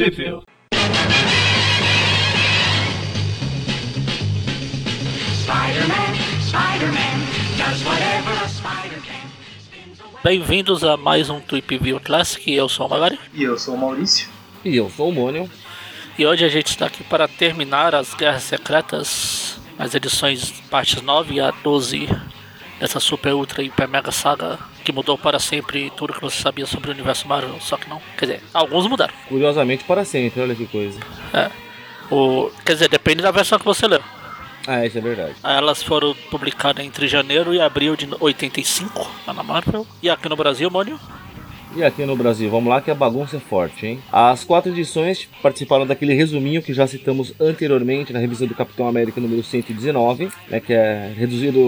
Sheffield. 0.00 0.46
Bem-vindos 10.24 10.84
a 10.84 10.96
mais 10.96 11.28
um 11.28 11.38
Tweep 11.38 11.76
View 11.76 12.00
Classic. 12.00 12.50
Eu 12.50 12.66
sou 12.66 12.86
o 12.86 12.88
Magari 12.88 13.20
E 13.34 13.42
eu 13.42 13.58
sou 13.58 13.74
o 13.74 13.78
Maurício. 13.78 14.26
E 14.64 14.74
eu 14.74 14.88
sou 14.88 15.10
o 15.10 15.12
Mônio. 15.12 15.50
e 16.18 16.24
hoje 16.24 16.46
a 16.46 16.48
gente 16.48 16.68
está 16.68 16.86
aqui 16.86 17.04
para 17.04 17.28
terminar 17.28 17.94
as 17.94 18.14
Guerras 18.14 18.44
Secretas, 18.44 19.60
as 19.78 19.94
edições 19.94 20.50
partes 20.70 21.02
9 21.02 21.40
a 21.40 21.50
12 21.50 22.08
dessa 22.78 23.00
Super 23.00 23.34
Ultra 23.34 23.62
Hiper 23.62 23.86
Mega 23.86 24.10
Saga 24.10 24.69
que 24.80 24.92
mudou 24.92 25.16
para 25.16 25.38
sempre 25.38 25.90
tudo 25.96 26.12
que 26.12 26.20
você 26.20 26.40
sabia 26.40 26.66
sobre 26.66 26.90
o 26.90 26.92
universo 26.92 27.28
Marvel, 27.28 27.56
só 27.60 27.76
que 27.76 27.88
não. 27.88 28.00
Quer 28.16 28.26
dizer, 28.26 28.42
alguns 28.52 28.86
mudaram. 28.86 29.14
Curiosamente 29.28 29.84
para 29.84 30.04
sempre, 30.04 30.40
olha 30.40 30.54
que 30.54 30.66
coisa. 30.66 30.98
É. 31.32 31.50
O, 32.10 32.50
quer 32.64 32.72
dizer, 32.72 32.88
depende 32.88 33.22
da 33.22 33.30
versão 33.30 33.58
que 33.58 33.64
você 33.64 33.86
leu. 33.86 34.02
Ah, 34.66 34.84
isso 34.84 34.98
é 34.98 35.00
verdade. 35.00 35.34
Elas 35.42 35.82
foram 35.82 36.14
publicadas 36.30 36.84
entre 36.84 37.08
janeiro 37.08 37.54
e 37.54 37.60
abril 37.60 37.96
de 37.96 38.08
85 38.18 39.10
lá 39.26 39.32
na 39.32 39.42
Marvel. 39.42 39.86
E 40.02 40.10
aqui 40.10 40.28
no 40.28 40.36
Brasil, 40.36 40.70
Mônio? 40.70 40.98
E 41.74 41.84
aqui 41.84 42.04
no 42.04 42.16
Brasil, 42.16 42.50
vamos 42.50 42.68
lá 42.68 42.80
que 42.80 42.90
a 42.90 42.94
bagunça 42.94 43.36
é 43.36 43.40
forte, 43.40 43.86
hein? 43.86 44.00
As 44.10 44.42
quatro 44.42 44.72
edições 44.72 45.28
participaram 45.40 45.86
daquele 45.86 46.12
resuminho 46.14 46.60
que 46.60 46.74
já 46.74 46.84
citamos 46.84 47.32
anteriormente 47.40 48.12
na 48.12 48.18
revista 48.18 48.44
do 48.44 48.56
Capitão 48.56 48.88
América 48.88 49.20
número 49.20 49.42
119, 49.42 50.30
né? 50.48 50.58
Que 50.58 50.72
é 50.72 51.12
reduzido 51.16 51.60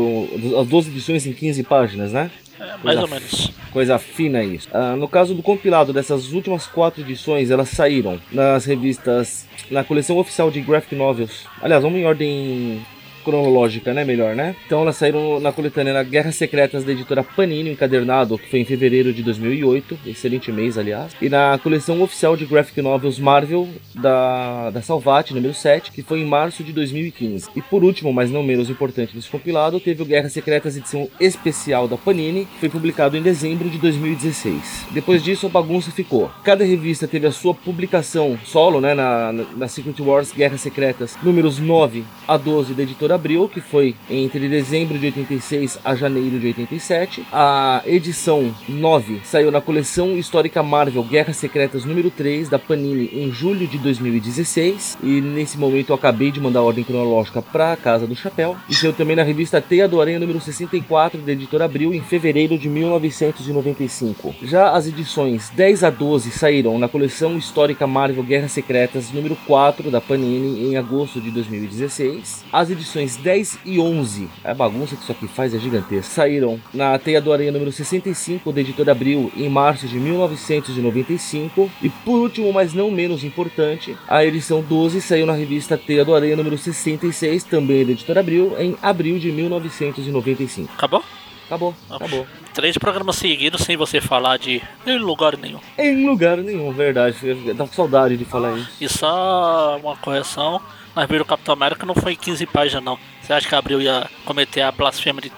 as 0.61 0.67
12 0.67 0.91
edições 0.91 1.25
em 1.25 1.33
15 1.33 1.63
páginas, 1.63 2.13
né? 2.13 2.33
É, 2.63 2.67
mais 2.67 2.81
Coisa 2.83 3.01
ou 3.03 3.09
menos. 3.09 3.51
Coisa 3.73 3.99
fina 3.99 4.45
isso. 4.45 4.69
Ah, 4.73 4.95
no 4.95 5.09
caso 5.09 5.35
do 5.35 5.43
compilado 5.43 5.93
dessas 5.93 6.33
últimas 6.33 6.67
quatro 6.67 7.01
edições, 7.01 7.51
elas 7.51 7.71
saíram 7.71 8.21
nas 8.31 8.65
revistas, 8.65 9.47
na 9.71 9.83
coleção 9.83 10.17
oficial 10.19 10.51
de 10.51 10.61
graphic 10.61 10.95
novels. 10.95 11.45
Aliás, 11.61 11.83
vamos 11.83 11.99
em 11.99 12.05
ordem 12.05 12.87
cronológica, 13.23 13.95
né? 13.95 14.05
Melhor, 14.05 14.35
né? 14.35 14.55
Então 14.67 14.83
elas 14.83 14.97
saíram 14.97 15.41
na 15.41 15.53
coletânea 15.53 15.93
na 15.93 16.03
Guerras 16.03 16.37
Secretas 16.37 16.85
da 16.85 16.93
editora 16.93 17.23
Panini, 17.23 17.71
encadernado, 17.71 18.39
que 18.39 18.51
foi 18.51 18.61
em 18.61 18.65
fevereiro 18.65 19.13
de 19.13 19.23
2008, 19.23 19.99
excelente 20.07 20.53
mês, 20.53 20.77
aliás. 20.77 21.13
E 21.21 21.29
na 21.29 21.59
coleção 21.63 22.03
oficial 22.03 22.37
de 22.37 22.45
graphic 22.45 22.81
novels 22.83 23.19
Marvel 23.19 23.69
da, 23.95 24.71
da 24.71 24.83
Salvat, 24.83 25.33
número 25.33 25.55
7, 25.55 25.91
que 25.93 26.03
foi 26.03 26.21
em 26.21 26.27
março 26.27 26.63
de 26.63 26.73
2015. 26.73 27.49
E 27.57 27.63
por 27.63 27.85
último, 27.85 28.13
mas 28.13 28.31
não 28.31 28.43
menos 28.43 28.69
importante 28.69 29.15
desse 29.15 29.29
compilado, 29.29 29.81
teve 29.81 30.03
o 30.03 30.07
Guerras 30.07 30.33
Secretas 30.33 30.77
edição 30.77 31.09
especial 31.21 31.89
da 31.89 31.97
Panini, 31.97 32.47
que 32.47 32.61
foi 32.61 32.69
publicado 32.69 33.17
em 33.17 33.23
dezembro 33.23 33.71
de 33.71 33.79
2016. 33.79 34.87
Depois 34.91 35.23
disso, 35.23 35.47
a 35.47 35.51
bagunça 35.51 35.91
ficou. 35.91 36.31
Cada 36.45 36.65
revista 36.65 37.07
teve 37.07 37.27
a 37.27 37.33
sua 37.33 37.55
publicação 37.55 38.39
solo, 38.45 38.81
né, 38.81 38.95
na, 38.95 39.33
na 39.33 39.69
Secret 39.69 40.01
Wars 40.01 40.33
Guerras 40.33 40.61
Secretas, 40.61 41.17
números 41.23 41.59
9 41.59 42.05
a 42.27 42.37
12 42.37 42.75
da 42.75 42.83
editora 42.83 43.12
Abril, 43.15 43.49
que 43.49 43.61
foi 43.61 43.95
entre 44.11 44.49
dezembro 44.49 44.99
de 44.99 45.07
86 45.07 45.79
a 45.85 45.95
janeiro 45.95 46.39
de 46.39 46.47
87. 46.47 47.25
A 47.33 47.83
edição 47.87 48.55
9 48.69 49.21
saiu 49.25 49.51
na 49.51 49.61
coleção 49.61 50.17
histórica 50.17 50.63
Marvel 50.63 51.03
Guerras 51.03 51.37
Secretas 51.37 51.85
número 51.85 52.11
3 52.11 52.49
da 52.49 52.59
Panini 52.59 53.11
em 53.13 53.31
julho 53.33 53.67
de 53.67 53.79
2016. 53.79 54.99
E 55.03 55.21
nesse 55.21 55.59
momento 55.59 55.91
eu 55.91 55.97
acabei 55.97 56.31
de 56.31 56.41
mandar 56.41 56.61
a 56.61 56.63
ordem 56.63 56.85
cronológica 56.85 57.43
para 57.43 57.73
a 57.73 57.77
Casa 57.77 58.07
do 58.07 58.15
Chapéu. 58.15 58.57
E 58.69 58.75
saiu 58.75 58.93
também 58.93 59.17
na 59.17 59.23
revista 59.23 59.61
Teia 59.61 59.89
do 59.89 60.01
Aranha 60.01 60.19
número 60.19 60.41
64 60.41 61.21
da 61.21 61.33
editora 61.33 61.65
Abril 61.65 61.93
em 61.93 62.01
fevereiro 62.01 62.57
de 62.57 62.69
1995. 62.69 64.35
Já 64.43 64.71
as 64.71 64.87
edições 64.87 65.51
10 65.51 65.85
a 65.85 65.91
12 65.91 66.31
saíram 66.31 66.79
na 66.79 66.89
coleção 66.89 67.37
histórica 67.37 67.87
Marvel 67.87 68.23
Guerras 68.23 68.53
Secretas 68.53 69.11
número 69.11 69.37
4 69.47 69.91
da 69.91 70.01
Panini 70.01 70.69
em 70.69 70.77
agosto 70.77 71.21
de 71.21 71.31
2016. 71.31 72.45
As 72.53 72.71
edições 72.71 73.02
10 73.17 73.59
e 73.65 73.79
11, 73.79 74.29
a 74.45 74.55
bagunça 74.55 74.97
que 74.97 75.03
isso 75.03 75.13
aqui 75.13 75.27
faz 75.29 75.55
é 75.55 75.59
gigantesca, 75.59 76.15
saíram 76.15 76.61
na 76.73 76.99
Teia 76.99 77.21
do 77.21 77.33
Aranha 77.33 77.53
número 77.53 77.73
65 77.73 78.53
da 78.53 78.61
editora 78.61 78.93
Abril 78.93 79.31
em 79.37 79.49
março 79.49 79.87
de 79.87 79.99
1995. 79.99 81.71
E 81.83 81.89
por 81.89 82.21
último, 82.21 82.53
mas 82.53 82.73
não 82.73 82.91
menos 82.91 83.25
importante, 83.25 83.97
a 84.09 84.25
edição 84.25 84.63
12 84.63 85.01
saiu 85.01 85.27
na 85.27 85.33
revista 85.33 85.77
Teia 85.77 86.05
do 86.05 86.15
Aranha 86.15 86.37
número 86.37 86.57
66, 86.57 87.45
também 87.45 87.85
da 87.85 87.93
editora 87.93 88.21
Abril, 88.21 88.55
em 88.59 88.77
abril 88.83 89.19
de 89.19 89.31
1995. 89.33 90.73
Acabou? 90.75 91.03
Acabou, 91.47 91.75
acabou. 91.91 92.27
Três 92.55 92.79
programas 92.79 93.17
seguidos 93.17 93.63
sem 93.63 93.77
você 93.77 94.01
falar 94.01 94.39
de 94.39 94.63
em 94.87 94.99
lugar 94.99 95.37
nenhum. 95.37 95.59
Em 95.77 96.07
lugar 96.07 96.39
nenhum, 96.39 96.73
verdade. 96.73 97.17
Com 97.57 97.67
saudade 97.67 98.17
de 98.17 98.25
falar 98.25 98.57
isso. 98.57 98.71
E 98.81 98.89
só 98.89 99.79
uma 99.83 99.95
correção, 99.97 100.63
na 100.95 101.03
revista 101.03 101.25
do 101.25 101.29
Capitão 101.29 101.55
América 101.55 101.87
não 101.87 101.95
foi 101.95 102.17
15 102.17 102.47
páginas 102.47 102.85
não. 102.85 102.99
Você 103.21 103.33
acha 103.33 103.49
que 103.49 103.55
a 103.55 103.59
Abril 103.59 103.81
ia 103.81 104.09
cometer 104.25 104.63
a 104.63 104.73
blasfêmia 104.73 105.23
de 105.23 105.33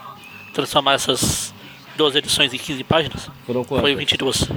transformar 0.52 0.94
essas 0.94 1.54
duas 1.96 2.14
edições 2.14 2.52
em 2.52 2.58
15 2.58 2.84
páginas? 2.84 3.30
Foram 3.46 3.64
quantas? 3.64 3.82
Foi 3.82 3.94
22. 3.94 4.48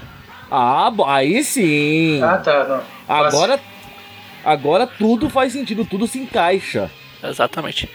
Ah, 0.49 0.91
aí 1.07 1.43
sim. 1.43 2.21
Ah, 2.23 2.37
tá, 2.37 2.63
não. 2.63 2.83
Agora, 3.07 3.59
agora 4.43 4.87
tudo 4.87 5.29
faz 5.29 5.53
sentido, 5.53 5.85
tudo 5.85 6.07
se 6.07 6.19
encaixa. 6.19 6.89
Exatamente. 7.23 7.89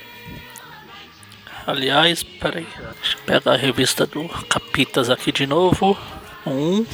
Aliás, 1.66 2.22
peraí. 2.22 2.66
Deixa 3.00 3.16
eu 3.16 3.22
pegar 3.24 3.52
a 3.52 3.56
revista 3.56 4.06
do 4.06 4.28
Capitas 4.48 5.08
aqui 5.08 5.30
de 5.30 5.46
novo. 5.46 5.96
Um, 6.46 6.84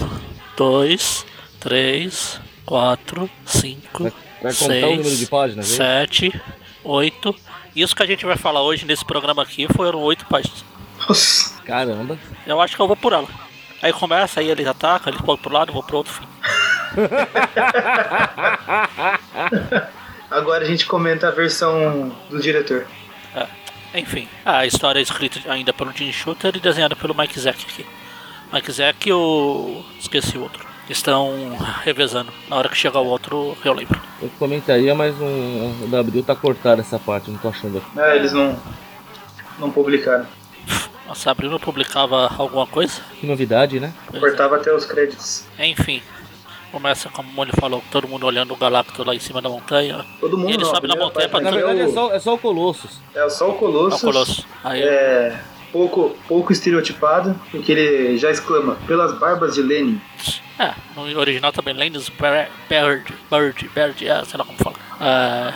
dois, 0.57 1.25
três, 1.59 2.39
quatro, 2.67 3.31
cinco, 3.47 4.13
Vai, 4.43 4.55
contar 4.55 4.75
o 4.75 4.81
número 4.81 5.03
de 5.03 5.17
seis, 5.17 5.29
páginas, 5.29 5.71
hein? 5.71 5.77
sete, 5.77 6.41
oito. 6.85 7.35
Isso 7.75 7.95
que 7.95 8.03
a 8.03 8.07
gente 8.07 8.25
vai 8.25 8.37
falar 8.37 8.63
hoje 8.63 8.87
nesse 8.87 9.05
programa 9.05 9.43
aqui 9.43 9.67
foram 9.75 10.01
oito 10.01 10.25
páginas. 10.27 10.65
Nossa. 11.09 11.61
Caramba. 11.63 12.19
Eu 12.47 12.61
acho 12.61 12.75
que 12.75 12.83
eu 12.83 12.87
vou 12.87 12.97
por 12.97 13.13
ela. 13.13 13.29
Aí 13.83 13.93
começa, 13.93 14.41
aí 14.41 14.51
eles 14.51 14.67
atacam, 14.67 15.13
eles 15.13 15.25
podem 15.25 15.43
pro 15.43 15.53
lado, 15.53 15.71
eu 15.71 15.75
vou 15.75 15.83
pro 15.83 15.99
outro 15.99 16.13
fim. 16.13 16.27
Agora 20.31 20.65
a 20.65 20.67
gente 20.67 20.87
comenta 20.87 21.29
a 21.29 21.31
versão 21.31 22.15
do 22.29 22.41
diretor. 22.41 22.87
Enfim, 23.95 24.29
a 24.45 24.67
história 24.67 24.99
é 24.99 25.03
escrita 25.03 25.41
ainda 25.51 25.73
pelo 25.73 25.93
Jim 25.93 26.13
Shooter 26.13 26.55
e 26.57 26.61
desenhada 26.61 26.95
pelo 26.95 27.15
Mike 27.15 27.41
Zack 27.41 27.65
aqui. 27.65 27.87
Mike 28.53 28.71
Zack 28.71 29.09
e 29.09 29.13
o. 29.13 29.83
esqueci 29.99 30.37
o 30.37 30.43
outro. 30.43 30.68
Estão 30.89 31.57
revezando. 31.85 32.33
Na 32.49 32.57
hora 32.57 32.69
que 32.69 32.77
chegar 32.77 33.01
o 33.01 33.07
outro, 33.07 33.57
eu 33.65 33.73
lembro. 33.75 34.01
Eu 34.23 34.31
comentaria, 34.39 34.95
mas 34.95 35.15
um, 35.21 35.85
o 35.85 35.87
W 35.89 36.23
tá 36.23 36.35
cortado 36.35 36.81
essa 36.81 36.99
parte, 36.99 37.31
não 37.31 37.39
tô 37.39 37.49
achando 37.49 37.79
aqui. 37.79 37.87
Ah, 37.99 38.17
eles 38.17 38.33
não. 38.33 38.59
Não 39.59 39.71
publicaram. 39.71 40.27
Nossa, 41.07 41.31
a 41.31 41.33
Abril 41.33 41.51
não 41.51 41.59
publicava 41.59 42.31
alguma 42.37 42.67
coisa? 42.67 43.01
Que 43.19 43.27
novidade, 43.27 43.81
né? 43.81 43.93
Pois 44.07 44.23
é. 44.23 44.27
Cortava 44.27 44.57
até 44.57 44.73
os 44.73 44.85
créditos. 44.85 45.45
Enfim. 45.59 46.03
Começa, 46.71 47.09
como 47.09 47.31
o 47.31 47.33
Mônio 47.33 47.55
falou, 47.59 47.83
todo 47.91 48.07
mundo 48.07 48.27
olhando 48.27 48.53
o 48.53 48.57
Galacto 48.57 49.03
lá 49.03 49.15
em 49.15 49.19
cima 49.19 49.41
da 49.41 49.49
montanha. 49.49 50.05
Todo 50.21 50.37
mundo 50.37 50.51
E 50.51 50.53
ele 50.53 50.65
não, 50.65 50.71
sobe 50.71 50.87
na 50.87 50.97
montanha 50.97 51.27
pra 51.27 51.41
página 51.41 51.51
Na 51.51 51.57
verdade 51.57 51.91
é 51.91 51.95
só, 51.95 52.13
é 52.13 52.21
só 52.21 52.35
o 52.35 52.39
Colossus. 52.39 53.01
É 53.15 53.29
só 53.31 53.47
o 53.47 53.49
É 53.49 53.55
o 53.55 53.59
Colossus. 53.59 54.01
Colosso. 54.03 54.47
Aí 54.63 54.83
É. 54.83 55.41
Pouco, 55.73 56.17
pouco 56.27 56.53
estereotipado, 56.53 57.39
porque 57.51 57.73
ele 57.73 58.17
já 58.17 58.31
exclama 58.31 58.77
pelas 58.87 59.19
barbas 59.19 59.55
de 59.55 59.63
Lenin. 59.63 60.01
É, 60.59 60.75
no 60.97 61.03
original 61.19 61.53
também, 61.53 61.73
Lennis 61.75 62.09
Bird, 62.09 62.51
Bird, 63.31 63.71
Bird, 63.75 64.09
é, 64.09 64.25
sei 64.25 64.39
lá 64.39 64.45
como 64.45 64.59
fala. 64.59 64.77
É, 65.01 65.53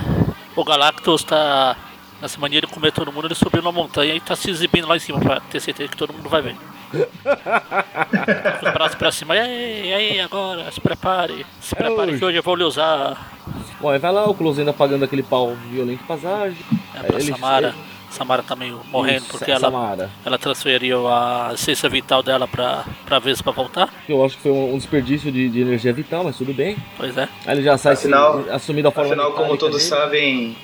o 0.54 0.64
Galactus 0.64 1.24
tá 1.24 1.76
nessa 2.20 2.38
mania 2.38 2.60
de 2.60 2.68
comer 2.68 2.92
todo 2.92 3.10
mundo, 3.12 3.26
ele 3.26 3.34
subiu 3.34 3.60
na 3.62 3.72
montanha 3.72 4.14
e 4.14 4.20
tá 4.20 4.36
se 4.36 4.48
exibindo 4.48 4.86
lá 4.86 4.96
em 4.96 5.00
cima 5.00 5.18
pra 5.18 5.40
ter 5.40 5.58
certeza 5.60 5.88
que 5.90 5.96
todo 5.96 6.12
mundo 6.12 6.28
vai 6.28 6.40
ver. 6.40 6.56
Com 6.92 8.66
os 8.66 8.72
braços 8.72 8.94
pra 8.96 9.10
cima, 9.10 9.34
e 9.34 9.40
aí, 9.40 9.88
e 9.88 9.94
aí, 9.94 10.20
agora, 10.20 10.70
se 10.70 10.80
prepare, 10.80 11.44
se 11.60 11.74
prepare 11.74 12.10
hoje. 12.10 12.18
que 12.18 12.24
hoje 12.24 12.36
eu 12.38 12.42
vou 12.42 12.54
lhe 12.54 12.62
usar. 12.64 13.32
Bom, 13.80 13.88
aí 13.88 13.98
vai 13.98 14.12
lá, 14.12 14.24
o 14.28 14.34
Colossus 14.34 14.60
ainda 14.60 14.72
pagando 14.72 15.04
aquele 15.04 15.22
pau 15.24 15.56
violento 15.70 16.04
passagem. 16.04 16.58
É, 16.94 17.00
pra 17.02 17.18
Ele- 17.18 17.32
Samara. 17.32 17.74
Samara 18.12 18.42
tá 18.42 18.54
meio 18.54 18.80
morrendo 18.90 19.22
Isso, 19.22 19.30
porque 19.30 19.50
ela, 19.50 19.60
Samara. 19.60 20.10
ela 20.24 20.38
transferiu 20.38 21.08
a 21.08 21.50
essência 21.54 21.88
vital 21.88 22.22
dela 22.22 22.46
pra, 22.46 22.84
pra 23.06 23.18
vez 23.18 23.40
pra 23.42 23.50
voltar. 23.52 23.88
Eu 24.08 24.24
acho 24.24 24.36
que 24.36 24.42
foi 24.42 24.52
um, 24.52 24.74
um 24.74 24.78
desperdício 24.78 25.32
de, 25.32 25.48
de 25.48 25.60
energia 25.60 25.92
vital, 25.92 26.22
mas 26.24 26.36
tudo 26.36 26.52
bem. 26.54 26.76
Pois 26.96 27.16
é. 27.16 27.28
Aí 27.46 27.56
ele 27.56 27.62
já 27.62 27.76
sai 27.78 27.94
Afinal- 27.94 28.44
se- 28.44 28.50
assumindo 28.50 28.88
a 28.88 28.92
forma 28.92 29.10
Afinal, 29.14 29.32
como 29.32 29.56
todos 29.56 29.78
dele. 29.78 29.88
sabem, 29.88 30.56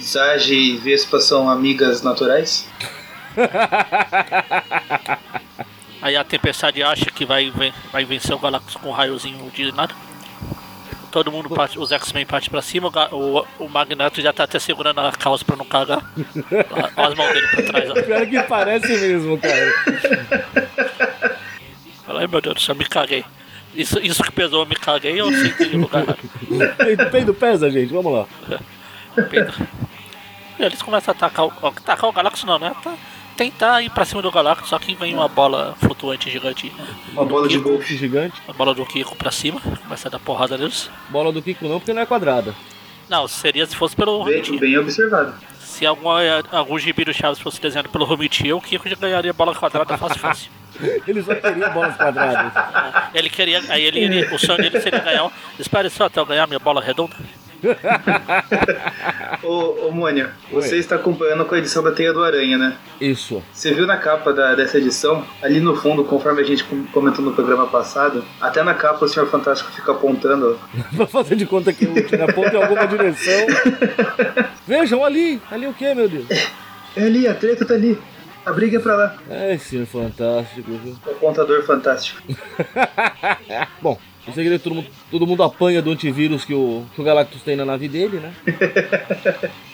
Zage 0.00 0.54
e 0.54 0.76
Vespa 0.78 1.20
são 1.20 1.48
amigas 1.48 2.02
naturais. 2.02 2.68
Aí 6.02 6.16
a 6.16 6.24
Tempestade 6.24 6.82
acha 6.82 7.06
que 7.06 7.24
vai, 7.24 7.50
vai 7.92 8.04
vencer 8.04 8.34
o 8.34 8.38
Galactus 8.38 8.76
com 8.76 8.88
um 8.90 8.92
raiozinho 8.92 9.50
de 9.50 9.72
nada. 9.72 9.94
Todo 11.14 11.30
mundo 11.30 11.48
parte, 11.48 11.78
os 11.78 11.92
X-Men 11.92 12.26
partem 12.26 12.50
pra 12.50 12.60
cima, 12.60 12.90
o, 13.12 13.46
o, 13.60 13.68
Magneto 13.68 14.20
já 14.20 14.32
tá 14.32 14.42
até 14.42 14.58
segurando 14.58 14.98
a 14.98 15.12
calça 15.12 15.44
pra 15.44 15.54
não 15.54 15.64
cagar. 15.64 16.02
Olha 16.96 17.08
as 17.08 17.14
mãos 17.14 17.32
dele 17.32 17.46
pra 17.46 17.62
trás, 17.62 17.88
ó. 17.88 17.94
Pior 18.02 18.26
que 18.26 18.42
parece 18.42 18.88
mesmo, 18.88 19.38
cara. 19.38 19.72
Fala, 22.04 22.18
ai 22.18 22.26
meu 22.26 22.40
Deus 22.40 22.56
do 22.56 22.60
céu, 22.60 22.74
me 22.74 22.84
caguei. 22.84 23.24
Isso, 23.76 24.00
isso 24.00 24.24
que 24.24 24.32
pesou, 24.32 24.62
eu 24.62 24.66
me 24.66 24.74
caguei 24.74 25.22
ou 25.22 25.32
sentei 25.32 25.74
no 25.74 25.82
lugar 25.82 26.02
errado? 26.02 26.76
Peido, 26.78 27.10
peido 27.10 27.32
pesa, 27.32 27.70
gente, 27.70 27.92
vamos 27.92 28.12
lá. 28.12 28.26
Pedro. 29.30 29.68
E 30.58 30.64
eles 30.64 30.82
começam 30.82 31.14
a 31.14 31.16
atacar 31.16 31.46
o, 31.46 31.52
atacar 31.68 32.10
o 32.10 32.12
Galactus, 32.12 32.42
não, 32.42 32.58
né? 32.58 32.74
Tá- 32.82 32.96
tentar 33.36 33.82
ir 33.82 33.90
pra 33.90 34.04
cima 34.04 34.22
do 34.22 34.30
Galactus, 34.30 34.68
só 34.68 34.78
que 34.78 34.94
vem 34.94 35.14
uma 35.14 35.28
bola 35.28 35.74
flutuante 35.80 36.30
gigante, 36.30 36.72
né? 36.76 36.86
Uma 37.12 37.24
bola 37.24 37.48
de 37.48 37.56
Kiko, 37.58 37.68
golfe. 37.70 37.96
Gigante. 37.96 38.40
A 38.48 38.52
bola 38.52 38.74
do 38.74 38.84
Kiko 38.86 39.16
pra 39.16 39.30
cima, 39.30 39.60
começa 39.60 40.08
a 40.08 40.10
dar 40.10 40.18
porrada 40.18 40.56
neles. 40.56 40.90
Bola 41.08 41.32
do 41.32 41.42
Kiko 41.42 41.66
não, 41.68 41.78
porque 41.80 41.92
não 41.92 42.02
é 42.02 42.06
quadrada. 42.06 42.54
Não, 43.08 43.28
seria 43.28 43.66
se 43.66 43.76
fosse 43.76 43.94
pelo 43.94 44.24
Bem, 44.24 44.34
Romitinho. 44.34 44.60
bem 44.60 44.78
observado. 44.78 45.34
Se 45.60 45.84
alguma, 45.84 46.20
algum 46.52 46.78
gibi 46.78 47.04
do 47.04 47.12
Chaves 47.12 47.38
fosse 47.40 47.60
desenhado 47.60 47.88
pelo 47.88 48.04
Romitinho, 48.04 48.56
o 48.56 48.60
Kiko 48.62 48.88
já 48.88 48.96
ganharia 48.96 49.32
bola 49.32 49.54
quadrada 49.54 49.98
fácil, 49.98 50.18
fácil. 50.18 50.50
Ele 51.06 51.22
só 51.22 51.34
queria 51.34 51.68
bolas 51.70 51.96
quadradas. 51.96 52.52
Ele 53.14 53.28
queria, 53.30 53.62
aí 53.68 53.82
ele, 53.84 54.00
ele- 54.00 54.34
o 54.34 54.38
sonho 54.38 54.58
dele 54.58 54.80
seria 54.80 54.98
ganhar 55.00 55.24
um. 55.24 55.30
Espere 55.58 55.88
só 55.90 56.06
até 56.06 56.18
eu 56.18 56.26
ganhar 56.26 56.46
minha 56.48 56.58
bola 56.58 56.80
redonda. 56.82 57.14
Ô, 59.42 59.86
ô 59.88 59.90
Mônia, 59.92 60.30
você 60.50 60.76
está 60.76 60.96
acompanhando 60.96 61.44
com 61.44 61.54
a 61.54 61.58
edição 61.58 61.82
da 61.82 61.92
Teia 61.92 62.12
do 62.12 62.22
Aranha, 62.22 62.56
né? 62.56 62.76
Isso. 63.00 63.42
Você 63.52 63.72
viu 63.74 63.86
na 63.86 63.96
capa 63.96 64.32
da- 64.32 64.54
dessa 64.54 64.78
edição, 64.78 65.24
ali 65.42 65.60
no 65.60 65.76
fundo, 65.76 66.04
conforme 66.04 66.40
a 66.40 66.44
gente 66.44 66.64
com- 66.64 66.84
comentou 66.86 67.24
no 67.24 67.32
programa 67.32 67.66
passado, 67.66 68.24
até 68.40 68.62
na 68.62 68.74
capa 68.74 69.04
o 69.04 69.08
Senhor 69.08 69.26
Fantástico 69.28 69.70
fica 69.72 69.92
apontando. 69.92 70.58
Pra 70.96 71.06
fazer 71.08 71.36
de 71.36 71.46
conta 71.46 71.72
que 71.72 71.84
o 71.84 71.94
tira 72.06 72.32
ponta 72.32 72.56
em 72.56 72.62
alguma 72.62 72.86
direção. 72.86 73.46
Vejam 74.66 75.04
ali. 75.04 75.40
Ali 75.50 75.66
o 75.66 75.74
que, 75.74 75.94
meu 75.94 76.08
Deus? 76.08 76.26
É 76.96 77.02
ali, 77.02 77.26
a 77.28 77.34
treta 77.34 77.64
tá 77.64 77.74
ali. 77.74 77.98
A 78.46 78.52
briga 78.52 78.76
é 78.76 78.80
pra 78.80 78.94
lá. 78.94 79.16
É, 79.30 79.56
senhor 79.56 79.86
fantástico, 79.86 80.70
viu? 80.82 80.94
O 81.06 81.10
apontador 81.10 81.62
fantástico. 81.64 82.20
Bom, 83.80 83.98
o 84.26 84.32
segredo 84.32 84.54
é 84.54 84.58
que 84.58 84.64
todo 84.64 84.74
mundo, 84.74 84.88
todo 85.10 85.26
mundo 85.26 85.42
apanha 85.42 85.82
do 85.82 85.90
antivírus 85.90 86.44
que 86.44 86.54
o, 86.54 86.84
que 86.94 87.00
o 87.00 87.04
Galactus 87.04 87.42
tem 87.42 87.56
na 87.56 87.64
nave 87.64 87.88
dele, 87.88 88.18
né? 88.18 88.32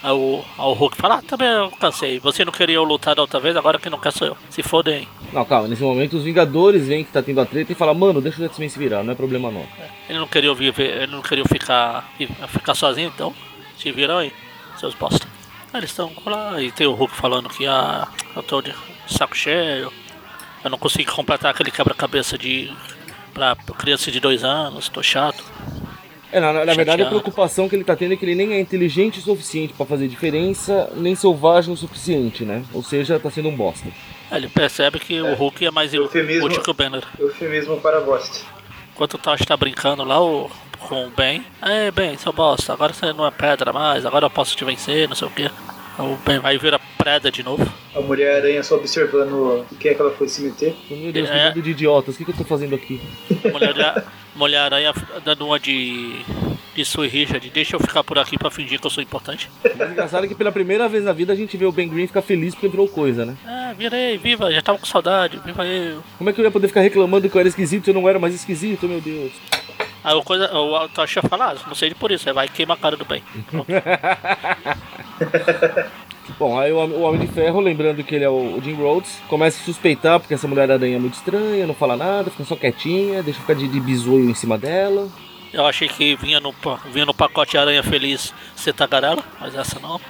Aí 0.02 0.10
o, 0.12 0.44
aí 0.58 0.64
o 0.64 0.72
Hulk 0.72 0.96
fala, 0.96 1.16
ah, 1.16 1.22
também 1.22 1.48
eu 1.48 1.70
cansei. 1.70 2.18
Você 2.18 2.44
não 2.44 2.52
queria 2.52 2.76
eu 2.76 2.84
lutar 2.84 3.14
da 3.14 3.22
outra 3.22 3.38
vez, 3.38 3.56
agora 3.56 3.78
quem 3.78 3.90
não 3.90 3.98
quer 3.98 4.12
sou 4.12 4.26
eu. 4.26 4.36
Se 4.50 4.62
fodem. 4.62 5.06
Não, 5.32 5.44
calma, 5.44 5.68
nesse 5.68 5.82
momento 5.82 6.16
os 6.16 6.24
Vingadores 6.24 6.86
veem 6.88 7.04
que 7.04 7.12
tá 7.12 7.22
tendo 7.22 7.40
a 7.40 7.46
treta 7.46 7.70
e 7.70 7.76
falam, 7.76 7.94
mano, 7.94 8.20
deixa 8.20 8.42
o 8.42 8.44
X-Men 8.44 8.68
se 8.68 8.78
virar, 8.78 9.04
não 9.04 9.12
é 9.12 9.16
problema 9.16 9.50
não. 9.50 9.64
Ele 10.08 10.18
não 10.18 10.26
queria 10.26 10.52
viver, 10.52 11.02
ele 11.02 11.12
não 11.12 11.22
queria 11.22 11.44
ficar, 11.44 12.12
ficar 12.48 12.74
sozinho, 12.74 13.12
então 13.14 13.32
se 13.78 13.92
viram 13.92 14.18
aí, 14.18 14.32
seus 14.78 14.94
bosta. 14.94 15.26
Aí 15.72 15.78
eles 15.80 15.90
estão 15.90 16.12
lá 16.26 16.60
e 16.60 16.72
tem 16.72 16.86
o 16.88 16.92
Hulk 16.92 17.14
falando 17.14 17.48
que 17.48 17.66
ah, 17.66 18.08
eu 18.34 18.42
tô 18.42 18.60
de 18.60 18.74
saco 19.06 19.36
cheio, 19.36 19.92
eu 20.64 20.70
não 20.70 20.76
consigo 20.76 21.12
completar 21.12 21.52
aquele 21.52 21.70
quebra-cabeça 21.70 22.36
de 22.36 22.70
pra 23.30 23.56
criança 23.78 24.10
de 24.10 24.20
dois 24.20 24.44
anos, 24.44 24.88
tô 24.88 25.02
chato. 25.02 25.42
É, 26.32 26.38
na, 26.38 26.52
na- 26.64 26.74
verdade 26.74 27.02
a 27.02 27.06
preocupação 27.06 27.68
que 27.68 27.74
ele 27.74 27.82
tá 27.82 27.96
tendo 27.96 28.14
é 28.14 28.16
que 28.16 28.24
ele 28.24 28.36
nem 28.36 28.52
é 28.52 28.60
inteligente 28.60 29.18
o 29.18 29.22
suficiente 29.22 29.74
pra 29.74 29.84
fazer 29.84 30.06
diferença, 30.06 30.88
nem 30.94 31.14
selvagem 31.16 31.74
o 31.74 31.76
suficiente, 31.76 32.44
né? 32.44 32.62
Ou 32.72 32.82
seja, 32.84 33.18
tá 33.18 33.28
sendo 33.30 33.48
um 33.48 33.56
bosta. 33.56 33.88
Aí 34.30 34.38
ele 34.38 34.48
percebe 34.48 35.00
que 35.00 35.20
o 35.20 35.34
Hulk 35.34 35.66
é 35.66 35.70
mais 35.72 35.92
Eufemismo. 35.92 36.46
útil 36.46 36.62
que 36.62 36.70
o 36.70 36.74
Banner. 36.74 37.02
Eufemismo 37.18 37.80
para 37.80 38.00
bosta. 38.00 38.44
Enquanto 38.94 39.14
o 39.14 39.18
Tosh 39.18 39.40
tá 39.44 39.56
brincando 39.56 40.04
lá 40.04 40.22
o, 40.22 40.48
com 40.78 41.06
o 41.06 41.10
Ben, 41.10 41.44
é 41.62 41.90
Ben, 41.90 42.16
seu 42.16 42.32
bosta, 42.32 42.72
agora 42.72 42.92
você 42.92 43.12
não 43.12 43.26
é 43.26 43.30
pedra 43.32 43.72
mais, 43.72 44.06
agora 44.06 44.26
eu 44.26 44.30
posso 44.30 44.54
te 44.56 44.64
vencer, 44.64 45.08
não 45.08 45.16
sei 45.16 45.26
o 45.26 45.30
que. 45.32 45.50
O 46.02 46.16
Ben 46.24 46.38
vai 46.38 46.56
virar 46.58 46.80
preda 46.98 47.30
de 47.30 47.42
novo. 47.42 47.66
A 47.94 48.00
Mulher-Aranha 48.00 48.62
só 48.62 48.76
observando 48.76 49.64
o 49.70 49.74
que 49.76 49.88
é 49.88 49.94
que 49.94 50.00
ela 50.00 50.10
foi 50.12 50.28
se 50.28 50.42
meter. 50.42 50.76
Meu 50.90 51.12
Deus, 51.12 51.28
que 51.30 51.36
É. 51.36 51.48
bando 51.48 51.62
de 51.62 51.70
idiotas, 51.70 52.14
o 52.14 52.18
que, 52.18 52.24
que 52.24 52.30
eu 52.30 52.36
tô 52.36 52.44
fazendo 52.44 52.74
aqui? 52.74 53.00
Mulher, 53.52 54.04
Mulher 54.34 54.58
Aranha 54.58 54.92
dando 55.24 55.46
uma 55.46 55.58
de. 55.58 56.20
de 56.74 56.84
Sue 56.84 57.08
Richard, 57.08 57.48
deixa 57.50 57.76
eu 57.76 57.80
ficar 57.80 58.04
por 58.04 58.18
aqui 58.18 58.38
pra 58.38 58.50
fingir 58.50 58.78
que 58.80 58.86
eu 58.86 58.90
sou 58.90 59.02
importante. 59.02 59.50
O 59.64 59.68
engraçado 59.84 60.24
é 60.24 60.28
que 60.28 60.34
pela 60.34 60.52
primeira 60.52 60.88
vez 60.88 61.04
na 61.04 61.12
vida 61.12 61.32
a 61.32 61.36
gente 61.36 61.56
vê 61.56 61.64
o 61.64 61.72
Ben 61.72 61.88
Green 61.88 62.06
ficar 62.06 62.22
feliz 62.22 62.54
porque 62.54 62.68
virou 62.68 62.86
coisa, 62.88 63.24
né? 63.24 63.34
Ah, 63.46 63.72
virei, 63.76 64.16
viva, 64.18 64.52
já 64.52 64.60
tava 64.62 64.78
com 64.78 64.86
saudade, 64.86 65.40
viva 65.44 65.66
eu. 65.66 66.02
Como 66.18 66.28
é 66.30 66.32
que 66.32 66.40
eu 66.40 66.44
ia 66.44 66.50
poder 66.50 66.68
ficar 66.68 66.80
reclamando 66.82 67.28
que 67.28 67.36
eu 67.36 67.40
era 67.40 67.48
esquisito 67.48 67.84
se 67.84 67.90
eu 67.90 67.94
não 67.94 68.08
era 68.08 68.18
mais 68.18 68.34
esquisito, 68.34 68.86
meu 68.86 69.00
Deus? 69.00 69.32
Aí 70.02 70.14
o, 70.14 70.22
coisa, 70.22 70.52
o 70.56 70.88
Tosh 70.88 71.16
ia 71.16 71.22
falar, 71.22 71.56
ah, 71.56 71.56
não 71.66 71.74
sei 71.74 71.90
de 71.90 71.94
por 71.94 72.10
isso, 72.10 72.28
aí 72.28 72.34
vai 72.34 72.48
queimar 72.48 72.76
a 72.76 72.80
cara 72.80 72.96
do. 72.96 73.04
Pronto. 73.04 73.20
Bom, 76.38 76.58
aí 76.58 76.72
o, 76.72 76.78
Hom- 76.78 76.90
o 76.92 77.00
Homem 77.02 77.20
de 77.20 77.26
Ferro, 77.26 77.60
lembrando 77.60 78.02
que 78.04 78.14
ele 78.14 78.24
é 78.24 78.30
o, 78.30 78.60
Jim 78.62 78.74
Rhodes, 78.74 79.18
começa 79.28 79.60
a 79.60 79.64
suspeitar 79.64 80.18
porque 80.20 80.34
essa 80.34 80.46
mulher-aranha 80.48 80.96
é 80.96 80.98
muito 80.98 81.14
estranha, 81.14 81.66
não 81.66 81.74
fala 81.74 81.96
nada, 81.96 82.30
fica 82.30 82.44
só 82.44 82.56
quietinha, 82.56 83.22
deixa 83.22 83.40
ficar 83.40 83.54
de, 83.54 83.66
de 83.68 83.80
bisoio 83.80 84.30
em 84.30 84.34
cima 84.34 84.56
dela. 84.56 85.08
Eu 85.52 85.66
achei 85.66 85.88
que 85.88 86.14
vinha 86.16 86.38
no, 86.38 86.54
vinha 86.92 87.04
no 87.04 87.12
pacote 87.12 87.58
Aranha 87.58 87.82
Feliz 87.82 88.32
ser 88.54 88.72
tagarela, 88.72 89.22
mas 89.40 89.54
essa 89.54 89.80
não. 89.80 90.00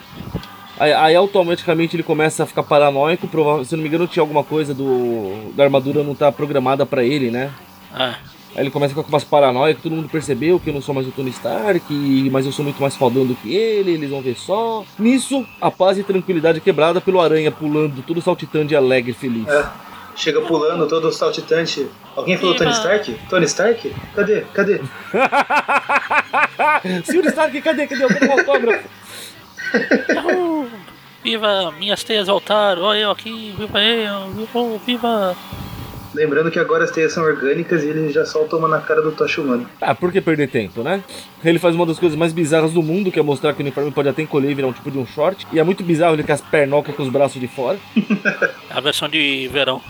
Aí, 0.79 0.93
aí 0.93 1.17
automaticamente 1.17 1.97
ele 1.97 2.03
começa 2.03 2.43
a 2.43 2.47
ficar 2.47 2.63
paranoico, 2.63 3.29
se 3.65 3.75
não 3.75 3.83
me 3.83 3.89
engano 3.89 4.07
tinha 4.07 4.23
alguma 4.23 4.45
coisa 4.45 4.75
do 4.75 5.53
da 5.55 5.65
armadura 5.65 6.03
não 6.03 6.15
tá 6.15 6.31
programada 6.31 6.85
pra 6.87 7.03
ele, 7.03 7.31
né? 7.31 7.51
É. 7.99 8.15
Aí 8.55 8.63
ele 8.65 8.71
começa 8.71 8.95
com 8.95 9.03
umas 9.03 9.23
paranoia 9.25 9.75
que 9.75 9.83
todo 9.83 9.95
mundo 9.95 10.09
percebeu 10.09 10.59
que 10.59 10.71
eu 10.71 10.75
não 10.75 10.83
sou 10.83 10.93
mais 10.95 11.07
o 11.07 11.13
Tony 11.13 11.31
Stark, 11.31 11.85
e- 11.93 12.29
mas 12.31 12.45
eu 12.47 12.53
sou 12.53 12.65
muito 12.65 12.81
mais 12.81 12.97
fodão 12.97 13.25
do 13.25 13.35
que 13.37 13.55
ele, 13.55 13.93
eles 13.93 14.11
vão 14.11 14.21
ver 14.21 14.37
só. 14.37 14.85
Nisso, 14.99 15.47
a 15.61 15.71
paz 15.71 15.99
e 15.99 16.03
tranquilidade 16.03 16.59
é 16.59 16.61
quebrada 16.61 17.01
pelo 17.01 17.21
aranha 17.21 17.51
pulando, 17.53 18.03
todo 18.03 18.21
saltitante, 18.21 18.75
alegre 18.75 19.13
e 19.13 19.15
feliz. 19.15 19.47
É. 19.49 19.65
Chega 20.17 20.41
pulando, 20.43 20.87
todo 20.89 21.11
saltitante. 21.13 21.87
Alguém 22.17 22.37
falou! 22.37 22.55
Tony 22.57 22.73
Stark? 22.73 23.17
Tony 23.31 23.45
Stark? 23.47 23.95
Cadê? 24.15 24.41
Cadê? 24.53 24.81
Senhor 27.05 27.25
Stark, 27.27 27.61
cadê? 27.63 27.87
Cadê? 27.87 28.05
Eu 28.05 28.09
quero 28.09 28.27
um 28.29 28.33
autógrafo. 28.33 28.89
Viva, 31.23 31.73
minhas 31.79 32.03
teias 32.03 32.27
voltaram, 32.27 32.83
olha 32.83 32.99
eu 33.01 33.11
aqui, 33.11 33.55
viva 33.57 33.81
eu, 33.83 34.31
viva, 34.31 34.79
viva. 34.85 35.37
Lembrando 36.15 36.51
que 36.51 36.59
agora 36.59 36.85
as 36.85 36.91
teias 36.91 37.13
são 37.13 37.23
orgânicas 37.23 37.83
e 37.85 37.89
ele 37.89 38.11
já 38.13 38.27
solta 38.27 38.57
uma 38.57 38.67
na 38.67 38.81
cara 38.81 39.01
do 39.01 39.13
Tocha 39.13 39.41
Humano. 39.41 39.69
Ah, 39.81 39.95
por 39.95 40.11
que 40.11 40.21
perder 40.21 40.49
tempo, 40.49 40.83
né? 40.83 41.03
Ele 41.45 41.59
faz 41.59 41.75
uma 41.75 41.87
das 41.87 41.99
coisas 42.01 42.19
mais 42.19 42.33
bizarras 42.33 42.73
do 42.73 42.83
mundo, 42.83 43.13
que 43.13 43.21
é 43.21 43.23
mostrar 43.23 43.53
que 43.53 43.61
o 43.61 43.63
uniforme 43.63 43.93
pode 43.93 44.09
até 44.09 44.23
encolher 44.23 44.51
e 44.51 44.55
virar 44.55 44.67
um 44.69 44.73
tipo 44.73 44.91
de 44.91 44.99
um 44.99 45.07
short. 45.07 45.47
E 45.53 45.59
é 45.61 45.63
muito 45.63 45.85
bizarro 45.85 46.15
ele 46.15 46.25
com 46.25 46.33
as 46.33 46.41
pernocas 46.41 46.95
com 46.97 47.03
os 47.05 47.09
braços 47.09 47.41
de 47.41 47.47
fora. 47.47 47.79
A 48.71 48.81
versão 48.81 49.09
de 49.09 49.49
verão. 49.53 49.81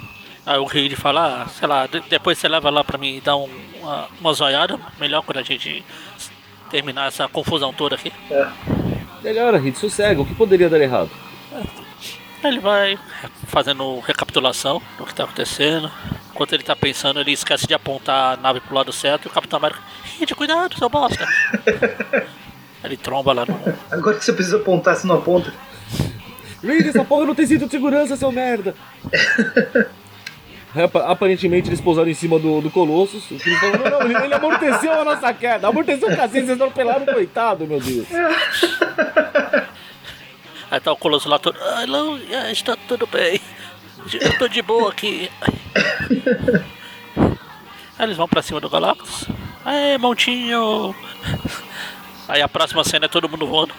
Aí 0.44 0.58
o 0.58 0.64
Reed 0.64 0.92
fala, 0.94 1.42
ah, 1.44 1.48
sei 1.48 1.66
lá, 1.68 1.86
de- 1.86 2.02
depois 2.08 2.36
você 2.38 2.48
leva 2.48 2.68
lá 2.70 2.82
pra 2.84 2.98
mim 2.98 3.20
dar 3.24 3.36
um, 3.36 3.48
uma, 3.80 4.08
uma 4.20 4.32
zoiada, 4.32 4.78
melhor 4.98 5.22
quando 5.22 5.38
a 5.38 5.42
gente 5.42 5.84
terminar 6.70 7.08
essa 7.08 7.28
confusão 7.28 7.72
toda 7.72 7.94
aqui. 7.94 8.12
É. 8.30 8.46
Melhor, 9.22 9.54
Reed, 9.54 9.74
sossega. 9.76 10.20
O 10.20 10.26
que 10.26 10.34
poderia 10.34 10.68
dar 10.68 10.80
errado? 10.80 11.10
Ele 12.42 12.58
vai 12.58 12.98
fazendo 13.46 14.00
recapitulação 14.00 14.80
do 14.96 15.04
que 15.04 15.14
tá 15.14 15.24
acontecendo. 15.24 15.90
Enquanto 16.32 16.54
ele 16.54 16.62
tá 16.62 16.74
pensando, 16.74 17.20
ele 17.20 17.32
esquece 17.32 17.66
de 17.66 17.74
apontar 17.74 18.34
a 18.34 18.36
nave 18.40 18.60
pro 18.60 18.74
lado 18.74 18.92
certo 18.92 19.26
e 19.26 19.28
o 19.28 19.30
Capitão 19.30 19.58
América, 19.58 19.80
Reed, 20.18 20.32
cuidado, 20.32 20.78
seu 20.78 20.88
bosta. 20.88 21.26
ele 22.82 22.96
tromba 22.96 23.32
lá 23.32 23.44
no. 23.44 23.60
Agora 23.90 24.16
que 24.16 24.24
você 24.24 24.32
precisa 24.32 24.56
apontar, 24.56 24.96
se 24.96 25.06
não 25.06 25.16
aponta. 25.16 25.52
Reed, 26.62 26.86
essa 26.86 27.04
porra 27.04 27.26
não 27.26 27.34
tem 27.34 27.46
cinto 27.46 27.66
de 27.66 27.70
segurança, 27.70 28.16
seu 28.16 28.32
merda. 28.32 28.74
Aparentemente 31.06 31.68
eles 31.68 31.80
pousaram 31.80 32.08
em 32.08 32.14
cima 32.14 32.38
do, 32.38 32.60
do 32.60 32.70
Colossus. 32.70 33.24
Eles 33.30 33.58
falaram, 33.58 33.84
não, 33.84 33.90
não, 33.90 34.02
ele, 34.02 34.24
ele 34.24 34.34
amorteceu 34.34 34.92
a 34.92 35.04
nossa 35.04 35.34
queda. 35.34 35.68
Amorteceu 35.68 36.08
o 36.08 36.16
cacete, 36.16 36.46
vocês 36.46 36.58
não 36.58 36.70
pelaram, 36.70 37.04
coitado, 37.06 37.66
meu 37.66 37.80
Deus. 37.80 38.06
Aí 40.70 40.80
tá 40.80 40.92
o 40.92 40.96
Colosso 40.96 41.28
lá 41.28 41.38
todo. 41.38 41.58
Ah, 41.60 41.86
não, 41.86 42.16
está 42.50 42.76
tudo 42.88 43.06
bem. 43.06 43.40
Eu 44.20 44.38
tô 44.38 44.48
de 44.48 44.62
boa 44.62 44.90
aqui. 44.90 45.30
Aí 47.98 48.06
eles 48.06 48.16
vão 48.16 48.28
pra 48.28 48.42
cima 48.42 48.60
do 48.60 48.70
Galactus. 48.70 49.28
Aê, 49.64 49.98
montinho! 49.98 50.94
Aí 52.28 52.40
a 52.40 52.48
próxima 52.48 52.84
cena 52.84 53.06
é 53.06 53.08
todo 53.08 53.28
mundo 53.28 53.46
voando. 53.46 53.74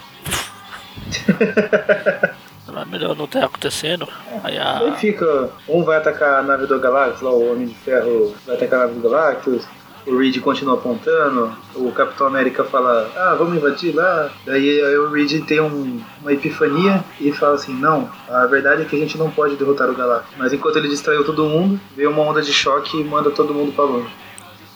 Lá, 2.68 2.84
Melhor 2.84 3.16
não 3.16 3.26
tá 3.26 3.44
acontecendo. 3.44 4.08
Aí 4.44 4.58
a. 4.58 4.94
fica, 4.94 5.50
um 5.68 5.82
vai 5.82 5.98
atacar 5.98 6.38
a 6.38 6.42
nave 6.42 6.66
do 6.66 6.78
Galactus, 6.78 7.20
lá 7.20 7.30
o 7.30 7.52
Homem 7.52 7.66
de 7.66 7.74
Ferro 7.74 8.34
vai 8.46 8.56
atacar 8.56 8.80
a 8.80 8.86
nave 8.86 9.00
do 9.00 9.10
Galactus, 9.10 9.66
o 10.06 10.16
Reed 10.18 10.40
continua 10.40 10.74
apontando, 10.74 11.52
o 11.74 11.90
Capitão 11.92 12.26
América 12.26 12.64
fala, 12.64 13.10
ah, 13.16 13.34
vamos 13.38 13.56
invadir 13.56 13.94
lá. 13.94 14.30
Daí 14.44 14.80
aí 14.80 14.96
o 14.98 15.10
Reed 15.10 15.44
tem 15.44 15.60
um- 15.60 16.00
uma 16.20 16.32
epifania 16.32 17.04
e 17.20 17.30
fala 17.32 17.54
assim, 17.54 17.72
não, 17.74 18.10
a 18.28 18.46
verdade 18.46 18.82
é 18.82 18.84
que 18.84 18.96
a 18.96 18.98
gente 18.98 19.16
não 19.16 19.30
pode 19.30 19.56
derrotar 19.56 19.88
o 19.88 19.94
Galactus. 19.94 20.34
Mas 20.36 20.52
enquanto 20.52 20.76
ele 20.76 20.88
distraiu 20.88 21.24
todo 21.24 21.44
mundo, 21.44 21.80
veio 21.96 22.10
uma 22.10 22.22
onda 22.22 22.42
de 22.42 22.52
choque 22.52 23.00
e 23.00 23.04
manda 23.04 23.30
todo 23.30 23.54
mundo 23.54 23.72
pra 23.72 23.84
longe. 23.84 24.08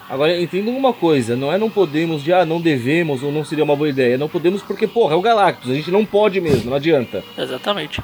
Agora, 0.08 0.40
entendam 0.40 0.76
uma 0.76 0.92
coisa, 0.92 1.34
não 1.34 1.52
é 1.52 1.58
não 1.58 1.68
podemos 1.68 2.22
de, 2.22 2.32
ah, 2.32 2.44
não 2.46 2.60
devemos 2.60 3.24
ou 3.24 3.32
não 3.32 3.44
seria 3.44 3.64
uma 3.64 3.74
boa 3.74 3.88
ideia. 3.88 4.16
Não 4.16 4.28
podemos 4.28 4.62
porque, 4.62 4.86
porra, 4.86 5.14
é 5.14 5.16
o 5.16 5.20
Galactus, 5.20 5.68
a 5.68 5.74
gente 5.74 5.90
não 5.90 6.04
pode 6.04 6.40
mesmo, 6.40 6.70
não 6.70 6.76
adianta. 6.76 7.24
Exatamente. 7.36 8.00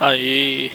Aí. 0.00 0.72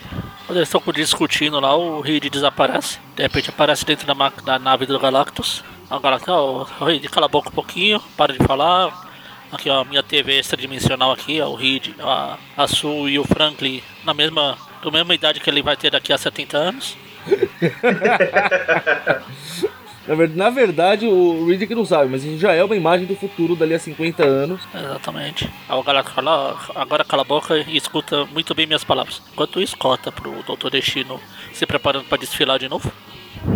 Quando 0.49 0.57
eles 0.57 0.73
estão 0.73 0.81
discutindo 0.91 1.59
lá, 1.59 1.75
o 1.75 2.01
Reed 2.01 2.27
desaparece. 2.27 2.97
De 3.15 3.21
repente 3.21 3.51
aparece 3.51 3.85
dentro 3.85 4.07
da, 4.07 4.31
da 4.43 4.57
nave 4.57 4.87
do 4.87 4.99
Galactus. 4.99 5.63
A 5.87 5.99
Galactus, 5.99 6.27
ó, 6.27 6.65
o 6.81 6.85
Reed, 6.85 7.07
cala 7.07 7.27
a 7.27 7.29
boca 7.29 7.49
um 7.49 7.51
pouquinho, 7.51 8.01
para 8.17 8.33
de 8.33 8.43
falar. 8.43 9.07
Aqui, 9.51 9.69
ó, 9.69 9.83
minha 9.83 10.01
TV 10.01 10.39
extradimensional 10.39 11.11
aqui, 11.11 11.39
ó, 11.39 11.49
o 11.49 11.55
Reed, 11.55 11.93
a, 11.99 12.39
a 12.57 12.67
Sue 12.67 13.11
e 13.11 13.19
o 13.19 13.23
Franklin, 13.23 13.83
na 14.03 14.11
mesma, 14.11 14.57
da 14.83 14.89
mesma 14.89 15.13
idade 15.13 15.39
que 15.39 15.47
ele 15.47 15.61
vai 15.61 15.77
ter 15.77 15.91
daqui 15.91 16.11
a 16.11 16.17
70 16.17 16.57
anos. 16.57 16.97
Na, 20.09 20.15
ver- 20.15 20.35
na 20.35 20.49
verdade, 20.49 21.05
o 21.05 21.45
Reed 21.47 21.67
que 21.67 21.75
não 21.75 21.85
sabe, 21.85 22.09
mas 22.09 22.23
já 22.39 22.51
é 22.51 22.63
uma 22.63 22.75
imagem 22.75 23.05
do 23.05 23.15
futuro 23.15 23.55
dali 23.55 23.75
a 23.75 23.79
50 23.79 24.25
anos. 24.25 24.59
Exatamente. 24.73 25.47
Aí 25.69 25.77
o 25.77 25.83
Galactus 25.83 26.15
fala, 26.15 26.57
ó, 26.75 26.81
agora 26.81 27.05
cala 27.05 27.21
a 27.21 27.25
boca 27.25 27.55
e 27.55 27.77
escuta 27.77 28.25
muito 28.25 28.55
bem 28.55 28.65
minhas 28.65 28.83
palavras. 28.83 29.21
Enquanto 29.31 29.61
isso, 29.61 29.77
corta 29.77 30.11
pro 30.11 30.31
Dr. 30.43 30.71
Destino 30.71 31.19
se 31.53 31.63
preparando 31.67 32.05
para 32.05 32.17
desfilar 32.17 32.57
de 32.57 32.67
novo. 32.67 32.91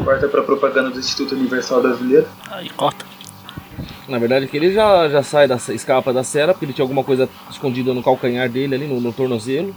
Corta 0.06 0.28
pra 0.28 0.44
propaganda 0.44 0.92
do 0.92 1.00
Instituto 1.00 1.34
Universal 1.34 1.82
Brasileiro. 1.82 2.28
Aí 2.52 2.70
corta. 2.70 3.04
Na 4.08 4.20
verdade, 4.20 4.48
que 4.48 4.56
ele 4.56 4.72
já, 4.72 5.10
já 5.10 5.24
sai 5.24 5.48
da 5.48 5.56
escapa 5.56 6.14
da 6.14 6.24
cela, 6.24 6.54
porque 6.54 6.66
ele 6.66 6.74
tinha 6.74 6.84
alguma 6.84 7.04
coisa 7.04 7.28
escondida 7.50 7.94
no 7.96 8.04
calcanhar 8.04 8.48
dele 8.48 8.76
ali, 8.76 8.88
no, 8.88 9.02
no 9.02 9.12
tornozelo. 9.12 9.76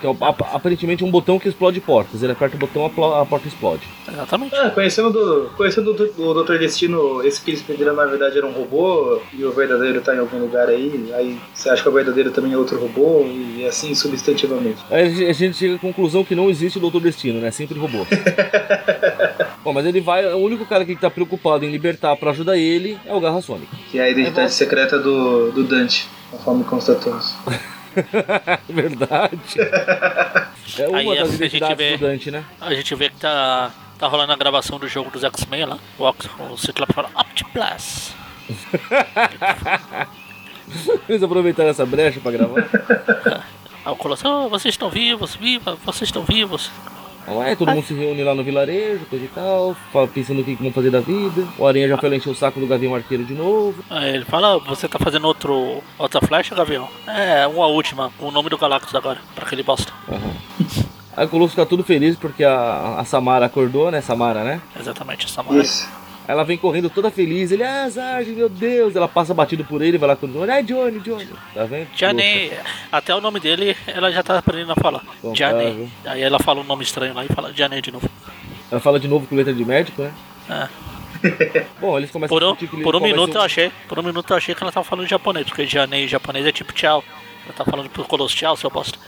Que 0.00 0.06
é 0.06 0.16
aparentemente 0.52 1.02
um 1.04 1.10
botão 1.10 1.38
que 1.38 1.48
explode 1.48 1.80
portas. 1.80 2.22
Ele 2.22 2.32
aperta 2.32 2.54
o 2.56 2.58
botão, 2.58 2.86
a, 2.86 3.26
porta 3.26 3.48
explode. 3.48 3.82
Exatamente. 4.06 4.54
Ah, 4.54 4.70
conhecendo, 4.70 5.10
do, 5.10 5.50
conhecendo 5.56 5.90
o, 6.18 6.22
o 6.30 6.44
Dr. 6.44 6.58
Destino, 6.58 7.22
esse 7.24 7.40
que 7.42 7.50
eles 7.50 7.62
prenderam 7.62 7.94
na 7.94 8.04
verdade 8.06 8.38
era 8.38 8.46
um 8.46 8.52
robô 8.52 9.20
e 9.32 9.44
o 9.44 9.50
verdadeiro 9.50 10.00
tá 10.00 10.14
em 10.14 10.18
algum 10.20 10.38
lugar 10.38 10.68
aí. 10.68 11.12
Aí 11.14 11.38
você 11.52 11.68
acha 11.68 11.82
que 11.82 11.88
o 11.88 11.92
verdadeiro 11.92 12.30
também 12.30 12.52
é 12.52 12.56
outro 12.56 12.78
robô 12.78 13.24
e 13.26 13.66
assim 13.66 13.94
substantivamente. 13.94 14.78
Aí 14.90 15.02
a 15.02 15.08
gente- 15.08 15.26
a 15.26 15.32
gente 15.32 15.56
chega 15.56 15.74
à 15.74 15.78
conclusão 15.78 16.24
que 16.24 16.34
não 16.34 16.48
existe 16.48 16.78
o 16.78 16.80
Doutor 16.80 17.00
Destino, 17.00 17.40
né? 17.40 17.50
Sempre 17.50 17.78
robô. 17.78 18.06
Bom, 19.64 19.72
mas 19.72 19.84
ele 19.84 20.00
vai. 20.00 20.24
O 20.32 20.38
único 20.38 20.64
cara 20.64 20.84
que 20.84 20.94
tá 20.96 21.10
preocupado 21.10 21.64
em 21.64 21.70
libertar 21.70 22.16
pra 22.16 22.30
ajudar 22.30 22.56
ele 22.56 22.98
é 23.04 23.12
o 23.14 23.20
Garra 23.20 23.40
Sônica. 23.42 23.76
Que 23.90 23.98
é 23.98 24.02
a 24.04 24.10
identidade 24.10 24.52
secreta 24.52 24.98
do, 24.98 25.50
do 25.50 25.64
Dante, 25.64 26.06
conforme 26.30 26.64
constatamos. 26.64 27.34
Verdade. 28.68 29.38
É 30.78 30.88
uma 30.88 30.98
Aí 30.98 31.06
das 31.18 31.30
gente 31.30 31.34
identidades 31.36 31.76
vê- 31.76 31.96
do 31.96 32.06
Dante, 32.06 32.30
né? 32.30 32.44
A 32.60 32.72
gente 32.74 32.94
vê 32.94 33.08
que 33.10 33.16
tá, 33.16 33.70
tá 33.98 34.06
rolando 34.06 34.32
a 34.32 34.36
gravação 34.36 34.78
do 34.78 34.88
jogo 34.88 35.10
dos 35.10 35.24
X-Men 35.24 35.64
lá. 35.66 35.78
O, 35.98 36.08
o 36.52 36.56
Ciclope 36.58 36.92
fala 36.92 37.10
Optiplus. 37.14 38.12
Eles 41.08 41.22
aproveitaram 41.22 41.70
essa 41.70 41.86
brecha 41.86 42.20
pra 42.20 42.30
gravar. 42.32 42.68
Aí 43.84 43.92
o 43.92 43.96
Colosso, 43.96 44.28
oh, 44.28 44.48
vocês 44.48 44.74
estão 44.74 44.90
vivos, 44.90 45.34
viva, 45.34 45.76
vocês 45.84 46.08
estão 46.08 46.22
vivos. 46.22 46.70
Ué, 47.34 47.54
todo 47.56 47.70
mundo 47.72 47.84
se 47.84 47.94
reúne 47.94 48.22
lá 48.24 48.34
no 48.34 48.42
vilarejo, 48.44 49.04
coisa 49.06 49.24
e 49.24 49.28
tal, 49.28 49.76
pensando 50.14 50.40
o 50.40 50.44
que 50.44 50.54
vão 50.54 50.72
fazer 50.72 50.90
da 50.90 51.00
vida. 51.00 51.46
O 51.58 51.66
Aranha 51.66 51.88
já 51.88 51.98
foi 51.98 52.08
lá 52.10 52.16
encher 52.16 52.30
o 52.30 52.34
saco 52.34 52.58
do 52.60 52.66
Gavião 52.66 52.94
Arqueiro 52.94 53.24
de 53.24 53.34
novo. 53.34 53.84
Aí 53.90 54.14
ele 54.14 54.24
fala, 54.24 54.54
"Ah, 54.54 54.58
você 54.58 54.88
tá 54.88 54.98
fazendo 54.98 55.26
outro, 55.26 55.82
outra 55.98 56.20
flecha, 56.20 56.54
Gavião? 56.54 56.88
É, 57.06 57.46
uma 57.46 57.66
última, 57.66 58.10
com 58.18 58.26
o 58.28 58.30
nome 58.30 58.48
do 58.48 58.58
Galactus 58.58 58.94
agora, 58.94 59.18
pra 59.34 59.44
aquele 59.44 59.62
bosta. 59.62 59.92
Aham. 60.10 60.32
Aí 61.16 61.26
o 61.26 61.28
Colosso 61.28 61.50
fica 61.50 61.66
tudo 61.66 61.82
feliz 61.82 62.14
porque 62.16 62.44
a, 62.44 62.94
a 62.98 63.04
Samara 63.04 63.46
acordou, 63.46 63.90
né? 63.90 64.00
Samara, 64.00 64.44
né? 64.44 64.60
Exatamente, 64.78 65.26
essa 65.26 65.42
marca. 65.42 65.60
Isso. 65.62 65.88
Ela 66.28 66.44
vem 66.44 66.58
correndo 66.58 66.90
toda 66.90 67.10
feliz. 67.10 67.50
Ele, 67.50 67.64
ah, 67.64 67.88
Zarg, 67.88 68.28
meu 68.32 68.50
Deus. 68.50 68.94
Ela 68.94 69.08
passa 69.08 69.32
batido 69.32 69.64
por 69.64 69.80
ele, 69.80 69.96
vai 69.96 70.08
lá 70.10 70.14
com 70.14 70.26
o 70.26 70.28
Johnny. 70.28 70.52
Ah, 70.52 70.60
Johnny, 70.60 71.00
Johnny. 71.00 71.26
Tá 71.54 71.64
vendo? 71.64 71.88
Johnny, 71.94 72.52
até 72.92 73.14
o 73.14 73.20
nome 73.22 73.40
dele 73.40 73.74
ela 73.86 74.12
já 74.12 74.22
tá 74.22 74.36
aprendendo 74.38 74.72
a 74.72 74.76
falar. 74.76 75.02
Bom, 75.22 75.32
Johnny. 75.32 75.90
Aí 76.04 76.20
ela 76.22 76.38
fala 76.38 76.60
um 76.60 76.64
nome 76.64 76.84
estranho 76.84 77.14
lá 77.14 77.24
e 77.24 77.28
fala 77.28 77.50
Johnny 77.54 77.80
de 77.80 77.90
novo. 77.90 78.08
Ela 78.70 78.78
fala 78.80 79.00
de 79.00 79.08
novo 79.08 79.26
com 79.26 79.34
letra 79.34 79.54
de 79.54 79.64
médico, 79.64 80.02
né? 80.02 80.12
É. 80.50 80.68
Bom, 81.80 81.96
eles 81.96 82.10
começam 82.10 82.36
Por 82.36 82.44
um, 82.44 82.48
discutir 82.52 82.68
que 82.68 82.76
ele- 82.76 82.84
por 82.84 82.94
um 82.94 83.00
minuto 83.00 83.34
eu 83.34 83.40
achei, 83.42 83.72
por 83.88 83.98
um 83.98 84.02
minuto 84.02 84.30
eu 84.30 84.36
achei 84.36 84.54
que 84.54 84.62
ela 84.62 84.70
tava 84.70 84.84
falando 84.84 85.08
japonês, 85.08 85.46
porque 85.46 85.64
Johnny 85.64 86.04
em 86.04 86.08
japonês 86.08 86.44
é 86.46 86.52
tipo 86.52 86.74
tchau. 86.74 87.02
Ela 87.46 87.54
tá 87.54 87.64
falando 87.64 87.88
pro 87.88 88.04
Colosso 88.04 88.36
tchau, 88.36 88.54
seu 88.54 88.68
bosta. 88.70 88.98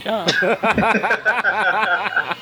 Tchau. 0.00 0.24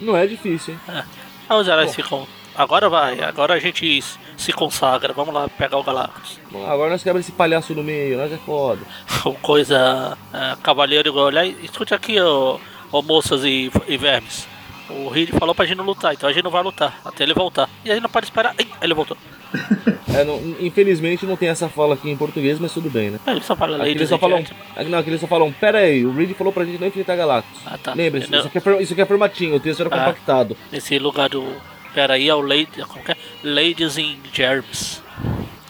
Não 0.00 0.16
é 0.16 0.26
difícil, 0.26 0.74
hein? 0.74 0.80
É. 0.88 1.04
Aí 1.48 1.56
os 1.60 1.68
heróis 1.68 1.94
ficam. 1.94 2.26
Agora 2.54 2.88
vai, 2.88 3.20
agora 3.22 3.54
a 3.54 3.58
gente 3.58 4.02
se 4.36 4.52
consagra, 4.52 5.12
vamos 5.12 5.32
lá 5.34 5.48
pegar 5.48 5.78
o 5.78 5.82
Galactus. 5.82 6.38
Agora 6.66 6.90
nós 6.90 7.02
quebramos 7.02 7.26
esse 7.26 7.32
palhaço 7.32 7.74
no 7.74 7.82
meio, 7.82 8.18
nós 8.18 8.30
é 8.32 8.36
foda. 8.36 8.80
Coisa. 9.40 10.16
É, 10.32 10.56
cavaleiro 10.62 11.14
olha, 11.16 11.46
escute 11.46 11.94
aqui, 11.94 12.20
ô, 12.20 12.60
ô 12.90 13.02
moças 13.02 13.44
e, 13.44 13.70
e 13.88 13.96
vermes. 13.96 14.46
O 14.90 15.08
Reed 15.08 15.30
falou 15.30 15.54
pra 15.54 15.64
gente 15.64 15.78
não 15.78 15.84
lutar, 15.86 16.12
então 16.12 16.28
a 16.28 16.32
gente 16.32 16.44
não 16.44 16.50
vai 16.50 16.62
lutar, 16.62 17.00
até 17.04 17.24
ele 17.24 17.32
voltar. 17.32 17.68
E 17.84 17.90
aí 17.90 17.98
não 18.00 18.10
pode 18.10 18.26
esperar. 18.26 18.54
Ai, 18.58 18.66
aí 18.70 18.78
ele 18.82 18.94
voltou. 18.94 19.16
É, 20.14 20.24
não- 20.24 20.38
infelizmente 20.60 21.24
não 21.24 21.38
tem 21.38 21.48
essa 21.48 21.70
fala 21.70 21.94
aqui 21.94 22.10
em 22.10 22.16
português, 22.16 22.58
mas 22.58 22.70
tudo 22.74 22.90
bem, 22.90 23.08
né? 23.12 23.18
Aí 23.26 23.34
ele 23.36 23.42
só 23.44 23.56
fala 23.56 23.78
Aqui 23.78 23.88
eles 23.92 24.08
só 24.10 24.18
falam. 24.18 24.44
não, 24.86 24.98
aqui 24.98 25.08
eles 25.08 25.20
só 25.22 25.26
falam, 25.26 25.50
pera 25.52 25.78
aí, 25.78 26.04
o 26.04 26.12
Reed 26.14 26.34
falou 26.34 26.52
pra 26.52 26.66
gente 26.66 26.78
não 26.78 26.86
enfrentar 26.86 27.16
Galactus. 27.16 27.58
Ah, 27.64 27.78
tá. 27.78 27.94
Lembre-se, 27.94 28.30
Não. 28.30 28.40
isso 28.40 28.48
aqui, 28.48 28.58
é, 28.68 28.82
isso 28.82 28.92
aqui 28.92 29.00
é 29.00 29.06
formatinho, 29.06 29.54
o 29.56 29.60
texto 29.60 29.80
era 29.80 29.88
Ah. 29.88 29.98
compactado. 29.98 30.54
Nesse 30.70 30.98
lugar 30.98 31.30
do. 31.30 31.50
Pera 31.94 32.14
aí, 32.14 32.28
é 32.28 32.34
o 32.34 32.40
Lady, 32.40 32.82
como 32.88 33.04
que 33.04 33.12
é? 33.12 33.16
Ladies 33.44 33.98
in 33.98 34.18
Germs. 34.32 35.02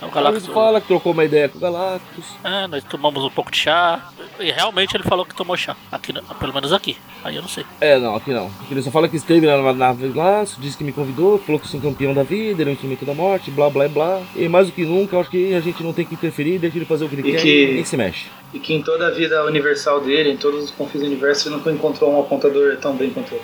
É 0.00 0.04
o 0.04 0.10
Galactus. 0.10 0.44
Ele 0.44 0.52
fala 0.54 0.80
que 0.80 0.86
trocou 0.88 1.12
uma 1.12 1.24
ideia 1.24 1.48
com 1.48 1.58
o 1.58 1.60
Galactus. 1.60 2.24
É, 2.42 2.66
nós 2.66 2.82
tomamos 2.84 3.22
um 3.24 3.30
pouco 3.30 3.50
de 3.52 3.58
chá. 3.58 4.10
E 4.40 4.50
realmente 4.50 4.96
ele 4.96 5.04
falou 5.04 5.24
que 5.24 5.34
tomou 5.34 5.56
chá. 5.56 5.76
Aqui, 5.92 6.12
pelo 6.40 6.52
menos 6.52 6.72
aqui. 6.72 6.96
Aí 7.22 7.36
eu 7.36 7.42
não 7.42 7.48
sei. 7.48 7.64
É, 7.80 7.98
não, 8.00 8.16
aqui 8.16 8.32
não. 8.32 8.50
Ele 8.68 8.82
só 8.82 8.90
fala 8.90 9.08
que 9.08 9.16
esteve 9.16 9.46
lá 9.46 9.60
na 9.62 9.72
nave 9.72 10.08
lá, 10.08 10.44
disse 10.58 10.76
que 10.76 10.82
me 10.82 10.92
convidou, 10.92 11.38
falou 11.38 11.60
que 11.60 11.68
sou 11.68 11.78
um 11.78 11.82
campeão 11.82 12.12
da 12.14 12.24
vida, 12.24 12.62
ele 12.62 12.70
é 12.70 12.72
um 12.72 12.74
instrumento 12.74 13.04
da 13.04 13.14
morte, 13.14 13.50
blá 13.52 13.70
blá 13.70 13.86
blá. 13.88 14.20
E 14.34 14.48
mais 14.48 14.66
do 14.66 14.72
que 14.72 14.84
nunca, 14.84 15.14
eu 15.14 15.20
acho 15.20 15.30
que 15.30 15.54
a 15.54 15.60
gente 15.60 15.82
não 15.84 15.92
tem 15.92 16.04
que 16.04 16.14
interferir, 16.14 16.58
deixa 16.58 16.78
ele 16.78 16.84
fazer 16.84 17.04
o 17.04 17.08
que 17.08 17.14
ele 17.14 17.28
E 17.28 17.32
quer 17.32 17.42
que- 17.42 17.62
e 17.62 17.66
ninguém 17.68 17.84
se 17.84 17.96
mexe. 17.96 18.26
E 18.52 18.58
que 18.58 18.74
em 18.74 18.82
toda 18.82 19.06
a 19.06 19.10
vida 19.10 19.44
universal 19.44 20.00
dele, 20.00 20.32
em 20.32 20.36
todos 20.36 20.64
os 20.64 20.70
confins 20.72 21.00
do 21.00 21.06
universo, 21.06 21.48
ele 21.48 21.56
nunca 21.56 21.70
encontrou 21.70 22.12
um 22.12 22.20
apontador 22.20 22.76
tão 22.78 22.96
bem 22.96 23.10
quanto 23.10 23.34
ele. 23.34 23.42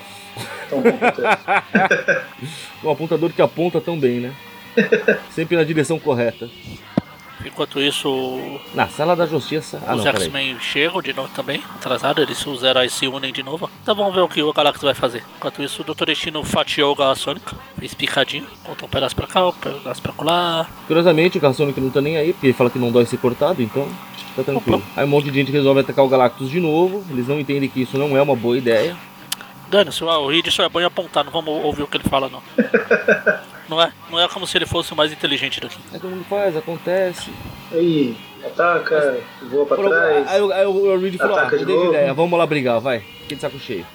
Tão 0.68 0.80
bom. 0.80 0.98
Um 2.84 2.90
apontador 2.92 3.30
que 3.30 3.42
aponta 3.42 3.80
tão 3.80 3.98
bem, 3.98 4.20
né? 4.20 4.34
Sempre 5.30 5.56
na 5.56 5.64
direção 5.64 5.98
correta. 5.98 6.48
Enquanto 7.44 7.80
isso, 7.80 8.60
Na 8.74 8.88
sala 8.88 9.14
da 9.14 9.24
justiça. 9.24 9.80
Ah, 9.86 9.94
os. 9.94 10.04
X-Men 10.04 10.58
chegam 10.58 11.00
de 11.00 11.12
novo 11.12 11.28
também, 11.34 11.62
atrasado, 11.76 12.20
eles, 12.20 12.44
os 12.44 12.64
heróis 12.64 12.92
se 12.92 13.06
unem 13.06 13.32
de 13.32 13.44
novo. 13.44 13.70
Então 13.80 13.94
vamos 13.94 14.14
ver 14.14 14.22
o 14.22 14.28
que 14.28 14.42
o 14.42 14.52
Galactus 14.52 14.82
vai 14.82 14.94
fazer. 14.94 15.22
Enquanto 15.36 15.62
isso, 15.62 15.82
o 15.82 15.84
Dr. 15.84 16.06
Destino 16.06 16.42
fatiou 16.42 16.92
o 16.92 16.96
Garra 16.96 17.14
Sônica, 17.14 17.54
fez 17.78 17.94
picadinho, 17.94 18.46
contou 18.64 18.88
um 18.88 18.90
pedaço 18.90 19.14
pra 19.14 19.26
cá, 19.28 19.46
um 19.46 19.52
pedaço 19.52 20.02
pra 20.02 20.12
lá. 20.18 20.68
Curiosamente, 20.86 21.38
o 21.38 21.40
Caçônico 21.40 21.80
não 21.80 21.90
tá 21.90 22.00
nem 22.00 22.16
aí, 22.16 22.32
porque 22.32 22.48
ele 22.48 22.54
fala 22.54 22.70
que 22.70 22.78
não 22.78 22.90
dói 22.90 23.06
ser 23.06 23.18
cortado, 23.18 23.62
então 23.62 23.88
tá 24.34 24.42
tranquilo. 24.42 24.82
Aí 24.96 25.04
um 25.04 25.08
monte 25.08 25.30
de 25.30 25.38
gente 25.38 25.52
resolve 25.52 25.80
atacar 25.80 26.04
o 26.04 26.08
Galactus 26.08 26.50
de 26.50 26.58
novo. 26.58 27.04
Eles 27.08 27.28
não 27.28 27.38
entendem 27.38 27.68
que 27.68 27.82
isso 27.82 27.96
não 27.96 28.16
é 28.16 28.22
uma 28.22 28.34
boa 28.34 28.58
ideia. 28.58 28.96
Dane-se, 29.70 30.02
o 30.02 30.28
Reed 30.28 30.48
só 30.50 30.64
é 30.64 30.68
bom 30.68 30.80
em 30.80 30.84
apontar, 30.84 31.24
não 31.24 31.32
vamos 31.32 31.64
ouvir 31.64 31.82
o 31.82 31.86
que 31.86 31.96
ele 31.96 32.08
fala, 32.08 32.28
não. 32.28 32.42
Não 33.68 33.82
é, 33.82 33.92
não 34.10 34.18
é 34.18 34.26
como 34.28 34.46
se 34.46 34.56
ele 34.56 34.64
fosse 34.64 34.94
o 34.94 34.96
mais 34.96 35.12
inteligente 35.12 35.60
daqui. 35.60 35.76
Aí 35.92 36.00
todo 36.00 36.10
mundo 36.10 36.24
faz, 36.24 36.56
acontece. 36.56 37.30
Aí, 37.70 38.16
ataca, 38.42 39.20
voa 39.42 39.66
pra 39.66 39.76
trás. 39.76 40.26
Aí, 40.26 40.40
o- 40.40 40.50
aí 40.50 40.64
o 40.64 40.98
Reed 40.98 41.18
falou: 41.18 41.36
ah, 41.36 41.40
Ataca 41.42 41.58
de 41.58 41.66
novo. 41.66 41.90
ideia, 41.92 42.14
vamos 42.14 42.38
lá 42.38 42.46
brigar, 42.46 42.80
vai. 42.80 43.00
Fiquei 43.00 43.36
de 43.36 43.42
saco 43.42 43.58
cheio. 43.58 43.86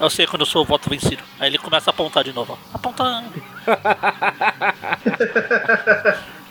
Eu 0.00 0.08
sei 0.08 0.26
quando 0.26 0.40
eu 0.40 0.46
sou 0.46 0.62
o 0.62 0.64
voto 0.64 0.88
vencido. 0.88 1.22
Aí 1.38 1.50
ele 1.50 1.58
começa 1.58 1.90
a 1.90 1.92
apontar 1.92 2.24
de 2.24 2.32
novo, 2.32 2.58
ó. 2.58 2.74
Apontando. 2.74 3.28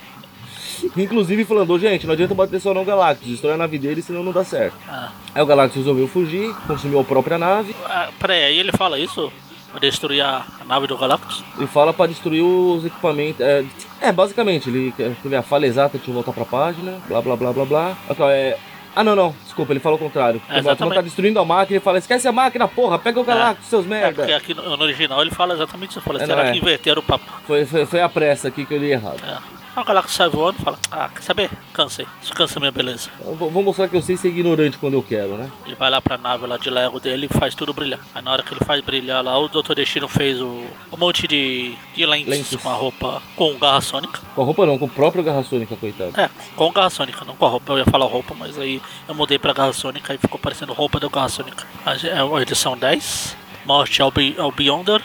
Inclusive 0.96 1.44
falando, 1.44 1.70
"Ô, 1.72 1.78
gente, 1.78 2.06
não 2.06 2.12
adianta 2.14 2.34
bater 2.34 2.60
só 2.60 2.72
no 2.74 2.84
Galactus, 2.84 3.28
destrói 3.28 3.54
a 3.54 3.56
nave 3.56 3.78
dele, 3.78 4.02
senão 4.02 4.22
não 4.22 4.32
dá 4.32 4.44
certo. 4.44 4.74
Ah, 4.88 5.10
Aí 5.34 5.42
o 5.42 5.46
Galactus 5.46 5.76
resolveu 5.78 6.06
fugir, 6.08 6.54
consumiu 6.66 7.00
a 7.00 7.04
própria 7.04 7.38
nave 7.38 7.74
ah, 7.86 8.08
peraí, 8.18 8.44
aí 8.44 8.58
ele 8.58 8.72
fala 8.72 8.98
isso? 8.98 9.32
Vai 9.72 9.80
destruir 9.80 10.20
a, 10.20 10.44
nave 10.66 10.86
do 10.86 10.98
Galactus? 10.98 11.42
e 11.58 11.66
fala 11.66 11.94
pra 11.94 12.06
destruir 12.06 12.42
os 12.42 12.84
equipamentos. 12.84 13.40
É, 13.40 13.64
é, 14.02 14.12
basicamente, 14.12 14.68
ele 14.68 14.92
ver 15.24 15.36
a 15.36 15.42
falha 15.42 15.64
exata, 15.66 15.96
deixa 15.96 16.10
eu 16.10 16.14
voltar 16.14 16.32
pra 16.32 16.44
página, 16.44 16.98
blá 17.08 17.22
blá 17.22 17.36
blá 17.36 17.52
blá 17.54 17.64
blá. 17.64 17.96
Ó, 18.18 18.28
é. 18.28 18.58
Ah, 18.94 19.02
não, 19.02 19.16
não, 19.16 19.34
desculpa, 19.42 19.72
ele 19.72 19.80
falou 19.80 19.96
o 19.96 19.98
contrário. 19.98 20.42
É, 20.44 20.56
turma 20.56 20.58
exatamente. 20.72 20.94
tá 20.96 21.00
destruindo 21.00 21.40
a 21.40 21.44
máquina, 21.46 21.76
ele 21.76 21.82
fala: 21.84 21.96
esquece 21.96 22.28
a 22.28 22.32
máquina, 22.32 22.68
porra, 22.68 22.98
pega 22.98 23.18
o 23.18 23.24
Galactus, 23.24 23.66
seus 23.68 23.86
É, 23.86 23.88
merda. 23.88 24.12
porque 24.16 24.32
aqui 24.32 24.52
no, 24.52 24.76
no 24.76 24.82
original 24.84 25.22
ele 25.22 25.30
fala 25.30 25.54
exatamente 25.54 25.92
isso. 25.92 26.00
Ele 26.00 26.04
Fala, 26.04 26.22
É, 26.22 26.26
será 26.26 26.46
é. 26.48 26.52
que 26.52 26.58
inverteram 26.58 27.00
o 27.00 27.02
papo? 27.02 27.24
Foi, 27.46 27.64
foi, 27.64 27.86
foi 27.86 28.02
a 28.02 28.08
pressa 28.10 28.48
aqui 28.48 28.66
que 28.66 28.74
eu 28.74 28.78
li 28.78 28.90
errado. 28.92 29.22
É. 29.26 29.61
Aí 29.74 29.82
o 29.82 29.86
Galactus 29.86 30.14
sai 30.14 30.28
voando 30.28 30.58
e 30.60 30.62
fala, 30.62 30.78
ah, 30.90 31.08
quer 31.08 31.22
saber? 31.22 31.50
Cansei. 31.72 32.06
Isso 32.22 32.34
cansa 32.34 32.60
minha 32.60 32.70
beleza. 32.70 33.08
Eu 33.24 33.34
vou, 33.34 33.50
vou 33.50 33.62
mostrar 33.62 33.88
que 33.88 33.96
eu 33.96 34.02
sei 34.02 34.16
ser 34.18 34.28
ignorante 34.28 34.76
quando 34.76 34.94
eu 34.94 35.02
quero, 35.02 35.36
né? 35.38 35.50
Ele 35.64 35.74
vai 35.74 35.88
lá 35.90 36.00
pra 36.00 36.18
nave 36.18 36.46
lá 36.46 36.58
de 36.58 36.68
Lego 36.68 37.00
dele 37.00 37.26
e 37.30 37.38
faz 37.38 37.54
tudo 37.54 37.72
brilhar. 37.72 37.98
Aí 38.14 38.22
na 38.22 38.30
hora 38.32 38.42
que 38.42 38.52
ele 38.52 38.60
faz 38.64 38.82
brilhar 38.82 39.24
lá, 39.24 39.38
o 39.38 39.48
Dr. 39.48 39.72
Destino 39.74 40.08
fez 40.08 40.40
o, 40.40 40.46
um 40.92 40.96
monte 40.98 41.26
de, 41.26 41.74
de 41.94 42.04
lentes, 42.04 42.28
Lentes. 42.28 42.56
com 42.60 42.68
a 42.68 42.74
roupa 42.74 43.22
com 43.34 43.58
garra 43.58 43.80
sônica. 43.80 44.20
Com 44.34 44.42
a 44.42 44.44
roupa 44.44 44.66
não, 44.66 44.78
com 44.78 44.84
o 44.84 44.90
próprio 44.90 45.22
Garra 45.24 45.42
Sônica, 45.42 45.74
coitado. 45.76 46.12
É, 46.20 46.28
com 46.54 46.70
garra 46.70 46.90
sônica, 46.90 47.24
não 47.24 47.34
com 47.34 47.46
a 47.46 47.48
roupa. 47.48 47.72
Eu 47.72 47.78
ia 47.78 47.84
falar 47.86 48.04
roupa, 48.06 48.34
mas 48.38 48.58
aí 48.58 48.80
eu 49.08 49.14
mudei 49.14 49.38
pra 49.38 49.54
garra 49.54 49.72
sônica 49.72 50.12
e 50.12 50.18
ficou 50.18 50.38
parecendo 50.38 50.72
roupa 50.74 51.00
da 51.00 51.08
garra 51.08 51.28
sônica. 51.30 51.66
A 51.86 51.94
ge- 51.96 52.08
É 52.08 52.18
a 52.20 52.42
edição 52.42 52.76
10. 52.76 53.36
morte 53.64 54.02
ao, 54.02 54.10
Be 54.10 54.34
ao 54.38 54.52
Beyonder. 54.52 55.00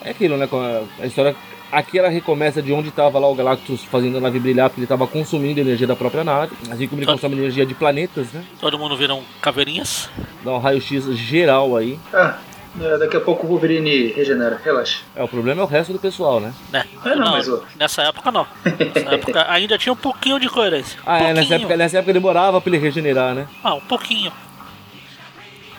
É 0.00 0.10
aquilo, 0.10 0.36
né? 0.38 0.46
com 0.46 0.58
A, 0.60 0.82
a 1.02 1.06
história. 1.06 1.36
Aqui 1.76 1.98
ela 1.98 2.08
recomeça 2.08 2.62
de 2.62 2.72
onde 2.72 2.88
estava 2.88 3.18
lá 3.18 3.28
o 3.28 3.34
Galactus 3.34 3.84
fazendo 3.84 4.16
a 4.16 4.20
nave 4.22 4.40
brilhar, 4.40 4.70
porque 4.70 4.80
ele 4.80 4.86
estava 4.86 5.06
consumindo 5.06 5.60
energia 5.60 5.86
da 5.86 5.94
própria 5.94 6.24
nave. 6.24 6.56
Assim 6.70 6.88
como 6.88 7.02
ele 7.02 7.06
consome 7.06 7.36
energia 7.36 7.66
de 7.66 7.74
planetas, 7.74 8.32
né? 8.32 8.42
Todo 8.58 8.78
mundo 8.78 8.96
viram 8.96 9.22
caveirinhas. 9.42 10.08
Dá 10.42 10.52
um 10.52 10.58
raio-x 10.58 11.04
geral 11.18 11.76
aí. 11.76 11.98
Ah, 12.14 12.38
é, 12.80 12.96
daqui 12.96 13.18
a 13.18 13.20
pouco 13.20 13.46
o 13.46 13.50
Wolverine 13.50 14.06
regenera, 14.12 14.58
relaxa. 14.64 15.00
É, 15.14 15.22
o 15.22 15.28
problema 15.28 15.60
é 15.60 15.64
o 15.64 15.66
resto 15.66 15.92
do 15.92 15.98
pessoal, 15.98 16.40
né? 16.40 16.54
Né? 16.72 16.86
É, 17.04 17.14
não, 17.14 17.32
mas, 17.32 17.46
ô. 17.46 17.62
Nessa 17.78 18.04
época 18.04 18.32
não. 18.32 18.46
Nessa 18.64 19.10
época 19.14 19.46
ainda 19.46 19.76
tinha 19.76 19.92
um 19.92 19.96
pouquinho 19.96 20.40
de 20.40 20.48
coerência. 20.48 20.98
Ah, 21.04 21.18
é, 21.18 21.34
nessa 21.34 21.56
época, 21.56 21.76
nessa 21.76 21.98
época 21.98 22.14
demorava 22.14 22.58
pra 22.58 22.70
ele 22.70 22.82
regenerar, 22.82 23.34
né? 23.34 23.46
Ah, 23.62 23.74
um 23.74 23.80
pouquinho. 23.80 24.32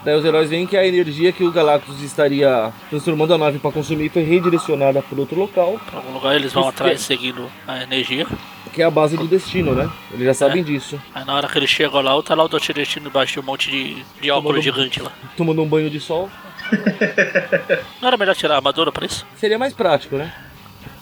Daí 0.03 0.15
os 0.15 0.23
heróis 0.23 0.49
veem 0.49 0.65
que 0.65 0.77
a 0.77 0.85
energia 0.87 1.31
que 1.31 1.43
o 1.43 1.51
Galactus 1.51 2.01
estaria 2.01 2.71
transformando 2.89 3.33
a 3.33 3.37
nave 3.37 3.59
para 3.59 3.71
consumir 3.71 4.09
foi 4.09 4.23
redirecionada 4.23 5.01
para 5.01 5.19
outro 5.19 5.37
local, 5.37 5.79
Pra 5.89 5.99
algum 5.99 6.13
lugar 6.13 6.35
eles 6.35 6.53
vão 6.53 6.67
atrás 6.67 7.01
seguindo 7.01 7.49
a 7.67 7.83
energia. 7.83 8.25
que 8.73 8.81
é 8.81 8.85
a 8.85 8.91
base 8.91 9.17
do 9.17 9.25
destino, 9.27 9.73
né? 9.73 9.89
Eles 10.11 10.25
já 10.25 10.33
sabem 10.33 10.61
É. 10.61 10.63
disso. 10.63 11.01
Aí 11.15 11.25
na 11.25 11.33
hora 11.33 11.47
que 11.47 11.57
eles 11.57 11.69
chegam 11.69 11.99
lá, 12.01 12.21
tá 12.21 12.35
lá 12.35 12.43
o 12.43 12.47
Dr. 12.47 12.73
Destino 12.73 13.07
embaixo 13.09 13.33
de 13.33 13.39
um 13.39 13.43
monte 13.43 13.71
de, 13.71 13.97
de 14.21 14.29
óculos 14.31 14.63
gigante 14.63 15.01
lá. 15.01 15.11
Tomando 15.35 15.61
um 15.63 15.67
banho 15.67 15.89
de 15.89 15.99
sol. 15.99 16.29
Não 18.01 18.07
era 18.07 18.17
melhor 18.17 18.35
tirar 18.35 18.53
a 18.55 18.57
armadura 18.57 18.91
pra 18.91 19.05
isso? 19.05 19.25
Seria 19.35 19.57
mais 19.57 19.73
prático, 19.73 20.15
né? 20.15 20.31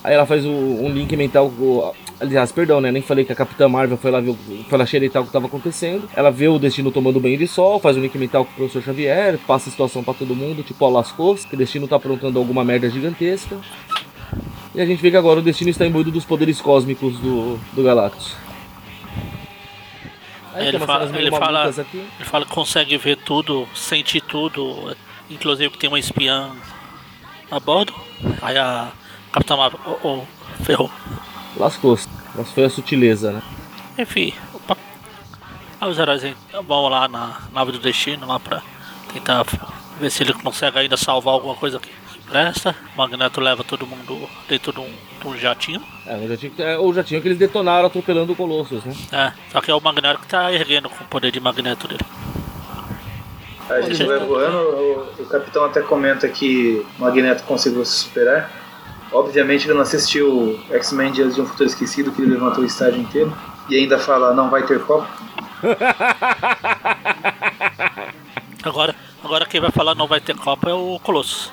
Aí 0.05 0.13
ela 0.13 0.25
faz 0.25 0.45
o- 0.45 0.50
um 0.50 0.89
link 0.89 1.15
mental 1.17 1.50
com. 1.50 1.91
Aliás, 2.19 2.51
perdão, 2.51 2.79
né? 2.79 2.91
Nem 2.91 3.01
falei 3.01 3.25
que 3.25 3.31
a 3.33 3.35
Capitã 3.35 3.67
Marvel 3.67 3.97
foi 3.97 4.09
lá, 4.12 4.21
ver, 4.21 4.35
foi 4.69 4.77
lá 4.77 4.85
xeretar 4.85 5.21
o 5.21 5.25
que 5.25 5.29
estava 5.29 5.47
acontecendo. 5.47 6.07
Ela 6.15 6.29
vê 6.31 6.47
o 6.47 6.57
destino 6.59 6.91
tomando 6.91 7.19
banho 7.19 7.38
de 7.38 7.47
sol, 7.47 7.79
faz 7.79 7.97
um 7.97 8.01
link 8.01 8.15
mental 8.17 8.45
com 8.45 8.51
o 8.51 8.55
professor 8.55 8.81
Xavier, 8.83 9.38
passa 9.47 9.67
a 9.67 9.71
situação 9.71 10.03
pra 10.03 10.13
todo 10.13 10.35
mundo, 10.35 10.63
tipo, 10.63 10.85
ó, 10.85 10.89
lascou 10.89 11.35
que 11.35 11.55
o 11.55 11.57
destino 11.57 11.88
tá 11.88 11.95
aprontando 11.97 12.38
alguma 12.39 12.63
merda 12.63 12.89
gigantesca. 12.89 13.57
E 14.74 14.79
a 14.79 14.85
gente 14.85 15.01
vê 15.01 15.09
que 15.12 15.17
agora 15.17 15.39
o 15.39 15.43
destino 15.43 15.69
está 15.71 15.85
imbuído 15.88 16.12
dos 16.12 16.24
poderes 16.24 16.62
cósmicos 16.62 17.17
do, 17.19 17.57
do 17.74 17.83
Galactus. 17.83 18.35
Aí 20.53 20.67
Ele 20.67 20.79
fala- 20.79 21.17
ele 21.17 21.29
fala-. 21.31 21.67
Ele 21.93 22.25
fala 22.25 22.45
que 22.45 22.51
consegue 22.51 22.97
ver 22.97 23.17
tudo, 23.17 23.67
sentir 23.75 24.21
tudo, 24.21 24.95
inclusive 25.29 25.69
que 25.71 25.77
tem 25.77 25.89
uma 25.89 26.00
espiã 26.00 26.51
a 27.51 27.59
bordo. 27.59 27.93
Aí 28.41 28.57
a 28.57 28.91
Capitã 29.36 29.58
Marvel, 29.58 29.80
oh, 29.86 30.08
oh, 30.08 30.63
ferrou. 30.63 30.89
Lascou-se. 31.58 32.08
Mas 32.34 32.50
foi 32.51 32.63
a 32.63 32.70
sutileza, 32.70 33.34
né? 33.34 33.42
Enfim, 33.98 34.34
opa. 34.54 34.77
Aí 35.82 35.89
os 35.89 36.00
heróis 36.00 36.24
vão 36.65 36.88
lá 36.88 37.06
na 37.10 37.42
nave 37.51 37.74
do 37.74 37.80
destino 37.80 38.25
lá 38.25 38.39
pra 38.39 38.62
tentar 39.12 39.46
ver 40.00 40.10
se 40.10 40.24
ele 40.24 40.32
consegue 40.32 40.80
ainda 40.80 40.96
salvar 40.96 41.34
alguma 41.34 41.54
coisa 41.54 41.82
que 41.82 41.92
presta. 42.30 42.74
O 42.94 42.98
Magneto 42.98 43.42
leva 43.42 43.62
todo 43.62 43.86
mundo 43.86 44.25
dentro 44.48 44.72
de 44.72 44.80
um, 44.80 44.89
de 45.20 45.27
um 45.27 45.38
jatinho. 45.38 45.84
É, 46.08 46.15
o 46.15 46.27
jatinho, 46.30 46.54
é, 46.58 46.77
o 46.80 46.94
jatinho 46.94 47.22
que 47.22 47.27
eles 47.27 47.38
detonaram 47.38 47.88
atropelando 47.88 48.32
o 48.32 48.36
Colossus, 48.38 48.86
né? 48.86 48.96
É, 49.12 49.34
só 49.51 49.60
que 49.60 49.70
é 49.70 49.75
o 49.75 49.82
Magneto 49.82 50.22
que 50.22 50.27
tá 50.27 50.50
erguendo 50.54 50.89
com 50.89 51.04
o 51.04 51.08
poder 51.08 51.30
de 51.30 51.42
magneto 51.42 51.89
dele. 51.89 52.06
Aí 53.70 53.84
a 53.84 53.89
gente 53.89 54.01
vai 54.06 54.20
voando, 54.20 54.58
o, 54.58 55.24
o 55.24 55.25
capitão 55.25 55.65
até 55.65 55.82
comenta 55.82 56.25
que 56.30 56.86
o 56.98 57.01
Magneto 57.01 57.44
conseguiu 57.44 57.84
se 57.84 57.98
superar. 57.98 58.63
Obviamente 59.12 59.65
ele 59.65 59.74
não 59.75 59.81
assistiu 59.81 60.59
X-Men 60.71 61.12
Dias 61.12 61.35
de 61.35 61.41
um 61.41 61.45
Futuro 61.45 61.69
Esquecido, 61.69 62.12
que 62.12 62.21
ele 62.21 62.31
levantou 62.33 62.63
o 62.63 62.67
estádio 62.67 63.00
inteiro. 63.01 63.35
E 63.69 63.75
ainda 63.77 63.97
fala, 63.97 64.33
não 64.33 64.50
vai 64.50 64.63
ter 64.63 64.79
copo. 64.83 65.07
Agora, 68.63 68.95
agora 69.24 69.45
quem 69.45 69.62
vai 69.62 69.69
falar 69.71 69.93
não 69.93 70.07
vai 70.07 70.19
ter 70.19 70.35
Copa 70.35 70.69
é 70.69 70.74
o 70.74 71.00
Colossus. 71.03 71.51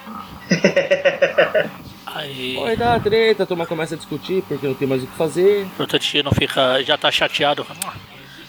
Aí 2.06 2.56
Vai 2.60 2.76
dar 2.76 3.00
treta, 3.02 3.42
a 3.42 3.46
turma 3.46 3.66
começa 3.66 3.94
a 3.94 3.98
discutir 3.98 4.42
porque 4.48 4.66
não 4.66 4.74
tem 4.74 4.86
mais 4.88 5.02
o 5.02 5.06
que 5.06 5.16
fazer. 5.16 5.66
o 5.78 5.86
Destino 5.86 6.30
fica, 6.34 6.82
já 6.82 6.96
tá 6.96 7.10
chateado. 7.10 7.66
"Ah, 7.86 7.92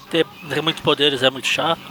Ter, 0.09 0.25
ter 0.49 0.61
muitos 0.61 0.81
poderes 0.81 1.23
é 1.23 1.29
muito 1.29 1.47
chato. 1.47 1.81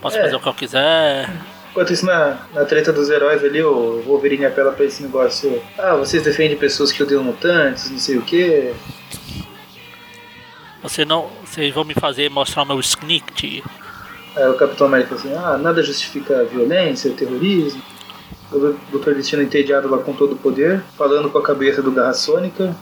Posso 0.00 0.16
É. 0.18 0.22
fazer 0.22 0.36
o 0.36 0.40
que 0.40 0.48
eu 0.48 0.54
quiser. 0.54 1.28
Enquanto 1.70 1.92
isso, 1.92 2.04
na, 2.04 2.38
na 2.52 2.64
treta 2.64 2.92
dos 2.92 3.08
heróis 3.10 3.44
ali, 3.44 3.62
o 3.62 4.02
Wolverine 4.02 4.46
apela 4.46 4.72
pra 4.72 4.84
esse 4.84 5.02
negócio. 5.02 5.62
Ah, 5.78 5.94
vocês 5.94 6.22
defendem 6.22 6.56
pessoas 6.56 6.90
que 6.90 7.02
odeiam 7.02 7.22
mutantes, 7.22 7.90
não 7.90 7.98
sei 7.98 8.18
o 8.18 8.22
que. 8.22 8.72
Você 10.82 11.04
não. 11.04 11.30
Vocês 11.44 11.72
vão 11.72 11.84
me 11.84 11.94
fazer 11.94 12.28
mostrar 12.28 12.62
o 12.62 12.66
meu 12.66 12.80
sneak. 12.80 13.62
Aí 14.36 14.48
o 14.48 14.54
Capitão 14.54 14.86
América 14.86 15.14
assim, 15.14 15.32
ah, 15.34 15.56
nada 15.58 15.82
justifica 15.82 16.40
a 16.40 16.44
violência, 16.44 17.10
o 17.10 17.14
terrorismo. 17.14 17.82
O 18.52 18.74
Dr. 18.90 19.14
Destino 19.14 19.42
entediado 19.42 19.88
lá 19.88 19.98
com 19.98 20.12
todo 20.12 20.32
o 20.32 20.36
poder, 20.36 20.82
falando 20.98 21.30
com 21.30 21.38
a 21.38 21.42
cabeça 21.42 21.80
do 21.80 21.92
Garra 21.92 22.14
Sônica. 22.14 22.74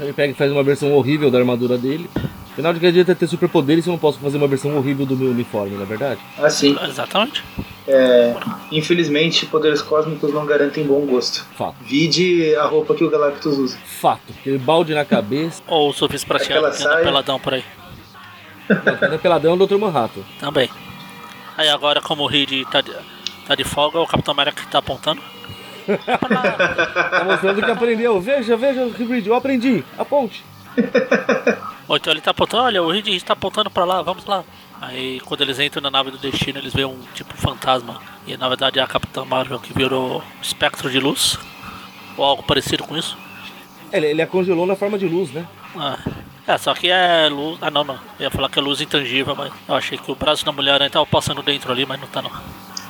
Ele 0.00 0.12
pega 0.12 0.32
e 0.32 0.36
faz 0.36 0.52
uma 0.52 0.62
versão 0.62 0.92
horrível 0.92 1.30
da 1.32 1.38
armadura 1.38 1.76
dele. 1.76 2.08
Afinal 2.54 2.72
de 2.72 2.78
que 2.78 2.86
adianta 2.86 3.16
ter 3.16 3.26
superpoderes 3.26 3.82
se 3.82 3.90
eu 3.90 3.92
não 3.92 3.98
posso 3.98 4.20
fazer 4.20 4.36
uma 4.36 4.46
versão 4.46 4.76
horrível 4.76 5.04
do 5.04 5.16
meu 5.16 5.30
uniforme, 5.32 5.74
não 5.74 5.82
é 5.82 5.86
verdade? 5.86 6.20
Assim, 6.38 6.76
Exatamente. 6.88 7.42
é, 7.88 8.32
infelizmente, 8.70 9.44
poderes 9.46 9.82
cósmicos 9.82 10.32
não 10.32 10.46
garantem 10.46 10.86
bom 10.86 11.00
gosto. 11.04 11.44
Fato. 11.58 11.74
Vide 11.82 12.54
a 12.54 12.64
roupa 12.64 12.94
que 12.94 13.02
o 13.02 13.10
Galactus 13.10 13.58
usa. 13.58 13.76
Fato. 13.84 14.32
Aquele 14.38 14.58
balde 14.58 14.94
na 14.94 15.04
cabeça. 15.04 15.60
Ou 15.66 15.90
o 15.90 15.92
surfista 15.92 16.28
prateado 16.28 16.70
que 16.70 16.84
anda 16.84 17.02
peladão 17.02 17.40
por 17.40 17.54
aí. 17.54 17.64
Não, 19.10 19.18
peladão 19.18 19.50
é 19.50 19.54
o 19.56 19.66
Dr. 19.66 19.76
Manhattan. 19.76 20.20
Também. 20.38 20.70
Aí 21.56 21.68
agora 21.68 22.00
como 22.00 22.22
o 22.22 22.26
Reed 22.28 22.64
tá 22.70 22.80
de, 22.80 22.92
tá 23.48 23.56
de 23.56 23.64
folga, 23.64 23.98
o 23.98 24.06
Capitão 24.06 24.32
América 24.32 24.62
que 24.62 24.70
tá 24.70 24.78
apontando. 24.78 25.20
Tá 25.86 27.24
mostrando 27.26 27.60
que 27.62 27.70
aprendeu. 27.70 28.18
Veja, 28.20 28.56
veja, 28.56 28.86
Hybrid, 28.86 29.26
eu 29.26 29.34
aprendi. 29.34 29.84
A 29.98 30.04
ponte. 30.04 30.42
Ou 31.86 31.96
então 31.96 32.12
ele 32.12 32.20
tá 32.20 32.30
apontando, 32.30 32.62
olha, 32.64 32.82
o 32.82 32.90
Reed 32.90 33.08
está 33.08 33.34
apontando 33.34 33.70
pra 33.70 33.84
lá, 33.84 34.02
vamos 34.02 34.24
lá. 34.24 34.42
Aí 34.80 35.20
quando 35.20 35.42
eles 35.42 35.58
entram 35.58 35.82
na 35.82 35.90
nave 35.90 36.10
do 36.10 36.18
destino, 36.18 36.58
eles 36.58 36.72
veem 36.72 36.86
um 36.86 36.98
tipo 37.14 37.36
fantasma. 37.36 38.00
E 38.26 38.36
na 38.36 38.48
verdade 38.48 38.78
é 38.78 38.82
a 38.82 38.86
Capitã 38.86 39.24
Marvel 39.24 39.58
que 39.58 39.72
virou 39.72 40.22
espectro 40.42 40.90
de 40.90 40.98
luz. 40.98 41.38
Ou 42.16 42.24
algo 42.24 42.42
parecido 42.42 42.84
com 42.84 42.96
isso. 42.96 43.16
Ele, 43.92 44.06
ele 44.06 44.22
a 44.22 44.26
congelou 44.26 44.66
na 44.66 44.76
forma 44.76 44.98
de 44.98 45.06
luz, 45.06 45.30
né? 45.32 45.46
Ah, 45.76 45.98
é, 46.46 46.58
só 46.58 46.74
que 46.74 46.88
é 46.90 47.28
luz. 47.28 47.58
Ah 47.60 47.70
não, 47.70 47.84
não. 47.84 47.98
Eu 48.18 48.24
ia 48.24 48.30
falar 48.30 48.48
que 48.48 48.58
é 48.58 48.62
luz 48.62 48.80
intangível, 48.80 49.34
mas 49.34 49.52
eu 49.68 49.74
achei 49.74 49.98
que 49.98 50.10
o 50.10 50.14
braço 50.14 50.44
da 50.44 50.52
mulher 50.52 50.80
ainda 50.80 50.90
tava 50.90 51.06
passando 51.06 51.42
dentro 51.42 51.70
ali, 51.70 51.84
mas 51.86 52.00
não 52.00 52.06
tá 52.08 52.22
não. 52.22 52.30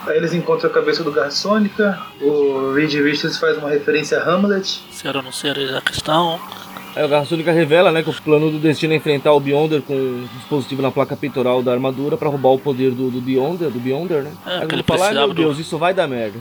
Aí 0.06 0.18
eles 0.18 0.34
encontram 0.34 0.70
a 0.70 0.72
cabeça 0.72 1.02
do 1.02 1.10
Garra 1.10 1.30
Sônica. 1.30 1.98
O 2.20 2.72
Reed 2.74 2.92
Richards 2.92 3.38
faz 3.38 3.56
uma 3.56 3.70
referência 3.70 4.18
a 4.18 4.28
Hamlet. 4.28 4.82
Ser 4.90 5.16
ou 5.16 5.22
não 5.22 5.32
ser 5.32 5.56
é 5.56 5.78
a 5.78 5.80
questão. 5.80 6.38
Aí 6.96 7.04
o 7.04 7.08
Garra 7.08 7.24
Sônica 7.24 7.50
revela, 7.50 7.90
né, 7.90 8.02
que 8.04 8.10
o 8.10 8.14
plano 8.22 8.50
do 8.52 8.58
destino 8.58 8.92
é 8.92 8.96
enfrentar 8.96 9.32
o 9.32 9.40
Beyonder 9.40 9.82
com 9.82 9.94
um 9.94 10.28
dispositivo 10.38 10.80
na 10.80 10.92
placa 10.92 11.16
peitoral 11.16 11.60
da 11.60 11.72
armadura 11.72 12.16
pra 12.16 12.28
roubar 12.28 12.50
o 12.50 12.58
poder 12.58 12.92
do, 12.92 13.10
do 13.10 13.20
Beyonder, 13.20 13.68
do 13.68 13.80
Beyonder, 13.80 14.22
né? 14.22 14.32
É, 14.46 14.50
Aí 14.58 14.62
ele 14.70 14.82
vou 14.86 14.96
falar, 14.96 15.08
"Ai, 15.08 15.14
meu 15.14 15.28
do- 15.28 15.34
Deus, 15.34 15.58
isso 15.58 15.76
vai 15.76 15.92
dar 15.92 16.06
merda. 16.06 16.38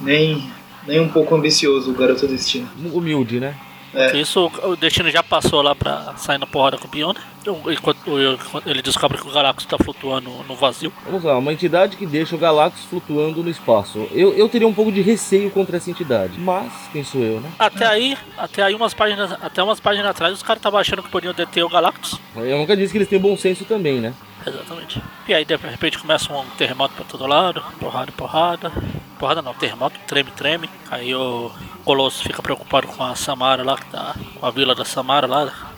Nem, 0.00 0.42
nem 0.86 0.98
um 1.00 1.08
pouco 1.08 1.34
ambicioso 1.34 1.90
o 1.90 1.94
Garoto 1.94 2.26
Destino. 2.26 2.68
Humilde, 2.92 3.38
né? 3.38 3.54
É. 3.94 4.16
Isso 4.16 4.50
o 4.62 4.76
Destino 4.76 5.10
já 5.10 5.22
passou 5.22 5.62
lá 5.62 5.74
pra 5.74 6.14
sair 6.16 6.38
na 6.38 6.46
porrada 6.46 6.78
com 6.78 6.86
o 6.86 6.90
Beyonder. 6.90 7.22
Enquanto 7.70 8.20
enquanto 8.20 8.68
ele 8.68 8.82
descobre 8.82 9.18
que 9.18 9.26
o 9.26 9.32
Galactus 9.32 9.64
tá 9.64 9.78
flutuando 9.78 10.30
no 10.46 10.54
vazio. 10.54 10.92
Vamos 11.04 11.24
lá, 11.24 11.38
uma 11.38 11.52
entidade 11.52 11.96
que 11.96 12.06
deixa 12.06 12.34
o 12.34 12.38
Galactus 12.38 12.84
flutuando 12.84 13.42
no 13.42 13.50
espaço. 13.50 14.06
Eu, 14.12 14.34
eu 14.34 14.48
teria 14.48 14.68
um 14.68 14.74
pouco 14.74 14.92
de 14.92 15.00
receio 15.00 15.50
contra 15.50 15.78
essa 15.78 15.90
entidade, 15.90 16.38
mas 16.38 16.70
quem 16.92 17.02
sou 17.02 17.20
eu, 17.20 17.40
né? 17.40 17.50
Até 17.58 17.86
aí, 17.86 18.16
até 18.36 18.62
aí 18.62 18.74
umas 18.74 18.92
páginas, 18.92 19.32
até 19.32 19.62
umas 19.62 19.80
páginas 19.80 20.10
atrás, 20.10 20.34
os 20.34 20.42
caras 20.42 20.60
estavam 20.60 20.78
achando 20.78 21.02
que 21.02 21.08
podiam 21.08 21.32
deter 21.32 21.64
o 21.64 21.68
Galactus. 21.68 22.20
Eu 22.36 22.58
nunca 22.58 22.76
disse 22.76 22.92
que 22.92 22.98
eles 22.98 23.08
têm 23.08 23.18
bom 23.18 23.36
senso 23.36 23.64
também, 23.64 24.00
né? 24.00 24.14
Exatamente. 24.46 25.02
E 25.28 25.34
aí 25.34 25.44
de 25.44 25.56
repente 25.56 25.98
começa 25.98 26.32
um 26.32 26.44
terremoto 26.56 26.94
pra 26.94 27.04
todo 27.04 27.26
lado, 27.26 27.62
porrada, 27.78 28.12
porrada. 28.12 28.72
Porrada 29.18 29.42
não, 29.42 29.52
terremoto, 29.52 30.00
treme, 30.06 30.30
treme. 30.30 30.70
Aí 30.90 31.14
o 31.14 31.50
Colosso 31.84 32.22
fica 32.22 32.42
preocupado 32.42 32.86
com 32.86 33.02
a 33.02 33.14
Samara 33.16 33.64
lá, 33.64 33.76
que 33.76 33.86
tá 33.86 34.14
com 34.38 34.46
a 34.46 34.50
vila 34.50 34.74
da 34.74 34.84
Samara 34.84 35.26
lá. 35.26 35.70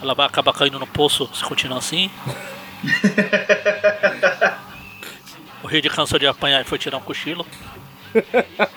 Ela 0.00 0.14
vai 0.14 0.26
acabar 0.26 0.52
caindo 0.52 0.78
no 0.78 0.86
poço 0.86 1.28
se 1.34 1.42
continuar 1.44 1.78
assim. 1.78 2.10
o 5.62 5.66
Reed 5.66 5.86
cansou 5.88 6.18
de 6.18 6.26
apanhar 6.26 6.60
e 6.60 6.64
foi 6.64 6.78
tirar 6.78 6.98
um 6.98 7.00
cochilo. 7.00 7.44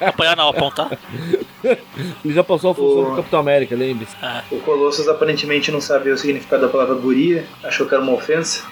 Apanhar 0.01 0.35
não, 0.35 0.49
apontar. 0.49 0.89
Ele 1.63 2.33
já 2.33 2.43
passou 2.43 2.71
a 2.71 2.75
função 2.75 3.01
O- 3.03 3.09
do 3.11 3.15
Capitão 3.17 3.39
América, 3.39 3.75
lembre-se. 3.75 4.15
É, 4.21 4.41
O 4.51 4.59
Colossus 4.61 5.07
aparentemente 5.07 5.71
não 5.71 5.79
sabia 5.79 6.13
o 6.13 6.17
significado 6.17 6.63
da 6.63 6.67
palavra 6.71 6.95
guria, 6.95 7.45
achou 7.63 7.87
que 7.87 7.93
era 7.93 8.03
uma 8.03 8.13
ofensa. 8.13 8.63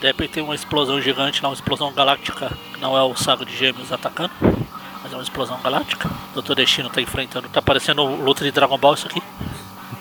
de 0.00 0.06
repente 0.06 0.30
tem 0.32 0.42
uma 0.42 0.54
explosão 0.54 1.00
gigante 1.00 1.42
lá, 1.42 1.48
uma 1.48 1.54
explosão 1.54 1.92
galáctica, 1.92 2.50
que 2.72 2.80
não 2.80 2.96
é 2.96 3.02
o 3.02 3.14
Saga 3.14 3.44
de 3.44 3.54
Gêmeos 3.56 3.92
atacando, 3.92 4.32
mas 5.08 5.12
é 5.12 5.16
uma 5.16 5.22
explosão 5.22 5.58
galáctica. 5.62 6.10
O 6.36 6.42
Dr. 6.42 6.54
Destino 6.54 6.90
tá 6.90 7.00
enfrentando, 7.00 7.48
tá 7.48 7.62
parecendo 7.62 8.04
luta 8.04 8.44
de 8.44 8.50
Dragon 8.52 8.76
Ball 8.78 8.94
isso 8.94 9.06
aqui. 9.06 9.22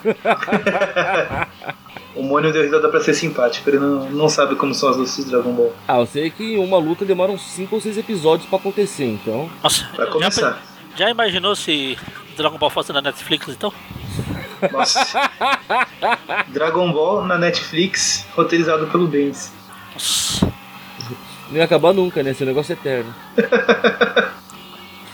O 2.15 2.23
Mônio 2.23 2.51
deu 2.51 2.63
risada 2.63 2.89
pra 2.89 2.99
ser 2.99 3.13
simpático, 3.13 3.69
ele 3.69 3.77
não, 3.77 4.09
não 4.09 4.27
sabe 4.27 4.55
como 4.55 4.73
são 4.73 4.89
as 4.89 4.97
lutas 4.97 5.15
de 5.17 5.25
Dragon 5.25 5.51
Ball. 5.53 5.71
Ah, 5.87 5.99
eu 5.99 6.05
sei 6.07 6.31
que 6.31 6.57
uma 6.57 6.79
luta 6.79 7.05
demora 7.05 7.31
uns 7.31 7.43
5 7.43 7.75
ou 7.75 7.79
6 7.79 7.95
episódios 7.95 8.49
pra 8.49 8.57
acontecer, 8.57 9.05
então. 9.05 9.47
Nossa, 9.61 9.87
Vai 9.95 10.07
já, 10.07 10.11
começar. 10.11 10.51
pe- 10.53 10.59
já 10.97 11.09
imaginou 11.11 11.55
se 11.55 11.95
Dragon 12.35 12.57
Ball 12.57 12.71
fosse 12.71 12.91
na 12.91 13.03
Netflix 13.03 13.47
então? 13.49 13.71
Nossa. 14.71 15.29
Dragon 16.49 16.91
Ball 16.91 17.23
na 17.23 17.37
Netflix, 17.37 18.25
roteirizado 18.35 18.87
pelo 18.87 19.05
Benz. 19.07 19.53
Nossa. 19.93 20.51
Não 21.51 21.57
ia 21.57 21.65
acabar 21.65 21.93
nunca, 21.93 22.23
né? 22.23 22.31
Esse 22.31 22.43
negócio 22.45 22.73
é 22.73 22.75
eterno. 22.75 23.13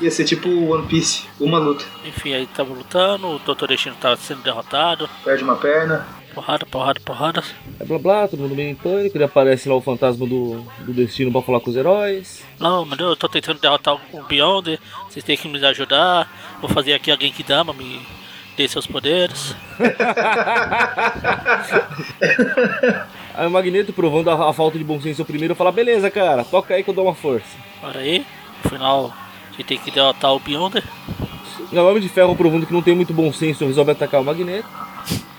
Ia 0.03 0.11
ser 0.11 0.25
tipo 0.25 0.49
One 0.49 0.85
Piece, 0.85 1.23
uma 1.39 1.57
luta. 1.57 1.85
Enfim, 2.03 2.33
aí 2.33 2.45
tava 2.45 2.73
lutando, 2.73 3.25
o 3.25 3.39
Dr. 3.39 3.67
Destino 3.67 3.95
tava 3.95 4.17
sendo 4.17 4.41
derrotado. 4.41 5.09
Perde 5.23 5.45
uma 5.45 5.55
perna. 5.55 6.05
Porrada, 6.33 6.65
porrada, 6.65 6.99
porrada. 6.99 7.41
É 7.79 7.85
blá 7.85 7.97
blá, 7.97 8.27
todo 8.27 8.41
mundo 8.41 8.53
meio 8.53 8.71
em 8.71 8.75
pânico. 8.75 9.15
Ele 9.15 9.23
aparece 9.23 9.69
lá 9.69 9.75
o 9.75 9.81
fantasma 9.81 10.27
do, 10.27 10.61
do 10.79 10.91
destino 10.91 11.31
pra 11.31 11.41
falar 11.41 11.61
com 11.61 11.69
os 11.69 11.77
heróis. 11.77 12.43
Não, 12.59 12.83
meu 12.83 12.97
Deus, 12.97 13.11
eu 13.11 13.15
tô 13.15 13.29
tentando 13.29 13.61
derrotar 13.61 13.95
o 14.11 14.23
Beyond, 14.23 14.77
vocês 15.09 15.23
têm 15.23 15.37
que 15.37 15.47
me 15.47 15.65
ajudar. 15.65 16.29
Vou 16.59 16.69
fazer 16.69 16.91
aqui 16.91 17.09
a 17.09 17.15
Genkidama, 17.15 17.71
me 17.71 18.01
dê 18.57 18.67
seus 18.67 18.85
poderes. 18.85 19.55
Aí 23.35 23.47
o 23.47 23.49
Magneto, 23.49 23.93
provando 23.93 24.29
a, 24.29 24.49
a 24.49 24.53
falta 24.53 24.77
de 24.77 24.83
bom 24.83 24.99
senso 24.99 25.23
primeiro, 25.23 25.55
fala: 25.55 25.71
beleza, 25.71 26.11
cara, 26.11 26.43
toca 26.43 26.73
aí 26.73 26.83
que 26.83 26.89
eu 26.89 26.93
dou 26.93 27.05
uma 27.05 27.15
força. 27.15 27.57
Olha 27.81 28.01
aí, 28.01 28.25
no 28.63 28.69
final 28.69 29.22
gente 29.57 29.67
tem 29.67 29.77
que 29.77 29.91
derrotar 29.91 30.33
o 30.33 30.39
Beyonder. 30.39 30.83
E 31.71 31.77
o 31.77 31.87
Homem 31.87 32.01
de 32.01 32.09
Ferro, 32.09 32.35
provando 32.35 32.65
que 32.65 32.73
não 32.73 32.81
tem 32.81 32.95
muito 32.95 33.13
bom 33.13 33.31
senso, 33.31 33.65
resolve 33.65 33.91
atacar 33.91 34.21
o 34.21 34.23
Magneto. 34.23 34.67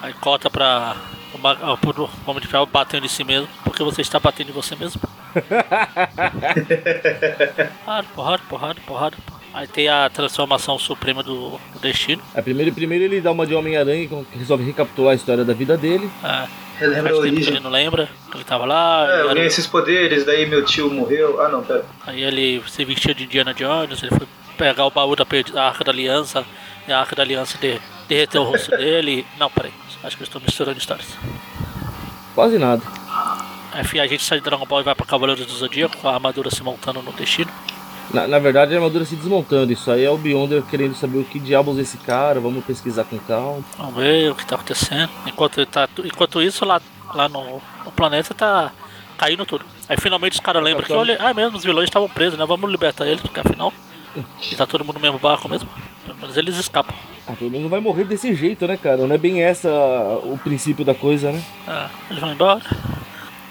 Aí 0.01 0.13
corta 0.15 0.51
pra 0.51 0.97
o 1.33 1.47
ah, 1.47 1.79
Homem 2.27 2.41
de 2.41 2.49
Ferro 2.49 2.67
batendo 2.67 3.07
em 3.07 3.09
si 3.09 3.25
mesmo, 3.25 3.49
porque 3.65 3.83
você 3.83 4.03
está 4.03 4.19
batendo 4.19 4.51
em 4.51 4.53
você 4.53 4.77
mesmo. 4.77 5.01
porrada, 8.15 8.15
porrada, 8.15 8.43
porrada, 8.47 8.81
porrada. 8.87 9.17
Aí 9.53 9.69
tem 9.69 9.89
a 9.89 10.11
transformação 10.11 10.79
suprema 10.79 11.23
do, 11.23 11.61
do 11.73 11.81
destino. 11.81 12.21
Aí 12.35 12.43
primeiro, 12.43 12.73
primeiro 12.73 13.05
ele 13.05 13.21
dá 13.21 13.31
uma 13.31 13.47
de 13.47 13.55
Homem-Aranha, 13.55 14.09
que 14.09 14.27
resolve 14.37 14.65
recapitular 14.65 15.13
a 15.13 15.15
história 15.15 15.45
da 15.45 15.53
vida 15.53 15.77
dele. 15.77 16.11
É, 16.25 16.49
Relembra 16.79 17.11
a 17.11 17.15
que 17.15 17.19
ele 17.29 17.31
origem. 17.37 17.61
não 17.61 17.71
lembra, 17.71 18.09
ele 18.35 18.45
tava 18.45 18.65
lá. 18.65 19.07
É, 19.09 19.11
eu 19.21 19.25
era- 19.27 19.35
ganhei 19.35 19.47
esses 19.47 19.67
poderes, 19.67 20.25
daí 20.25 20.45
meu 20.47 20.65
tio 20.65 20.91
morreu. 20.91 21.41
Ah 21.41 21.49
não, 21.49 21.63
pera. 21.63 21.85
Aí 22.07 22.23
ele 22.23 22.63
se 22.69 22.85
vestia 22.85 23.15
de 23.15 23.25
Indiana 23.25 23.55
Jones, 23.55 24.03
ele 24.03 24.11
foi 24.17 24.27
pegar 24.59 24.85
o 24.87 24.91
baú 24.91 25.15
da 25.17 25.25
da 25.53 25.65
Arca 25.69 25.85
da 25.85 25.93
Aliança, 25.93 26.45
e 26.89 26.93
a 26.93 26.99
Arca 27.01 27.15
da 27.17 27.23
Aliança 27.23 27.57
de, 27.59 27.81
derreteu 28.09 28.43
o 28.43 28.45
rosto 28.47 28.71
dele. 28.77 29.25
Não, 29.39 29.49
peraí, 29.51 29.73
acho 30.03 30.17
que 30.17 30.23
eu 30.23 30.27
estou 30.27 30.41
misturando 30.41 30.79
histórias. 30.79 31.09
Quase 32.35 32.59
nada. 32.59 32.83
Enfim, 33.81 33.99
a 34.01 34.07
gente 34.07 34.23
sai 34.25 34.39
de 34.39 34.45
Dragon 34.45 34.65
Ball 34.67 34.81
e 34.81 34.85
vai 34.85 34.95
pra 34.95 35.07
Cavaleiros 35.07 35.47
do 35.47 35.53
Zodíaco, 35.53 35.97
com 35.99 36.09
a 36.09 36.15
armadura 36.15 36.51
se 36.51 36.63
montando 36.63 37.03
no 37.03 37.13
destino. 37.13 37.51
Na, 38.13 38.29
na 38.29 38.39
verdade, 38.39 38.75
a 38.75 38.77
armadura 38.77 39.05
se 39.05 39.17
desmontando. 39.17 39.73
Isso 39.73 39.91
aí 39.91 40.05
é 40.05 40.11
o 40.11 40.19
Beyonder 40.19 40.63
querendo 40.63 40.95
saber 40.95 41.19
o 41.19 41.25
que 41.25 41.39
diabos 41.39 41.79
é 41.79 41.83
esse 41.83 41.99
cara. 41.99 42.41
Vamos 42.41 42.65
pesquisar 42.65 43.05
com 43.05 43.19
calma. 43.19 43.65
Vamos 43.77 43.95
ver 43.97 44.31
o 44.31 44.35
que 44.35 44.47
tá 44.47 44.57
acontecendo. 44.57 45.11
Enquanto, 45.27 45.65
tá, 45.67 45.89
enquanto 46.05 46.43
isso, 46.43 46.65
lá, 46.65 46.81
lá 47.15 47.29
no, 47.29 47.61
no 47.85 47.93
planeta 47.93 48.35
tá 48.35 48.73
caindo 49.17 49.47
tudo. 49.47 49.65
Aí 49.89 49.97
finalmente 49.97 50.35
os 50.35 50.41
caras 50.41 50.63
lembram 50.63 50.85
que, 50.85 50.93
olha, 50.93 51.17
ah, 51.21 51.33
mesmo, 51.35 51.57
os 51.57 51.65
vilões 51.65 51.89
estavam 51.89 52.09
presos, 52.09 52.39
né? 52.39 52.45
Vamos 52.47 52.71
libertar 52.71 53.07
eles, 53.07 53.21
porque 53.21 53.41
afinal, 53.41 53.73
e 54.51 54.55
tá 54.57 54.67
todo 54.67 54.85
mundo 54.85 54.97
no 54.97 55.01
mesmo 55.01 55.19
barco 55.19 55.49
mesmo. 55.49 55.69
Menos 56.21 56.37
eles 56.37 56.57
escapam. 56.57 56.95
Ah, 57.27 57.33
pelo 57.33 57.51
menos 57.51 57.65
não 57.65 57.71
vai 57.71 57.81
morrer 57.81 58.05
desse 58.05 58.35
jeito, 58.35 58.67
né, 58.67 58.77
cara? 58.77 59.07
Não 59.07 59.15
é 59.15 59.19
bem 59.19 59.43
essa 59.43 59.69
o 60.23 60.39
princípio 60.43 60.85
da 60.85 60.95
coisa, 60.95 61.33
né? 61.33 61.43
Ah, 61.67 61.89
eles 62.11 62.21
vão 62.21 62.33
embora. 62.33 62.61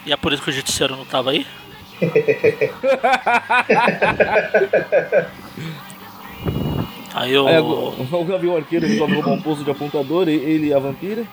E 0.06 0.12
é 0.12 0.18
por 0.18 0.34
isso 0.34 0.44
que 0.44 0.50
o 0.50 0.54
Justiceiro 0.54 0.96
não 0.96 1.06
tava 1.06 1.32
aí. 1.32 1.46
Aí 7.16 7.38
o. 7.38 7.48
Aí 7.48 7.60
o 7.60 8.26
Gavião 8.26 8.58
Arqueiro 8.58 8.88
resolve 8.88 9.14
roubar 9.14 9.34
um 9.34 9.42
poço 9.42 9.64
de 9.64 9.70
apontador, 9.70 10.28
e- 10.28 10.32
ele 10.34 10.68
e 10.70 10.74
a 10.74 10.80
vampira. 10.80 11.24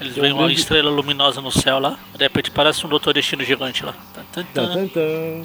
Eles 0.00 0.14
veem 0.14 0.32
uma 0.32 0.50
estrela 0.52 0.88
luminosa 0.90 1.40
no 1.40 1.50
céu 1.50 1.80
lá. 1.80 1.98
De 2.16 2.22
repente 2.22 2.48
parece 2.50 2.86
um 2.86 2.88
Doutor 2.88 3.12
Destino 3.14 3.42
gigante 3.42 3.84
lá. 3.84 3.94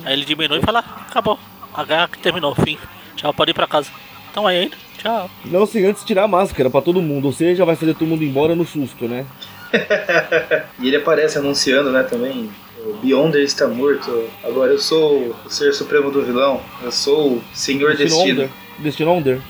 Aí 0.06 0.14
ele 0.14 0.26
diminui 0.26 0.60
e 0.60 0.62
fala: 0.62 0.84
"Ah, 0.88 1.02
acabou. 1.10 1.40
A 1.74 1.84
guerra 1.84 2.08
que 2.08 2.20
terminou, 2.20 2.54
fim. 2.54 2.78
Tchau, 3.16 3.34
pode 3.34 3.50
ir 3.50 3.54
pra 3.56 3.66
casa. 3.66 3.90
Então 4.30 4.46
aí 4.46 4.60
ainda. 4.60 4.76
Tchau. 5.00 5.28
Não 5.46 5.66
sem 5.66 5.86
antes 5.88 6.04
tirar 6.04 6.26
a 6.26 6.28
máscara 6.28 6.70
pra 6.70 6.82
todo 6.82 7.02
mundo, 7.02 7.26
ou 7.26 7.34
seja, 7.34 7.66
vai 7.66 7.76
fazer 7.76 7.96
todo 7.96 8.08
mundo 8.08 8.24
embora 8.24 8.54
no 8.56 8.66
susto, 8.66 9.08
né? 9.08 9.26
E 10.80 10.88
ele 10.88 10.98
aparece 10.98 11.40
anunciando, 11.40 11.92
né, 11.92 12.04
também. 12.04 12.48
O 12.86 12.98
Beyonder 12.98 13.42
está 13.42 13.68
morto. 13.68 14.28
Agora 14.44 14.72
eu 14.72 14.80
sou 14.80 15.34
o 15.46 15.50
ser 15.50 15.74
supremo 15.74 16.12
do 16.12 16.22
vilão. 16.22 16.62
Eu 16.82 16.92
sou 16.92 17.36
o 17.36 17.44
Senhor 17.54 17.96
Destino. 17.96 18.44
Onder. 18.44 18.50
Destino 18.80 19.12
Onder. 19.12 19.42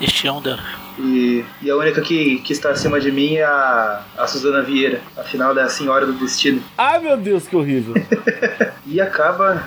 Destino 0.00 0.40
dela. 0.40 0.62
E, 0.98 1.44
e 1.62 1.70
a 1.70 1.76
única 1.76 2.00
que, 2.00 2.38
que 2.38 2.52
está 2.52 2.70
acima 2.70 3.00
de 3.00 3.12
mim 3.12 3.36
é 3.36 3.44
a, 3.44 4.04
a 4.16 4.26
Suzana 4.26 4.62
Vieira. 4.62 5.00
Afinal, 5.16 5.50
ela 5.50 5.62
é 5.62 5.64
a 5.64 5.68
Senhora 5.68 6.04
do 6.04 6.14
Destino. 6.14 6.62
Ai 6.76 6.98
meu 6.98 7.16
Deus, 7.16 7.46
que 7.46 7.56
horrível. 7.56 7.94
E 8.86 9.00
acaba 9.00 9.64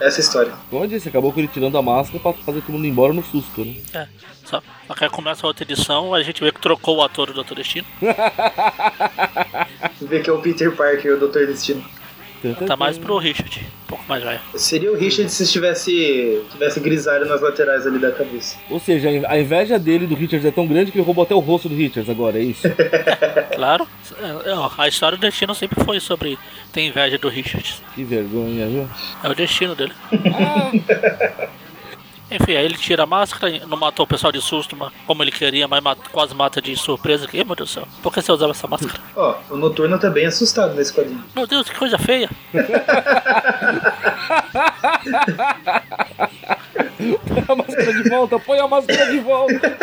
essa 0.00 0.20
história. 0.20 0.52
Como 0.68 0.82
eu 0.82 0.88
disse, 0.88 1.08
acabou 1.08 1.32
com 1.32 1.38
ele 1.38 1.48
tirando 1.48 1.78
a 1.78 1.82
máscara 1.82 2.18
pra 2.18 2.32
fazer 2.32 2.60
todo 2.60 2.72
mundo 2.72 2.86
embora 2.86 3.12
no 3.12 3.22
susto, 3.22 3.64
né? 3.64 3.76
É. 3.94 4.06
Só, 4.44 4.60
só 4.86 4.94
que 4.94 5.04
aí 5.04 5.10
começa 5.10 5.46
a 5.46 5.48
outra 5.48 5.62
edição, 5.62 6.12
a 6.12 6.22
gente 6.22 6.42
vê 6.42 6.50
que 6.50 6.60
trocou 6.60 6.96
o 6.96 7.02
ator 7.02 7.28
do 7.28 7.34
Doutor 7.34 7.54
Destino. 7.54 7.86
Você 8.00 10.04
vê 10.06 10.20
que 10.20 10.28
é 10.28 10.32
o 10.32 10.40
Peter 10.40 10.74
Parker, 10.74 11.14
o 11.14 11.18
Doutor 11.18 11.46
Destino. 11.46 11.84
Tá 12.66 12.76
mais 12.76 12.96
pro 12.98 13.18
Richard. 13.18 13.60
Um 13.84 13.86
pouco 13.88 14.04
mais 14.08 14.22
velho. 14.22 14.40
Seria 14.54 14.92
o 14.92 14.96
Richard 14.96 15.30
se 15.32 15.46
tivesse, 15.50 16.42
tivesse 16.52 16.78
grisalho 16.80 17.26
nas 17.26 17.40
laterais 17.40 17.86
ali 17.86 17.98
da 17.98 18.12
cabeça. 18.12 18.56
Ou 18.70 18.78
seja, 18.78 19.08
a 19.26 19.38
inveja 19.40 19.78
dele 19.78 20.06
do 20.06 20.14
Richards 20.14 20.44
é 20.46 20.50
tão 20.50 20.66
grande 20.66 20.92
que 20.92 20.98
ele 20.98 21.04
roubou 21.04 21.24
até 21.24 21.34
o 21.34 21.38
rosto 21.40 21.68
do 21.68 21.74
Richards 21.74 22.08
agora, 22.10 22.38
é 22.38 22.42
isso? 22.42 22.68
Claro. 23.54 23.88
É, 24.44 24.52
ó, 24.54 24.70
a 24.78 24.86
história 24.86 25.18
do 25.18 25.20
Destino 25.20 25.52
sempre 25.52 25.82
foi 25.84 25.98
sobre 25.98 26.38
ter 26.72 26.82
inveja 26.82 27.18
do 27.18 27.28
Richard. 27.28 27.74
que 27.94 28.04
vergonha, 28.04 28.68
viu? 28.68 28.88
É 29.24 29.28
o 29.28 29.34
destino 29.34 29.74
dele. 29.74 29.92
Enfim, 32.30 32.56
aí 32.56 32.64
ele 32.64 32.76
tira 32.76 33.04
a 33.04 33.06
máscara, 33.06 33.64
não 33.66 33.76
matou 33.78 34.04
o 34.04 34.06
pessoal 34.06 34.30
de 34.30 34.40
susto, 34.42 34.76
mas 34.76 34.92
como 35.06 35.22
ele 35.22 35.30
queria, 35.32 35.66
mas 35.66 35.82
mata- 35.82 36.10
quase 36.12 36.34
mata 36.34 36.60
de 36.60 36.76
surpresa. 36.76 37.26
Ih, 37.32 37.42
meu 37.44 37.56
Deus 37.56 37.70
do 37.70 37.72
céu, 37.72 37.88
por 38.02 38.12
que 38.12 38.20
você 38.20 38.30
usava 38.30 38.52
essa 38.52 38.66
máscara? 38.68 39.00
Ó, 39.16 39.34
o 39.50 39.56
Noturno 39.56 39.98
tá 39.98 40.10
bem 40.10 40.26
assustado 40.26 40.74
nesse 40.74 40.92
quadrinho. 40.92 41.24
Meu 41.34 41.46
Deus, 41.46 41.68
que 41.68 41.76
coisa 41.78 41.98
feia! 41.98 42.28
Põe 46.98 47.44
a 47.48 47.54
máscara 47.56 47.92
de 48.02 48.08
volta, 48.08 48.38
põe 48.38 48.58
a 48.60 48.68
máscara 48.68 49.10
de 49.10 49.18
volta. 49.20 49.76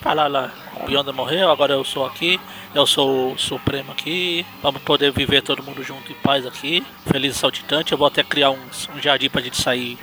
Fala 0.00 0.26
lá, 0.26 0.50
o 0.82 0.86
Beyonder 0.86 1.14
morreu, 1.14 1.50
agora 1.50 1.74
eu 1.74 1.84
sou 1.84 2.04
aqui, 2.04 2.40
eu 2.74 2.84
sou 2.86 3.32
o 3.34 3.38
Supremo 3.38 3.92
aqui, 3.92 4.44
vamos 4.60 4.82
poder 4.82 5.12
viver 5.12 5.42
todo 5.42 5.62
mundo 5.62 5.82
junto 5.84 6.10
em 6.10 6.14
paz 6.16 6.44
aqui, 6.44 6.84
feliz 7.06 7.36
e 7.36 7.38
saltitante. 7.38 7.92
Eu 7.92 7.98
vou 7.98 8.06
até 8.08 8.22
criar 8.24 8.50
uns- 8.50 8.88
um 8.94 9.00
jardim 9.00 9.30
pra 9.30 9.40
gente 9.40 9.56
sair 9.62 9.96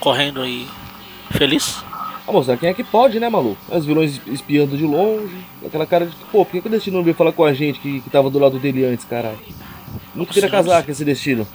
correndo 0.00 0.44
e 0.46 0.66
feliz. 1.30 1.82
Ah, 2.28 2.32
mostrar 2.32 2.56
quem 2.56 2.68
é 2.68 2.74
que 2.74 2.82
pode, 2.84 3.20
né, 3.20 3.28
maluco? 3.28 3.58
Os 3.68 3.84
vilões 3.86 4.20
espiando 4.26 4.76
de 4.76 4.84
longe, 4.84 5.36
aquela 5.64 5.86
cara 5.86 6.06
de 6.06 6.14
que, 6.16 6.24
pô, 6.24 6.44
por 6.44 6.52
que, 6.52 6.60
que 6.60 6.66
o 6.68 6.70
Destino 6.70 6.96
não 6.96 7.04
veio 7.04 7.16
falar 7.16 7.32
com 7.32 7.44
a 7.44 7.52
gente 7.52 7.78
que, 7.78 8.00
que 8.00 8.10
tava 8.10 8.28
do 8.30 8.38
lado 8.38 8.58
dele 8.58 8.84
antes, 8.84 9.04
caralho? 9.04 9.38
Nunca 10.14 10.32
tira 10.32 10.48
Nossa, 10.48 10.56
casaca 10.64 10.90
esse 10.90 11.04
Destino. 11.04 11.46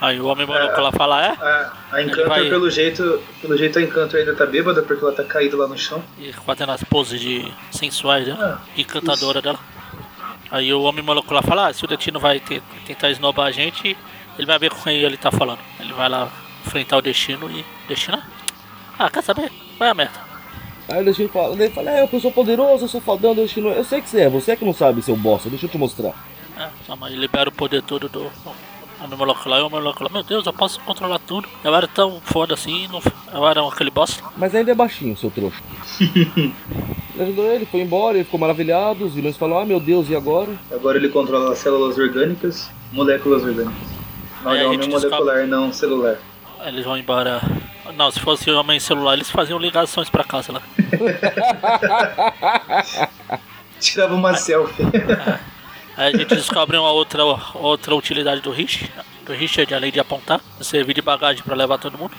Aí 0.00 0.20
o 0.20 0.26
homem 0.26 0.46
maluco 0.46 0.80
lá 0.80 0.90
fala, 0.92 1.24
é? 1.24 1.28
A, 1.30 1.72
a 1.92 2.02
Encantor, 2.02 2.28
vai- 2.28 2.48
pelo 2.48 2.68
jeito, 2.68 3.20
pelo 3.40 3.56
jeito 3.56 3.78
a 3.78 3.82
Encantor 3.82 4.20
ainda 4.20 4.34
tá 4.34 4.44
bêbada 4.44 4.82
porque 4.82 5.02
ela 5.04 5.14
tá 5.14 5.22
caída 5.24 5.56
lá 5.56 5.66
no 5.68 5.78
chão. 5.78 6.02
E 6.18 6.32
fazendo 6.32 6.72
as 6.72 6.82
poses 6.84 7.20
de 7.20 7.46
sensuais 7.70 8.26
dela, 8.26 8.60
Ah, 8.60 8.68
de 8.74 8.82
encantadora 8.82 9.40
dela. 9.40 9.58
Aí 10.50 10.72
o 10.74 10.82
homem 10.82 11.02
maluco 11.02 11.32
lá 11.32 11.40
fala, 11.42 11.68
ah, 11.68 11.72
se 11.72 11.84
o 11.84 11.86
Destino 11.88 12.18
vai 12.20 12.38
te- 12.40 12.62
tentar 12.86 13.10
esnobar 13.10 13.46
a 13.46 13.50
gente, 13.52 13.96
ele 14.36 14.46
vai 14.46 14.58
ver 14.58 14.70
com 14.70 14.82
quem 14.82 14.96
ele 14.98 15.16
tá 15.16 15.30
falando. 15.30 15.60
Ele 15.80 15.92
vai 15.94 16.08
lá 16.08 16.28
enfrentar 16.66 16.96
o 16.96 17.02
Destino 17.02 17.50
e... 17.50 17.64
Destino? 17.88 18.22
Ah, 18.98 19.10
quer 19.10 19.22
saber? 19.22 19.50
Vai 19.78 19.90
a 19.90 19.94
merda. 19.94 20.20
Aí 20.88 21.00
o 21.00 21.04
Destino 21.04 21.28
fala, 21.28 21.54
ele 21.54 21.70
fala, 21.70 21.90
é, 21.90 22.08
eu 22.10 22.20
sou 22.20 22.30
poderoso, 22.30 22.84
eu 22.84 22.88
sou 22.88 23.00
fodão, 23.00 23.34
Destino. 23.34 23.70
Eu 23.70 23.84
sei 23.84 24.00
que 24.00 24.08
você 24.08 24.22
é, 24.22 24.28
você 24.28 24.52
é 24.52 24.56
que 24.56 24.64
não 24.64 24.74
sabe, 24.74 25.02
seu 25.02 25.16
bosta, 25.16 25.48
deixa 25.48 25.66
eu 25.66 25.70
te 25.70 25.78
mostrar. 25.78 26.12
É, 26.58 26.68
toma, 26.86 27.08
ele 27.08 27.18
libera 27.18 27.48
o 27.48 27.52
poder 27.52 27.82
todo 27.82 28.08
do 28.08 28.30
homem 29.00 29.18
maluco 29.18 29.48
lá 29.48 29.58
e 29.58 29.62
o 29.62 29.66
homem 29.66 29.80
maluco 29.80 30.04
lá. 30.04 30.10
Meu 30.12 30.22
Deus, 30.22 30.46
eu 30.46 30.52
posso 30.52 30.78
controlar 30.80 31.18
tudo. 31.18 31.48
Eu 31.64 31.74
era 31.74 31.88
tão 31.88 32.20
foda 32.20 32.54
assim, 32.54 32.86
não, 32.88 33.00
eu 33.32 33.46
era 33.46 33.66
aquele 33.66 33.90
bosta. 33.90 34.22
Mas 34.36 34.54
ainda 34.54 34.70
é 34.70 34.74
baixinho, 34.74 35.16
seu 35.16 35.30
trouxa. 35.30 35.60
ele 36.00 36.52
ajudou 37.18 37.46
ele, 37.46 37.66
foi 37.66 37.80
embora, 37.80 38.16
ele 38.16 38.24
ficou 38.24 38.38
maravilhado, 38.38 39.04
os 39.04 39.14
vilões 39.14 39.36
falaram, 39.36 39.62
ah 39.62 39.66
meu 39.66 39.80
Deus, 39.80 40.08
e 40.10 40.14
agora? 40.14 40.52
Agora 40.70 40.98
ele 40.98 41.08
controla 41.08 41.52
as 41.52 41.58
células 41.58 41.98
orgânicas, 41.98 42.70
moléculas 42.92 43.42
orgânicas. 43.42 43.88
Não, 44.42 44.52
É, 44.52 44.58
é 44.58 44.62
a 44.62 44.66
homem 44.66 44.82
gente 44.82 44.90
molecular, 44.90 45.46
não 45.46 45.72
celular. 45.72 46.18
Aí 46.64 46.70
Eles 46.70 46.84
vão 46.86 46.96
embora. 46.96 47.42
Não, 47.94 48.10
se 48.10 48.18
fosse 48.18 48.50
homem 48.50 48.80
celular, 48.80 49.12
eles 49.12 49.30
faziam 49.30 49.58
ligações 49.58 50.08
pra 50.08 50.24
casa 50.24 50.50
lá. 50.50 50.62
Tirava 53.78 54.14
uma 54.14 54.34
selfie. 54.34 54.82
Aí 55.94 56.14
a 56.14 56.16
gente 56.16 56.34
descobre 56.34 56.78
uma 56.78 56.90
outra, 56.90 57.22
outra 57.54 57.94
utilidade 57.94 58.40
do 58.40 58.50
Rich, 58.50 58.90
do 59.26 59.34
Richard, 59.34 59.74
além 59.74 59.92
de 59.92 60.00
apontar, 60.00 60.40
servir 60.62 60.94
de 60.94 61.02
bagagem 61.02 61.42
pra 61.42 61.54
levar 61.54 61.76
todo 61.76 61.98
mundo. 61.98 62.12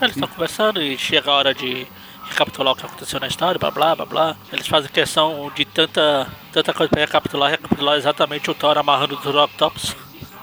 Eles 0.00 0.14
estão 0.14 0.28
conversando 0.28 0.80
e 0.80 0.96
chega 0.96 1.28
a 1.28 1.34
hora 1.34 1.52
de 1.52 1.84
recapitular 2.30 2.72
o 2.72 2.76
que 2.76 2.86
aconteceu 2.86 3.18
na 3.18 3.26
história, 3.26 3.58
blá 3.58 3.72
blá 3.72 3.96
blá 3.96 4.06
blá. 4.06 4.36
Eles 4.52 4.68
fazem 4.68 4.88
questão 4.88 5.50
de 5.56 5.64
tanta, 5.64 6.28
tanta 6.52 6.72
coisa 6.72 6.88
pra 6.88 7.00
recapitular, 7.00 7.50
recapitular 7.50 7.96
exatamente 7.96 8.48
o 8.48 8.54
Thor 8.54 8.78
amarrando 8.78 9.18
os 9.18 9.26
Octopus. 9.26 9.96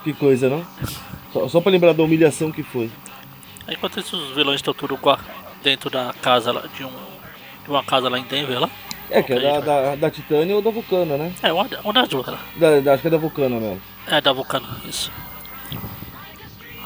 Que 0.04 0.12
coisa, 0.14 0.50
não? 0.50 0.68
Só, 1.34 1.48
só 1.48 1.62
pra 1.62 1.72
lembrar 1.72 1.94
da 1.94 2.04
humilhação 2.04 2.52
que 2.52 2.64
foi. 2.64 2.90
Aí 3.68 3.76
enquanto 3.76 4.00
isso, 4.00 4.16
os 4.18 4.36
vilões 4.36 4.56
estão 4.58 4.74
tudo 4.74 4.98
dentro 5.64 5.90
da 5.90 6.14
casa 6.22 6.52
lá, 6.52 6.64
de 6.76 6.84
um. 6.84 6.90
De 7.64 7.70
uma 7.70 7.84
casa 7.84 8.10
lá 8.10 8.18
em 8.18 8.24
Denver 8.24 8.60
lá. 8.60 8.70
É, 9.12 9.22
que 9.24 9.34
é 9.34 9.40
da, 9.40 9.60
da, 9.60 9.96
da 9.96 10.10
Titânia 10.12 10.56
ou 10.56 10.62
da 10.62 10.70
Vulcana, 10.72 11.18
né? 11.18 11.34
É, 11.42 11.52
uma, 11.52 11.68
uma 11.84 11.94
das 11.94 12.08
duas. 12.08 12.26
Da, 12.58 12.80
da- 12.80 12.94
acho 12.94 13.02
que 13.02 13.08
é 13.08 13.12
da 13.12 13.18
Vulcana 13.18 13.60
mesmo. 13.60 13.82
É, 14.08 14.22
da 14.22 14.32
Vulcano, 14.32 14.68
isso. 14.86 15.12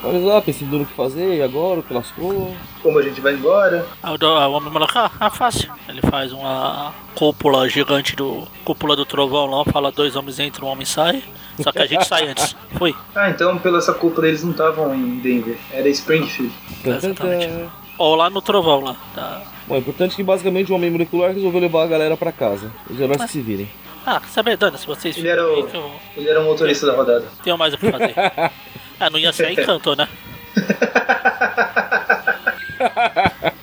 Olha 0.03 0.19
lá, 0.19 0.41
pensando 0.41 0.77
no 0.77 0.85
que 0.85 0.93
fazer, 0.93 1.35
e 1.37 1.41
agora, 1.41 1.79
o 1.79 1.83
que 1.83 1.93
lascou. 1.93 2.53
Como 2.81 2.99
a 2.99 3.01
gente 3.01 3.21
vai 3.21 3.33
embora. 3.33 3.85
Aí 4.01 4.13
o, 4.13 4.17
do- 4.17 4.27
o 4.27 4.51
homem 4.51 4.71
fala, 4.73 4.87
ah, 4.95 5.11
ah, 5.19 5.29
fácil. 5.29 5.71
Ele 5.87 6.01
faz 6.01 6.33
uma 6.33 6.93
cúpula 7.15 7.69
gigante 7.69 8.15
do. 8.15 8.45
cúpula 8.65 8.95
do 8.95 9.05
trovão 9.05 9.45
lá, 9.45 9.63
fala 9.65 9.91
dois 9.91 10.15
homens 10.15 10.39
entram, 10.39 10.67
um 10.67 10.71
homem 10.71 10.85
sai. 10.85 11.23
Só 11.61 11.71
que 11.71 11.79
a 11.79 11.85
gente 11.85 12.05
sai 12.05 12.27
antes. 12.27 12.55
Foi. 12.77 12.93
Ah, 13.15 13.29
então 13.29 13.57
pela 13.59 13.77
essa 13.77 13.93
culpa 13.93 14.25
eles 14.25 14.43
não 14.43 14.51
estavam 14.51 14.93
em 14.93 15.19
Denver. 15.19 15.57
Era 15.71 15.87
Springfield. 15.89 16.51
Exatamente. 16.83 17.69
Ou 17.97 18.15
lá 18.15 18.29
no 18.29 18.41
trovão 18.41 18.81
lá. 18.81 18.95
Tá. 19.15 19.41
Bom, 19.67 19.75
é 19.75 19.77
importante 19.77 20.15
que 20.15 20.23
basicamente 20.23 20.71
o 20.71 20.75
Homem 20.75 20.89
Molecular 20.91 21.31
resolveu 21.31 21.61
levar 21.61 21.83
a 21.83 21.87
galera 21.87 22.17
pra 22.17 22.31
casa. 22.31 22.71
Os 22.89 22.99
heróis 22.99 23.21
que 23.23 23.31
se 23.31 23.39
virem. 23.39 23.69
Ah, 24.05 24.19
quer 24.19 24.27
saber, 24.29 24.57
Dani, 24.57 24.77
se 24.77 24.85
vocês 24.85 25.17
Ele 25.17 25.27
era 25.29 25.43
o- 25.47 25.67
eu 25.73 25.91
Ele 26.17 26.29
era 26.29 26.41
o 26.41 26.45
motorista 26.45 26.85
da 26.85 26.93
rodada. 26.93 27.25
tenho 27.43 27.57
mais 27.57 27.73
o 27.73 27.77
que 27.77 27.89
fazer. 27.89 28.13
ah, 28.99 29.09
não 29.09 29.17
ia 29.19 29.31
ser 29.33 29.51
encanto, 29.51 29.95
né? 29.95 30.07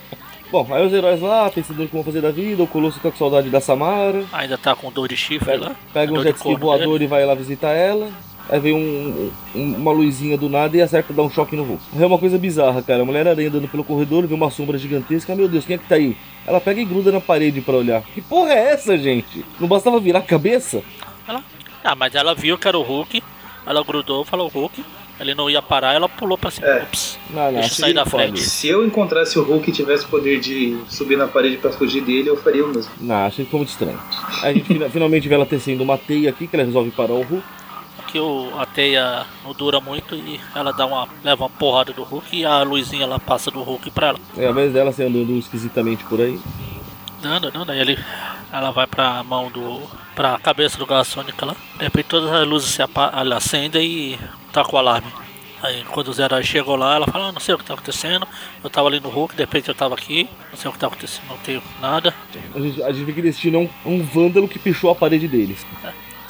Bom, 0.51 0.67
aí 0.71 0.85
os 0.85 0.93
heróis 0.93 1.21
lá, 1.21 1.49
pensando 1.49 1.81
no 1.83 1.87
que 1.87 1.95
vão 1.95 2.03
fazer 2.03 2.21
da 2.21 2.31
vida, 2.33 2.61
o 2.63 2.67
Colosso 2.67 2.99
tá 2.99 3.09
com 3.11 3.17
saudade 3.17 3.49
da 3.51 3.61
Samara. 3.61 4.25
Ainda 4.33 4.59
tá 4.59 4.75
com 4.75 4.91
dor 4.91 5.07
de 5.07 5.17
chifre 5.17 5.47
Pega, 5.53 5.65
lá. 5.67 5.77
pega 5.95 6.13
um 6.13 6.23
jet 6.23 6.35
ski 6.35 6.43
corno 6.43 6.59
voador 6.59 6.93
dele. 6.95 7.05
e 7.05 7.07
vai 7.07 7.25
lá 7.25 7.35
visitar 7.37 7.71
ela. 7.71 8.09
Aí 8.49 8.59
vem 8.59 8.75
um, 8.75 9.31
um- 9.55 9.75
uma 9.77 9.93
luzinha 9.93 10.37
do 10.37 10.49
nada 10.49 10.77
e 10.77 10.83
acerta 10.83 11.13
dar 11.13 11.23
um 11.23 11.31
choque 11.31 11.55
no 11.55 11.63
Hulk. 11.63 11.81
É 12.01 12.05
uma 12.05 12.19
coisa 12.19 12.37
bizarra, 12.37 12.83
cara. 12.83 13.03
A 13.03 13.05
mulher 13.05 13.29
aranha 13.29 13.49
andando 13.49 13.69
pelo 13.69 13.85
corredor, 13.85 14.27
vê 14.27 14.35
uma 14.35 14.51
sombra 14.51 14.77
gigantesca. 14.77 15.37
Meu 15.37 15.47
Deus, 15.47 15.65
quem 15.65 15.77
é 15.77 15.79
que 15.79 15.87
tá 15.87 15.95
aí? 15.95 16.17
Ela 16.51 16.61
pega 16.61 16.81
e 16.81 16.85
gruda 16.85 17.13
na 17.13 17.21
parede 17.21 17.61
pra 17.61 17.77
olhar. 17.77 18.03
Que 18.13 18.21
porra 18.21 18.51
é 18.53 18.73
essa, 18.73 18.99
gente? 18.99 19.45
Não 19.61 19.69
bastava 19.69 20.01
virar 20.01 20.19
a 20.19 20.23
cabeça? 20.23 20.83
Ela... 21.29 21.45
Ah, 21.85 21.95
mas 21.95 22.13
ela 22.17 22.35
viu 22.35 22.59
que 22.59 22.67
era 22.67 22.77
o 22.77 22.83
Hulk. 22.83 23.23
Ela 23.65 23.85
grudou, 23.85 24.25
falou 24.25 24.49
Hulk. 24.49 24.85
Ele 25.21 25.33
não 25.33 25.49
ia 25.49 25.63
parar, 25.63 25.95
ela 25.95 26.09
pulou 26.09 26.37
pra 26.37 26.51
cima. 26.51 26.67
É. 26.67 26.83
Ups. 26.83 27.19
Não, 27.31 27.45
não, 27.45 27.53
Deixa 27.61 27.69
eu 27.69 27.77
sair 27.77 27.93
da 27.95 28.05
frente. 28.05 28.41
Se 28.41 28.67
eu 28.67 28.85
encontrasse 28.85 29.39
o 29.39 29.45
Hulk 29.45 29.71
e 29.71 29.73
tivesse 29.73 30.05
poder 30.07 30.41
de 30.41 30.77
subir 30.89 31.17
na 31.17 31.29
parede 31.29 31.57
pra 31.59 31.71
fugir 31.71 32.03
dele, 32.03 32.29
eu 32.31 32.37
faria 32.37 32.65
o 32.65 32.69
mesmo. 32.69 32.91
Não, 33.01 33.27
achei 33.27 33.45
que 33.45 33.51
foi 33.53 33.59
muito 33.61 33.69
estranho. 33.69 34.01
A 34.43 34.53
gente 34.53 34.65
fina- 34.65 34.89
finalmente 34.91 35.29
vê 35.29 35.35
ela 35.37 35.47
tecendo 35.47 35.85
uma 35.85 35.97
teia 35.97 36.31
aqui, 36.31 36.49
que 36.49 36.57
ela 36.57 36.65
resolve 36.65 36.91
parar 36.91 37.13
o 37.13 37.23
Hulk. 37.23 37.45
Aqui 38.11 38.19
o, 38.19 38.51
a 38.59 38.67
teia 38.67 39.25
não 39.45 39.53
dura 39.53 39.81
muito 39.81 40.17
e 40.17 40.41
ela 40.53 40.73
dá 40.73 40.85
uma. 40.85 41.09
leva 41.23 41.45
uma 41.45 41.49
porrada 41.49 41.93
do 41.93 42.03
Hulk 42.03 42.37
e 42.37 42.45
a 42.45 42.61
luzinha 42.65 43.05
ela 43.05 43.21
passa 43.21 43.53
do 43.53 43.63
Hulk 43.63 43.89
pra 43.93 44.09
ela. 44.09 44.19
É, 44.37 44.47
ao 44.47 44.51
invés 44.51 44.73
dela 44.73 44.91
ser 44.91 45.05
andando 45.05 45.39
esquisitamente 45.39 46.03
por 46.03 46.21
aí. 46.21 46.41
Dando, 47.23 47.53
aí 47.71 47.79
ele, 47.79 47.97
ela 48.53 48.73
vai 48.73 48.89
pra 48.89 49.23
mão 49.23 49.49
do. 49.49 49.81
pra 50.17 50.41
cabeça 50.41 50.77
do 50.77 50.87
Garra 50.87 51.05
Sônica 51.05 51.47
lá. 51.47 51.55
De 51.77 51.85
repente 51.85 52.07
todas 52.07 52.33
as 52.33 52.45
luzes 52.49 52.71
se 52.71 52.83
acendem 53.33 53.89
e 53.89 54.19
tá 54.53 54.65
com 54.65 54.75
o 54.75 54.79
alarme. 54.81 55.13
Aí 55.63 55.85
quando 55.85 56.09
os 56.09 56.19
heróis 56.19 56.45
chegam 56.45 56.75
lá, 56.75 56.97
ela 56.97 57.07
fala, 57.07 57.29
ah, 57.29 57.33
não 57.33 57.41
sei 57.41 57.55
o 57.55 57.59
que 57.59 57.65
tá 57.65 57.75
acontecendo, 57.75 58.27
eu 58.65 58.71
tava 58.71 58.89
ali 58.89 58.99
no 58.99 59.11
Hulk, 59.11 59.37
de 59.37 59.43
repente 59.43 59.69
eu 59.69 59.75
tava 59.75 59.95
aqui, 59.95 60.29
não 60.51 60.59
sei 60.59 60.69
o 60.69 60.73
que 60.73 60.81
tá 60.81 60.89
acontecendo, 60.89 61.29
não 61.29 61.37
tenho 61.37 61.63
nada. 61.81 62.13
A 62.55 62.59
gente, 62.59 62.83
a 62.83 62.91
gente 62.91 63.05
vê 63.05 63.13
que 63.13 63.23
Destino 63.23 63.59
é 63.59 63.89
um, 63.89 63.95
um 63.95 64.03
vândalo 64.03 64.49
que 64.49 64.59
pichou 64.59 64.91
a 64.91 64.97
parede 64.97 65.29
deles. 65.29 65.65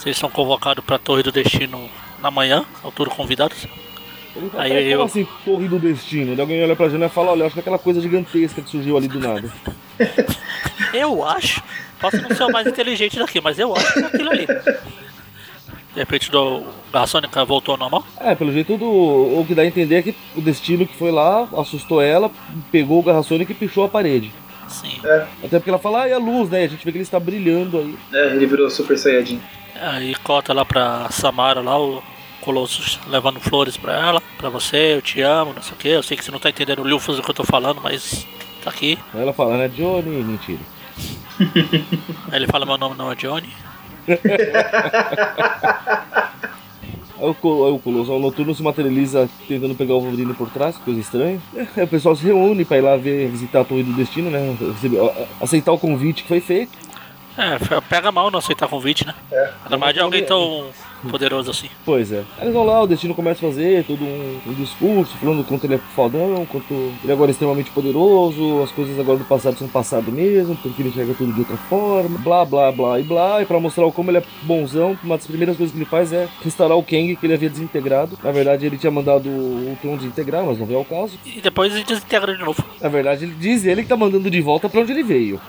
Vocês 0.00 0.16
são 0.16 0.30
convocados 0.30 0.82
pra 0.84 0.98
Torre 0.98 1.22
do 1.22 1.30
Destino 1.30 1.88
na 2.22 2.30
manhã, 2.30 2.64
são 2.80 2.90
todos 2.90 3.12
convidados. 3.14 3.66
Aí 4.56 4.70
"Peraí, 4.70 4.84
como 4.90 4.94
eu- 4.94 5.02
assim, 5.02 5.28
torre 5.44 5.68
do 5.68 5.78
destino? 5.78 6.34
Daí 6.36 6.40
alguém 6.40 6.62
olha 6.62 6.76
pra 6.76 6.88
janela 6.88 7.06
e 7.10 7.14
fala, 7.14 7.32
olha, 7.32 7.44
acho 7.46 7.52
que 7.52 7.58
é 7.58 7.62
aquela 7.62 7.78
coisa 7.78 8.00
gigantesca 8.00 8.62
que 8.62 8.70
surgiu 8.70 8.96
ali 8.96 9.08
do 9.08 9.18
nada. 9.18 9.52
Eu 10.94 11.22
acho, 11.24 11.62
posso 12.00 12.16
não 12.22 12.34
ser 12.34 12.44
o 12.44 12.50
mais 12.52 12.66
inteligente 12.66 13.18
daqui, 13.18 13.40
mas 13.40 13.58
eu 13.58 13.74
acho 13.76 13.92
que 13.92 13.98
é 14.00 14.04
aquilo 14.06 14.30
ali. 14.30 14.46
De 14.46 15.98
repente 15.98 16.34
o 16.34 16.64
Garra 16.92 17.06
Sônica 17.06 17.44
voltou 17.44 17.72
ao 17.72 17.78
normal. 17.78 18.04
É, 18.18 18.34
pelo 18.34 18.52
jeito 18.52 18.76
do, 18.78 18.86
o 18.88 19.44
que 19.46 19.54
dá 19.54 19.62
a 19.62 19.66
entender 19.66 19.96
é 19.96 20.02
que 20.02 20.14
o 20.36 20.40
destino 20.40 20.86
que 20.86 20.96
foi 20.96 21.10
lá, 21.12 21.48
assustou 21.56 22.00
ela, 22.00 22.30
pegou 22.72 22.98
o 23.00 23.02
Garra 23.02 23.22
Sônica 23.22 23.52
e 23.52 23.54
pichou 23.54 23.84
a 23.84 23.88
parede. 23.88 24.32
Sim. 24.68 25.00
É, 25.04 25.26
Até 25.44 25.58
porque 25.58 25.70
ela 25.70 25.78
fala, 25.78 26.02
ah, 26.02 26.08
e 26.08 26.12
a 26.12 26.18
luz, 26.18 26.48
né? 26.48 26.64
A 26.64 26.68
gente 26.68 26.84
vê 26.84 26.90
que 26.92 26.98
ele 26.98 27.02
está 27.02 27.18
brilhando 27.20 27.78
aí. 27.78 27.96
é 28.12 28.26
ele 28.34 28.46
virou 28.46 28.70
Super 28.70 28.96
Saiyajin. 28.98 29.40
Aí 29.74 30.14
cota 30.16 30.52
lá 30.52 30.64
pra 30.64 31.08
Samara 31.10 31.60
lá, 31.60 31.78
o 31.78 32.02
Colossus 32.40 32.98
levando 33.06 33.38
flores 33.40 33.76
pra 33.76 33.92
ela, 33.94 34.22
pra 34.38 34.48
você, 34.48 34.94
eu 34.94 35.02
te 35.02 35.20
amo, 35.20 35.52
não 35.54 35.62
sei 35.62 35.72
o 35.72 35.76
que. 35.76 35.88
Eu 35.88 36.02
sei 36.02 36.16
que 36.16 36.24
você 36.24 36.30
não 36.30 36.38
tá 36.38 36.48
entendendo 36.50 36.80
o 36.80 36.86
Lufus 36.88 37.16
do 37.16 37.22
que 37.22 37.30
eu 37.30 37.34
tô 37.34 37.44
falando, 37.44 37.80
mas 37.82 38.26
tá 38.64 38.70
aqui. 38.70 38.98
Aí 39.14 39.20
ela 39.22 39.32
fala, 39.32 39.56
né, 39.56 39.68
Johnny? 39.68 40.22
Mentira. 40.22 40.60
Aí 42.30 42.36
ele 42.38 42.46
fala 42.46 42.66
meu 42.66 42.76
nome 42.78 42.96
não 42.96 43.10
é 43.10 43.14
Johnny. 43.14 43.48
Aí 47.22 47.28
o, 47.28 47.34
Col- 47.34 47.66
aí 47.66 47.72
o 47.72 47.78
Colosso, 47.78 48.12
o 48.12 48.18
Noturno 48.18 48.54
se 48.54 48.62
materializa 48.62 49.28
tentando 49.46 49.74
pegar 49.74 49.92
o 49.94 50.00
Wolverine 50.00 50.32
por 50.32 50.48
trás, 50.48 50.78
coisa 50.78 50.98
estranha. 51.00 51.38
Aí 51.76 51.84
o 51.84 51.88
pessoal 51.88 52.16
se 52.16 52.24
reúne 52.24 52.64
pra 52.64 52.78
ir 52.78 52.80
lá 52.80 52.96
ver, 52.96 53.28
visitar 53.28 53.60
a 53.60 53.64
Torre 53.64 53.82
do 53.82 53.92
Destino, 53.92 54.30
né? 54.30 54.56
receber- 54.58 55.00
aceitar 55.38 55.70
o 55.72 55.78
convite 55.78 56.22
que 56.22 56.28
foi 56.28 56.40
feito. 56.40 56.72
É, 57.40 57.80
pega 57.88 58.12
mal 58.12 58.30
não 58.30 58.38
aceitar 58.38 58.68
convite, 58.68 59.06
né? 59.06 59.14
É. 59.32 59.50
Ainda 59.64 59.78
mais 59.78 59.94
de 59.94 60.00
alguém 60.00 60.24
tão 60.24 60.66
poderoso 61.08 61.50
assim. 61.50 61.68
Pois 61.84 62.12
é. 62.12 62.22
Eles 62.40 62.52
vão 62.52 62.64
lá, 62.64 62.82
o 62.82 62.86
Destino 62.86 63.14
começa 63.14 63.44
a 63.44 63.48
fazer 63.48 63.84
todo 63.84 64.04
um, 64.04 64.40
um 64.46 64.52
discurso, 64.52 65.16
falando 65.16 65.44
quanto 65.44 65.64
ele 65.64 65.76
é 65.76 65.78
fodão, 65.78 66.46
quanto 66.46 66.74
ele 67.02 67.12
agora 67.12 67.30
é 67.30 67.32
extremamente 67.32 67.70
poderoso, 67.70 68.62
as 68.62 68.70
coisas 68.70 68.98
agora 68.98 69.18
do 69.18 69.24
passado 69.24 69.56
são 69.56 69.68
passado 69.68 70.12
mesmo, 70.12 70.54
porque 70.56 70.82
ele 70.82 70.90
enxerga 70.90 71.14
tudo 71.14 71.32
de 71.32 71.40
outra 71.40 71.56
forma, 71.56 72.18
blá 72.18 72.44
blá 72.44 72.70
blá 72.70 73.00
e 73.00 73.02
blá, 73.02 73.42
e 73.42 73.46
pra 73.46 73.58
mostrar 73.58 73.90
como 73.92 74.10
ele 74.10 74.18
é 74.18 74.22
bonzão, 74.42 74.98
uma 75.02 75.16
das 75.16 75.26
primeiras 75.26 75.56
coisas 75.56 75.72
que 75.72 75.78
ele 75.78 75.88
faz 75.88 76.12
é 76.12 76.28
restaurar 76.42 76.76
o 76.76 76.82
Kang 76.82 77.16
que 77.16 77.26
ele 77.26 77.34
havia 77.34 77.48
desintegrado. 77.48 78.18
Na 78.22 78.32
verdade, 78.32 78.66
ele 78.66 78.76
tinha 78.76 78.90
mandado 78.90 79.28
o 79.28 79.78
Tron 79.80 79.96
desintegrar, 79.96 80.44
mas 80.44 80.58
não 80.58 80.66
veio 80.66 80.80
ao 80.80 80.84
caso. 80.84 81.18
E 81.24 81.40
depois 81.40 81.74
ele 81.74 81.84
desintegra 81.84 82.36
de 82.36 82.44
novo. 82.44 82.62
Na 82.80 82.88
verdade, 82.88 83.24
ele 83.24 83.34
diz 83.34 83.64
ele 83.64 83.82
que 83.82 83.88
tá 83.88 83.96
mandando 83.96 84.30
de 84.30 84.40
volta 84.40 84.68
pra 84.68 84.80
onde 84.80 84.92
ele 84.92 85.02
veio. 85.02 85.40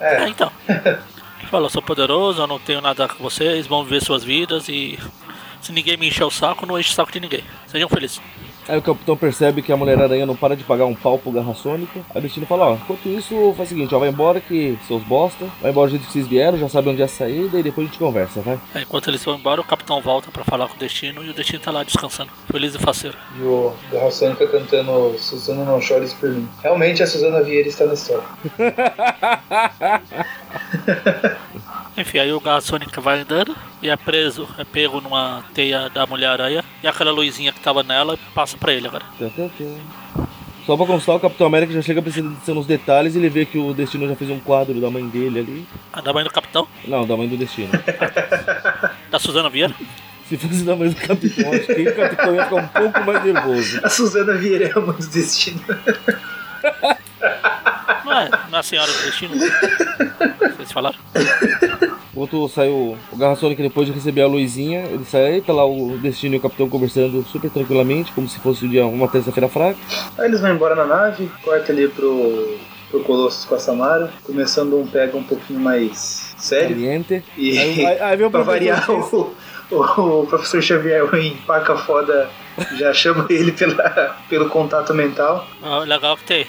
É, 0.00 0.24
É, 0.24 0.28
então. 0.28 0.50
Fala, 1.50 1.68
sou 1.68 1.82
poderoso, 1.82 2.40
eu 2.40 2.46
não 2.46 2.60
tenho 2.60 2.80
nada 2.80 3.08
com 3.08 3.24
vocês, 3.24 3.66
vão 3.66 3.82
viver 3.82 4.00
suas 4.00 4.22
vidas 4.22 4.68
e 4.68 4.96
se 5.60 5.72
ninguém 5.72 5.96
me 5.96 6.06
encher 6.06 6.22
o 6.22 6.30
saco, 6.30 6.64
não 6.64 6.78
enche 6.78 6.90
o 6.90 6.94
saco 6.94 7.10
de 7.10 7.18
ninguém. 7.18 7.42
Sejam 7.66 7.88
felizes. 7.88 8.20
Aí 8.70 8.78
o 8.78 8.82
capitão 8.82 9.16
percebe 9.16 9.62
que 9.62 9.72
a 9.72 9.76
Mulher-Aranha 9.76 10.24
não 10.24 10.36
para 10.36 10.54
de 10.54 10.62
pagar 10.62 10.84
um 10.84 10.94
pau 10.94 11.18
pro 11.18 11.32
Garra 11.32 11.52
Sônica. 11.54 12.02
Aí 12.14 12.20
o 12.20 12.22
Destino 12.22 12.46
fala, 12.46 12.68
ó, 12.68 12.74
enquanto 12.74 13.08
isso, 13.08 13.52
faz 13.56 13.68
o 13.68 13.74
seguinte, 13.74 13.92
ó, 13.92 13.98
vai 13.98 14.08
embora 14.08 14.40
que 14.40 14.78
seus 14.86 15.02
bosta, 15.02 15.44
vai 15.60 15.72
embora 15.72 15.88
do 15.88 15.90
jeito 15.90 16.06
que 16.06 16.12
vocês 16.12 16.28
vieram, 16.28 16.56
já 16.56 16.68
sabe 16.68 16.88
onde 16.88 17.02
é 17.02 17.04
a 17.04 17.08
saída 17.08 17.58
e 17.58 17.64
depois 17.64 17.88
a 17.88 17.90
gente 17.90 17.98
conversa, 17.98 18.40
vai. 18.40 18.60
Aí, 18.72 18.82
enquanto 18.82 19.10
eles 19.10 19.24
vão 19.24 19.34
embora, 19.34 19.60
o 19.60 19.64
capitão 19.64 20.00
volta 20.00 20.30
pra 20.30 20.44
falar 20.44 20.68
com 20.68 20.76
o 20.76 20.78
Destino 20.78 21.24
e 21.24 21.30
o 21.30 21.34
Destino 21.34 21.58
tá 21.58 21.72
lá 21.72 21.82
descansando, 21.82 22.30
feliz 22.48 22.72
e 22.74 22.78
faceiro. 22.78 23.16
e 23.38 23.42
o 23.42 23.72
Garra 23.90 24.10
Sônica 24.12 24.46
cantando 24.46 25.18
Suzana 25.18 25.64
Não 25.64 25.80
Chores 25.80 26.12
por 26.12 26.30
mim. 26.30 26.48
Realmente 26.62 27.02
a 27.02 27.08
Suzana 27.08 27.42
Vieira 27.42 27.68
está 27.68 27.86
na 27.86 27.94
história. 27.94 28.22
Enfim, 32.00 32.18
aí 32.18 32.32
o 32.32 32.40
Sônica 32.62 32.98
vai 32.98 33.20
andando 33.20 33.54
e 33.82 33.90
é 33.90 33.96
preso, 33.96 34.48
é 34.56 34.64
pego 34.64 35.02
numa 35.02 35.44
teia 35.52 35.90
da 35.90 36.06
Mulher-Aranha 36.06 36.64
e 36.82 36.86
aquela 36.88 37.10
luzinha 37.12 37.52
que 37.52 37.60
tava 37.60 37.82
nela 37.82 38.18
passa 38.34 38.56
pra 38.56 38.72
ele 38.72 38.88
agora. 38.88 39.04
Tã, 39.18 39.28
tã, 39.28 39.50
tã. 39.58 40.24
Só 40.64 40.76
pra 40.78 40.86
constar, 40.86 41.16
o 41.16 41.20
Capitão 41.20 41.46
América 41.46 41.74
já 41.74 41.82
chega 41.82 42.00
precisando 42.00 42.38
nos 42.54 42.66
detalhes 42.66 43.14
e 43.14 43.18
ele 43.18 43.28
vê 43.28 43.44
que 43.44 43.58
o 43.58 43.74
Destino 43.74 44.08
já 44.08 44.16
fez 44.16 44.30
um 44.30 44.40
quadro 44.40 44.80
da 44.80 44.90
mãe 44.90 45.06
dele 45.08 45.40
ali. 45.40 45.66
A 45.92 46.00
da 46.00 46.10
mãe 46.12 46.24
do 46.24 46.30
capitão, 46.30 46.66
Não, 46.86 47.06
da 47.06 47.16
mãe 47.16 47.28
do 47.28 47.36
Destino. 47.36 47.68
da 49.10 49.18
Suzana 49.18 49.50
Vieira. 49.50 49.74
Se 50.26 50.38
fosse 50.38 50.62
da 50.62 50.76
mãe 50.76 50.88
do 50.88 50.94
Capitão, 50.94 51.52
acho 51.52 51.66
que 51.66 51.82
o 51.88 51.96
Capitão 51.96 52.34
ia 52.34 52.44
ficar 52.44 52.56
um 52.56 52.68
pouco 52.68 53.00
mais 53.04 53.24
nervoso. 53.24 53.80
A 53.82 53.88
Suzana 53.90 54.34
Vieira 54.34 54.68
é 54.68 54.72
a 54.78 54.80
mãe 54.80 54.96
do 54.96 55.06
destino. 55.08 55.60
Não 58.04 58.12
é, 58.12 58.30
não 58.48 58.56
é 58.56 58.60
a 58.60 58.62
senhora 58.62 58.90
do 58.92 59.02
Destino? 59.02 59.34
Vocês 60.56 60.72
falaram? 60.72 60.98
Enquanto 62.20 62.46
saiu 62.50 62.98
o 63.10 63.16
Garra 63.16 63.34
Sônica, 63.34 63.62
depois 63.62 63.86
de 63.86 63.94
receber 63.94 64.20
a 64.20 64.26
luzinha, 64.26 64.80
ele 64.80 65.06
sai, 65.06 65.40
tá 65.40 65.54
lá 65.54 65.64
o 65.64 65.96
Destino 65.96 66.34
e 66.34 66.38
o 66.38 66.40
Capitão 66.40 66.68
conversando 66.68 67.24
super 67.24 67.48
tranquilamente, 67.48 68.12
como 68.12 68.28
se 68.28 68.38
fosse 68.40 68.66
um 68.66 68.68
dia, 68.68 68.84
uma 68.84 69.08
terça-feira 69.08 69.48
fraca. 69.48 69.78
Aí 70.18 70.26
eles 70.26 70.38
vão 70.38 70.52
embora 70.52 70.74
na 70.74 70.84
nave, 70.84 71.30
corta 71.42 71.72
ali 71.72 71.88
pro 71.88 72.58
pro 72.90 73.00
Colossus 73.04 73.46
com 73.46 73.54
a 73.54 73.58
Samara, 73.58 74.12
começando 74.24 74.76
um 74.76 74.86
pega 74.86 75.16
um 75.16 75.22
pouquinho 75.22 75.60
mais 75.60 76.34
sério. 76.36 76.70
Caliente. 76.70 77.24
E 77.38 77.56
Aí, 77.56 77.86
aí, 77.86 78.00
aí 78.00 78.16
vem 78.18 78.26
o 78.26 78.30
pra 78.30 78.42
professor 78.44 78.52
variar, 78.52 78.90
o, 78.90 79.34
o, 79.70 80.22
o 80.22 80.26
professor 80.26 80.60
Xavier 80.60 81.14
em 81.14 81.36
paca 81.46 81.74
foda 81.74 82.28
já 82.76 82.92
chama 82.92 83.26
ele 83.30 83.52
pela, 83.52 84.18
pelo 84.28 84.50
contato 84.50 84.92
mental. 84.92 85.46
Ah, 85.62 85.78
legal 85.78 86.18
que 86.18 86.24
tem. 86.24 86.46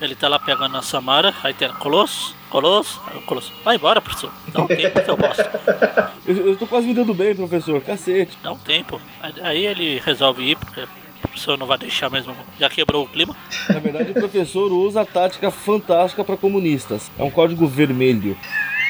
Ele 0.00 0.14
tá 0.14 0.28
lá 0.28 0.38
pegando 0.38 0.76
a 0.76 0.82
Samara, 0.82 1.34
aí 1.42 1.52
tem 1.52 1.68
Colosso, 1.74 2.34
Colosso, 2.48 3.00
Colosso. 3.26 3.52
Vai 3.62 3.76
embora, 3.76 4.00
professor. 4.00 4.32
Dá 4.48 4.62
um 4.62 4.66
tempo 4.66 5.02
que 5.02 5.10
eu 5.10 5.16
posso. 5.16 5.42
Eu, 6.26 6.36
eu 6.48 6.56
tô 6.56 6.66
quase 6.66 6.86
me 6.86 6.94
dando 6.94 7.12
bem, 7.12 7.34
professor. 7.34 7.80
Cacete. 7.80 8.38
Dá 8.42 8.52
um 8.52 8.58
tempo. 8.58 9.00
Aí- 9.20 9.34
Aí 9.42 9.66
ele 9.66 10.00
resolve 10.04 10.42
ir, 10.50 10.56
porque 10.56 10.82
o 10.82 10.88
professor 11.22 11.58
não 11.58 11.66
vai 11.66 11.76
deixar 11.78 12.08
mesmo. 12.10 12.36
Já 12.58 12.68
quebrou 12.68 13.04
o 13.04 13.08
clima. 13.08 13.34
Na 13.68 13.80
verdade, 13.80 14.10
o 14.12 14.14
professor 14.14 14.70
usa 14.70 15.00
a 15.00 15.04
tática 15.06 15.50
fantástica 15.50 16.22
pra 16.22 16.36
comunistas. 16.36 17.10
É 17.18 17.22
um 17.24 17.30
código 17.30 17.66
vermelho. 17.66 18.38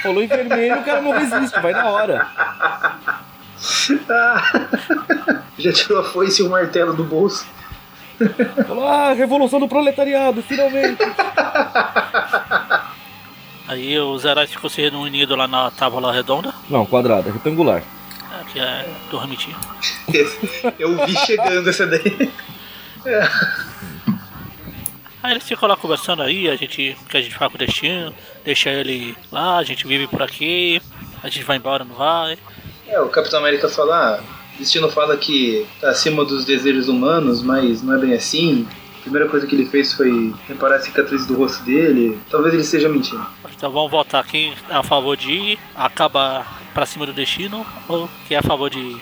Falou 0.03 0.23
em 0.23 0.27
vermelho, 0.27 0.81
o 0.81 0.85
cara 0.85 1.01
não 1.01 1.12
resiste, 1.12 1.59
vai 1.61 1.73
na 1.73 1.88
hora. 1.88 2.27
Já 5.59 5.73
tirou 5.73 6.01
a 6.01 6.05
foice 6.05 6.42
e 6.42 6.44
o 6.44 6.51
martelo 6.51 6.92
do 6.94 7.05
bolso. 7.05 7.46
Falou, 8.66 8.87
ah, 8.87 9.12
revolução 9.12 9.59
do 9.61 9.68
proletariado, 9.68 10.42
finalmente. 10.42 10.98
Aí 13.66 13.98
os 13.98 14.24
heróis 14.24 14.50
ficam 14.50 14.68
se 14.68 14.83
reunindo 14.83 15.37
lá 15.37 15.46
na 15.46 15.70
tábua 15.70 16.12
redonda, 16.12 16.52
Não, 16.68 16.85
quadrada, 16.85 17.30
retangular. 17.30 17.83
que 18.52 18.59
é 18.59 18.88
dormitinho. 19.11 19.56
Eu 20.78 21.06
vi 21.06 21.16
chegando 21.18 21.70
essa 21.70 21.87
daí. 21.87 22.30
Aí 25.22 25.33
eles 25.33 25.44
ficam 25.46 25.68
lá 25.68 25.76
conversando 25.76 26.22
aí, 26.22 26.48
a 26.48 26.56
gente. 26.56 26.96
que 27.09 27.16
a 27.16 27.20
gente 27.20 27.35
fala 27.35 27.50
com 27.50 27.56
o 27.56 27.59
destino, 27.59 28.12
deixa 28.42 28.70
ele 28.70 29.14
lá, 29.30 29.59
a 29.59 29.62
gente 29.62 29.87
vive 29.87 30.06
por 30.06 30.22
aqui, 30.22 30.80
a 31.22 31.28
gente 31.28 31.44
vai 31.44 31.59
embora, 31.59 31.85
não 31.85 31.94
vai. 31.94 32.38
É, 32.88 32.98
o 33.00 33.09
Capitão 33.11 33.38
América 33.38 33.68
fala, 33.68 34.16
ah, 34.16 34.20
Destino 34.61 34.90
fala 34.90 35.16
que 35.16 35.66
tá 35.81 35.88
acima 35.88 36.23
dos 36.23 36.44
desejos 36.44 36.87
humanos, 36.87 37.42
mas 37.42 37.83
não 37.83 37.94
é 37.94 37.99
bem 37.99 38.12
assim. 38.12 38.68
A 38.99 39.01
primeira 39.01 39.27
coisa 39.27 39.46
que 39.46 39.55
ele 39.55 39.64
fez 39.64 39.94
foi 39.94 40.35
reparar 40.46 40.77
a 40.77 40.81
cicatriz 40.81 41.25
do 41.25 41.35
rosto 41.35 41.64
dele. 41.64 42.20
Talvez 42.29 42.53
ele 42.53 42.62
esteja 42.62 42.87
mentindo. 42.87 43.27
Então 43.57 43.73
vamos 43.73 43.90
votar 43.90 44.23
quem 44.27 44.53
é 44.68 44.75
a 44.75 44.83
favor 44.83 45.16
de 45.16 45.33
ir, 45.33 45.59
acabar 45.75 46.61
pra 46.75 46.85
cima 46.85 47.07
do 47.07 47.12
destino, 47.14 47.64
ou 47.88 48.07
quem 48.29 48.37
é 48.37 48.40
a 48.40 48.42
favor 48.42 48.68
de 48.68 48.99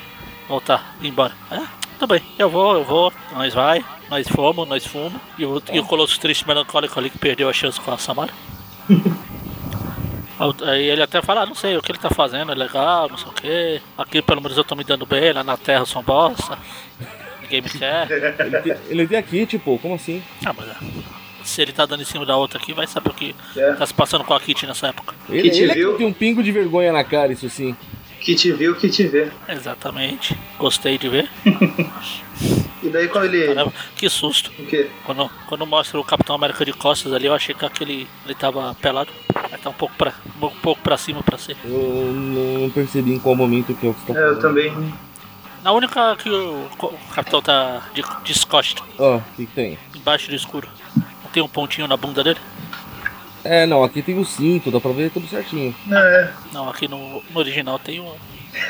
voltar, 0.48 0.96
ir 1.02 1.08
embora. 1.08 1.34
É? 1.50 1.60
Tudo 1.98 2.14
bem, 2.14 2.22
eu 2.38 2.48
vou, 2.48 2.74
eu 2.74 2.84
vou, 2.84 3.12
nós 3.32 3.52
vai, 3.52 3.84
nós 4.08 4.28
fomos, 4.28 4.68
nós 4.68 4.86
fomos. 4.86 5.20
E 5.36 5.44
o, 5.44 5.60
e 5.72 5.80
o 5.80 5.84
Colosso 5.84 6.20
triste 6.20 6.46
melancólico 6.46 6.96
ali 7.00 7.10
que 7.10 7.18
perdeu 7.18 7.48
a 7.48 7.52
chance 7.52 7.80
com 7.80 7.90
a 7.90 7.98
Samara. 7.98 8.32
Aí 10.66 10.84
ele 10.88 11.02
até 11.02 11.20
fala, 11.20 11.42
ah, 11.42 11.46
não 11.46 11.54
sei 11.54 11.76
o 11.76 11.82
que 11.82 11.90
ele 11.90 11.98
tá 11.98 12.10
fazendo, 12.10 12.52
é 12.52 12.54
legal, 12.54 13.08
não 13.08 13.16
sei 13.18 13.28
o 13.28 13.32
que. 13.32 13.82
Aqui 13.96 14.22
pelo 14.22 14.40
menos 14.40 14.56
eu 14.56 14.64
tô 14.64 14.76
me 14.76 14.84
dando 14.84 15.04
bem, 15.06 15.32
lá 15.32 15.42
na 15.42 15.56
terra 15.56 15.80
eu 15.82 15.86
sou 15.86 16.00
um 16.00 16.04
bosta. 16.04 16.58
Ninguém 17.42 17.62
me 17.62 17.70
quer. 17.70 18.08
Ele 18.38 18.60
tem, 18.60 18.76
ele 18.90 19.08
tem 19.08 19.18
aqui, 19.18 19.46
tipo, 19.46 19.78
como 19.78 19.94
assim? 19.94 20.22
Ah, 20.44 20.52
mas 20.56 20.68
é. 20.68 20.74
se 21.44 21.62
ele 21.62 21.72
tá 21.72 21.86
dando 21.86 22.02
em 22.02 22.04
cima 22.04 22.26
da 22.26 22.36
outra 22.36 22.58
aqui, 22.58 22.74
vai 22.74 22.86
saber 22.86 23.08
o 23.10 23.14
que 23.14 23.34
É. 23.56 23.72
tá 23.72 23.86
se 23.86 23.94
passando 23.94 24.22
com 24.22 24.34
a 24.34 24.40
Kitty 24.40 24.66
nessa 24.66 24.88
época. 24.88 25.14
Ele, 25.30 25.48
te 25.50 25.62
ele 25.62 25.70
é 25.72 25.74
viu? 25.74 25.92
que 25.92 25.98
tem 25.98 26.06
um 26.06 26.12
pingo 26.12 26.42
de 26.42 26.52
vergonha 26.52 26.92
na 26.92 27.02
cara, 27.02 27.32
isso 27.32 27.48
sim. 27.48 27.74
Que 28.28 28.34
te 28.34 28.52
viu, 28.52 28.74
que 28.74 28.90
te 28.90 29.04
vê. 29.04 29.30
Exatamente. 29.48 30.36
Gostei 30.58 30.98
de 30.98 31.08
ver. 31.08 31.30
E 32.80 32.88
daí 32.90 33.08
quando 33.08 33.24
ele. 33.24 33.48
Caramba, 33.48 33.72
que 33.96 34.08
susto. 34.08 34.52
O 34.56 34.64
quê? 34.64 34.88
Quando, 35.04 35.28
quando 35.48 35.66
mostra 35.66 35.98
o 35.98 36.04
Capitão 36.04 36.36
América 36.36 36.64
de 36.64 36.72
costas 36.72 37.12
ali, 37.12 37.26
eu 37.26 37.34
achei 37.34 37.52
que 37.52 37.64
aquele 37.64 38.06
ele 38.24 38.34
tava 38.36 38.72
pelado. 38.76 39.10
Mas 39.50 39.60
tá 39.60 39.68
um 39.68 39.72
pouco 39.72 39.92
pra, 39.96 40.12
um 40.40 40.48
pouco 40.48 40.80
pra 40.80 40.96
cima 40.96 41.20
pra 41.20 41.36
ser. 41.36 41.56
Eu 41.64 42.12
não 42.14 42.70
percebi 42.70 43.14
em 43.14 43.18
qual 43.18 43.34
momento 43.34 43.74
que 43.74 43.88
é 43.88 43.90
você 43.92 44.12
tá 44.12 44.20
É, 44.20 44.28
eu 44.28 44.38
também. 44.38 44.72
Na 45.64 45.72
única 45.72 46.14
que 46.14 46.30
o, 46.30 46.68
Capitão 47.12 47.42
tá 47.42 47.82
de, 47.92 48.04
descosta, 48.24 48.80
Ó, 48.96 49.16
o 49.16 49.24
que, 49.36 49.46
que 49.46 49.52
tem? 49.52 49.76
embaixo 49.96 50.28
do 50.30 50.36
escuro. 50.36 50.68
Não 50.96 51.30
tem 51.32 51.42
um 51.42 51.48
pontinho 51.48 51.88
na 51.88 51.96
bunda 51.96 52.22
dele? 52.22 52.38
É, 53.44 53.66
não, 53.66 53.82
aqui 53.82 54.02
tem 54.02 54.18
o 54.18 54.24
cinto, 54.24 54.70
dá 54.70 54.80
pra 54.80 54.92
ver 54.92 55.10
tudo 55.10 55.26
certinho. 55.26 55.74
Não, 55.86 55.98
é. 55.98 56.32
Não, 56.52 56.68
aqui 56.68 56.88
no, 56.88 57.22
no 57.30 57.38
original 57.38 57.78
tem 57.78 58.00
um. 58.00 58.12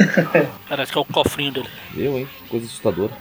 Parece 0.68 0.92
que 0.92 0.98
é 0.98 1.00
o 1.00 1.04
cofrinho 1.04 1.52
dele. 1.52 1.68
Eu, 1.96 2.18
hein? 2.18 2.28
Coisa 2.48 2.66
assustadora. 2.66 3.12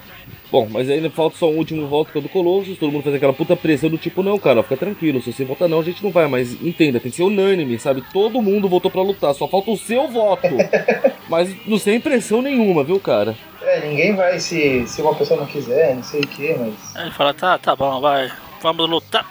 Bom, 0.49 0.67
mas 0.69 0.89
ainda 0.89 1.09
falta 1.09 1.37
só 1.37 1.49
um 1.49 1.57
último 1.57 1.87
voto 1.87 2.11
que 2.11 2.17
é 2.17 2.19
o 2.19 2.23
do 2.23 2.29
Colossus. 2.29 2.77
Todo 2.77 2.91
mundo 2.91 3.03
faz 3.03 3.15
aquela 3.15 3.33
puta 3.33 3.55
pressão 3.55 3.89
do 3.89 3.97
tipo, 3.97 4.23
não, 4.23 4.39
cara, 4.39 4.63
fica 4.63 4.77
tranquilo. 4.77 5.21
Se 5.21 5.33
você 5.33 5.43
votar 5.43 5.67
não, 5.67 5.79
a 5.81 5.83
gente 5.83 6.01
não 6.03 6.11
vai. 6.11 6.27
Mas 6.27 6.53
entenda, 6.61 6.99
tem 6.99 7.11
que 7.11 7.17
ser 7.17 7.23
unânime, 7.23 7.77
sabe? 7.77 8.03
Todo 8.13 8.41
mundo 8.41 8.69
votou 8.69 8.89
pra 8.89 9.01
lutar, 9.01 9.33
só 9.33 9.47
falta 9.47 9.71
o 9.71 9.77
seu 9.77 10.07
voto. 10.07 10.47
mas 11.27 11.53
não 11.65 11.77
sem 11.77 11.99
pressão 11.99 12.41
nenhuma, 12.41 12.83
viu, 12.83 12.99
cara? 12.99 13.35
É, 13.61 13.87
ninguém 13.87 14.15
vai 14.15 14.39
se, 14.39 14.87
se 14.87 15.01
uma 15.01 15.13
pessoa 15.15 15.39
não 15.39 15.47
quiser, 15.47 15.95
não 15.95 16.03
sei 16.03 16.21
o 16.21 16.27
que, 16.27 16.53
mas. 16.53 16.95
Aí 16.95 17.03
ele 17.03 17.11
fala, 17.11 17.33
tá, 17.33 17.57
tá 17.57 17.75
bom, 17.75 17.99
vai, 17.99 18.31
vamos 18.61 18.89
lutar. 18.89 19.27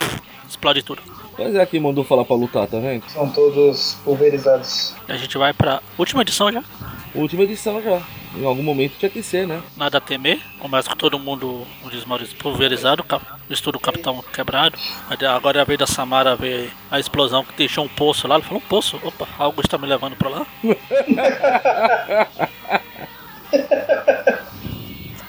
Explode 0.47 0.83
tudo. 0.83 1.16
Mas 1.39 1.55
é 1.55 1.67
quem 1.67 1.79
mandou 1.81 2.03
falar 2.03 2.25
pra 2.25 2.35
lutar, 2.35 2.67
tá 2.67 2.79
vendo? 2.79 3.05
São 3.11 3.29
todos 3.31 3.95
pulverizados. 4.05 4.95
E 5.09 5.13
a 5.13 5.17
gente 5.17 5.37
vai 5.37 5.53
pra 5.53 5.83
última 5.99 6.23
edição 6.23 6.51
já. 6.51 6.63
Última 7.15 7.43
edição 7.43 7.81
já. 7.83 8.01
Em 8.35 8.45
algum 8.45 8.63
momento 8.63 8.95
tinha 8.99 9.11
que 9.11 9.23
ser, 9.23 9.47
né? 9.47 9.63
Nada 9.77 9.99
a 9.99 10.01
temer. 10.01 10.41
Começa 10.59 10.89
com 10.91 10.97
todo 10.97 11.19
mundo, 11.19 11.67
um 11.85 11.89
desmauris 11.89 12.33
pulverizado, 12.35 13.03
cap- 13.05 13.25
o 13.49 13.53
estudo 13.53 13.75
do 13.79 13.81
capitão 13.81 14.23
quebrado. 14.33 14.79
Agora 15.35 15.59
é 15.59 15.63
a 15.63 15.65
vez 15.65 15.79
da 15.79 15.87
Samara 15.87 16.35
ver 16.37 16.71
a 16.91 16.99
explosão 16.99 17.45
que 17.45 17.55
deixou 17.57 17.85
um 17.85 17.89
poço 17.89 18.27
lá. 18.29 18.37
Ele 18.37 18.45
falou, 18.45 18.59
um 18.65 18.69
poço? 18.69 18.99
Opa, 19.03 19.27
algo 19.39 19.61
está 19.61 19.79
me 19.79 19.87
levando 19.87 20.17
pra 20.17 20.29
lá. 20.29 20.47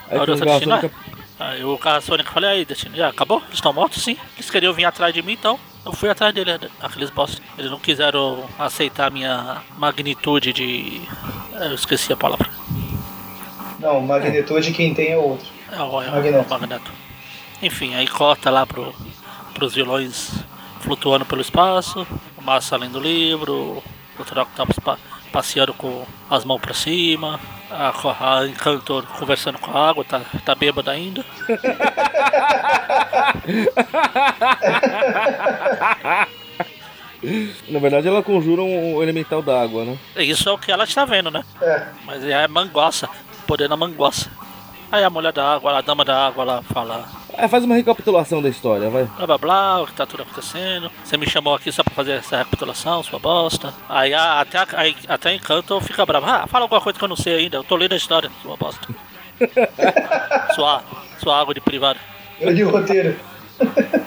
Aí 0.09 0.17
Olha 0.19 0.25
tem 0.25 0.35
um 0.35 0.89
Aí 1.39 1.63
o 1.63 1.79
Sonic 2.01 2.31
falei, 2.31 2.49
aí, 2.49 2.65
Destino, 2.65 2.95
já 2.95 3.09
acabou? 3.09 3.39
Eles 3.43 3.55
estão 3.55 3.71
mortos? 3.71 4.03
Sim. 4.03 4.17
Eles 4.35 4.49
queriam 4.49 4.73
vir 4.73 4.85
atrás 4.85 5.13
de 5.13 5.21
mim, 5.21 5.33
então 5.33 5.59
eu 5.85 5.93
fui 5.93 6.09
atrás 6.09 6.33
dele, 6.33 6.51
aqueles 6.81 7.09
bosta. 7.09 7.41
Eles 7.57 7.69
não 7.69 7.79
quiseram 7.79 8.43
aceitar 8.57 9.07
a 9.07 9.09
minha 9.09 9.61
magnitude 9.77 10.51
de. 10.51 11.01
Eu 11.53 11.75
esqueci 11.75 12.11
a 12.11 12.17
palavra. 12.17 12.49
Não, 13.79 14.01
magnitude 14.01 14.73
quem 14.73 14.93
tem 14.93 15.11
é 15.11 15.17
outro. 15.17 15.47
É 15.71 15.81
o, 15.81 16.01
é 16.01 16.09
o 16.09 16.11
Magneto. 16.11 16.49
Magneto. 16.49 16.91
Enfim, 17.61 17.95
aí 17.95 18.07
corta 18.07 18.49
lá 18.49 18.65
pro, 18.65 18.93
pros 19.53 19.75
vilões 19.75 20.31
flutuando 20.81 21.25
pelo 21.25 21.41
espaço, 21.41 22.07
o 22.37 22.41
Massa 22.41 22.77
lendo 22.77 22.97
o 22.97 23.01
livro, 23.01 23.83
o 24.17 24.23
Dr. 24.23 24.39
Octopus 24.39 24.79
passeando 25.31 25.73
com 25.73 26.05
as 26.29 26.45
mãos 26.45 26.59
pra 26.59 26.73
cima, 26.73 27.39
a, 27.69 28.39
a 28.39 28.47
Encantor 28.47 29.05
conversando 29.17 29.59
com 29.59 29.77
a 29.77 29.89
água, 29.89 30.03
tá, 30.03 30.21
tá 30.45 30.55
bêbada 30.55 30.91
ainda. 30.91 31.23
Na 37.67 37.79
verdade, 37.79 38.07
ela 38.07 38.23
conjura 38.23 38.61
um 38.61 39.01
elemental 39.01 39.41
da 39.41 39.61
água, 39.61 39.83
né? 39.83 39.97
Isso 40.17 40.47
é 40.47 40.51
o 40.51 40.57
que 40.57 40.71
ela 40.71 40.83
está 40.83 41.03
vendo, 41.03 41.31
né? 41.31 41.43
É. 41.61 41.87
Mas 42.05 42.23
é 42.23 42.47
mangoça, 42.47 43.09
poder 43.45 43.67
na 43.67 43.75
mangoça. 43.75 44.29
Aí 44.91 45.03
a 45.03 45.09
mulher 45.09 45.33
da 45.33 45.55
água, 45.55 45.77
a 45.77 45.81
dama 45.81 46.05
da 46.05 46.27
água, 46.27 46.43
ela 46.43 46.63
fala 46.63 47.05
É, 47.37 47.47
faz 47.47 47.63
uma 47.63 47.75
recapitulação 47.75 48.41
da 48.41 48.49
história, 48.49 48.89
vai. 48.89 49.03
blá 49.05 49.27
blá 49.27 49.37
blá, 49.37 49.81
o 49.83 49.85
que 49.87 49.93
tá 49.93 50.05
tudo 50.07 50.23
acontecendo. 50.23 50.91
Você 51.03 51.17
me 51.17 51.29
chamou 51.29 51.53
aqui 51.53 51.71
só 51.71 51.83
pra 51.83 51.93
fazer 51.93 52.13
essa 52.13 52.37
recapitulação, 52.37 53.03
sua 53.03 53.19
bosta. 53.19 53.73
Aí 53.87 54.13
a- 54.13 54.41
até, 54.41 54.57
a- 54.57 54.67
aí, 54.73 54.95
até 55.07 55.35
encanto 55.35 55.79
fica 55.81 56.03
bravo. 56.05 56.25
Ah, 56.25 56.47
fala 56.47 56.65
alguma 56.65 56.81
coisa 56.81 56.97
que 56.97 57.05
eu 57.05 57.09
não 57.09 57.15
sei 57.15 57.35
ainda, 57.35 57.57
eu 57.57 57.63
tô 57.63 57.75
lendo 57.75 57.93
a 57.93 57.97
história, 57.97 58.31
sua 58.41 58.57
bosta. 58.57 58.87
sua, 60.55 60.81
sua 61.19 61.39
água 61.39 61.53
de 61.53 61.61
privada. 61.61 61.99
Eu 62.41 62.51
li 62.51 62.63
o 62.63 62.71
roteiro. 62.71 63.15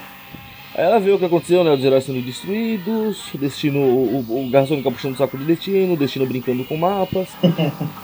Aí 0.80 0.86
ela 0.86 0.98
vê 0.98 1.10
o 1.10 1.18
que 1.18 1.26
aconteceu, 1.26 1.62
né? 1.62 1.70
Os 1.72 1.84
heróis 1.84 2.04
sendo 2.04 2.22
destruídos, 2.22 3.34
o 3.34 3.36
destino, 3.36 3.80
o, 3.80 4.24
o, 4.26 4.46
o 4.46 4.50
garçom 4.50 4.78
fica 4.78 4.90
puxando 4.90 5.12
o 5.12 5.16
saco 5.18 5.36
de 5.36 5.44
destino, 5.44 5.92
o 5.92 5.96
destino 5.96 6.24
brincando 6.24 6.64
com 6.64 6.74
mapas, 6.74 7.28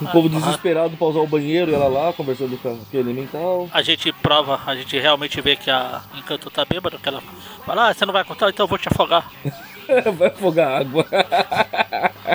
o 0.02 0.06
povo 0.12 0.28
desesperado 0.28 0.94
pra 0.94 1.06
usar 1.06 1.20
o 1.20 1.26
banheiro 1.26 1.70
e 1.70 1.74
ela 1.74 1.88
lá 1.88 2.12
conversando 2.12 2.54
com 2.58 2.68
a- 2.68 2.76
com 2.90 2.96
o 2.96 3.00
elemental. 3.00 3.66
A 3.72 3.80
gente 3.80 4.12
prova, 4.12 4.60
a 4.66 4.76
gente 4.76 4.98
realmente 4.98 5.40
vê 5.40 5.56
que 5.56 5.70
a 5.70 6.02
Encanto 6.18 6.50
tá 6.50 6.66
bêbada, 6.66 6.98
que 6.98 7.08
ela 7.08 7.22
fala, 7.64 7.88
ah, 7.88 7.94
você 7.94 8.04
não 8.04 8.12
vai 8.12 8.24
contar, 8.24 8.50
então 8.50 8.64
eu 8.64 8.68
vou 8.68 8.76
te 8.76 8.88
afogar. 8.88 9.30
Vai 10.18 10.28
afogar 10.28 10.80
água. 10.80 11.06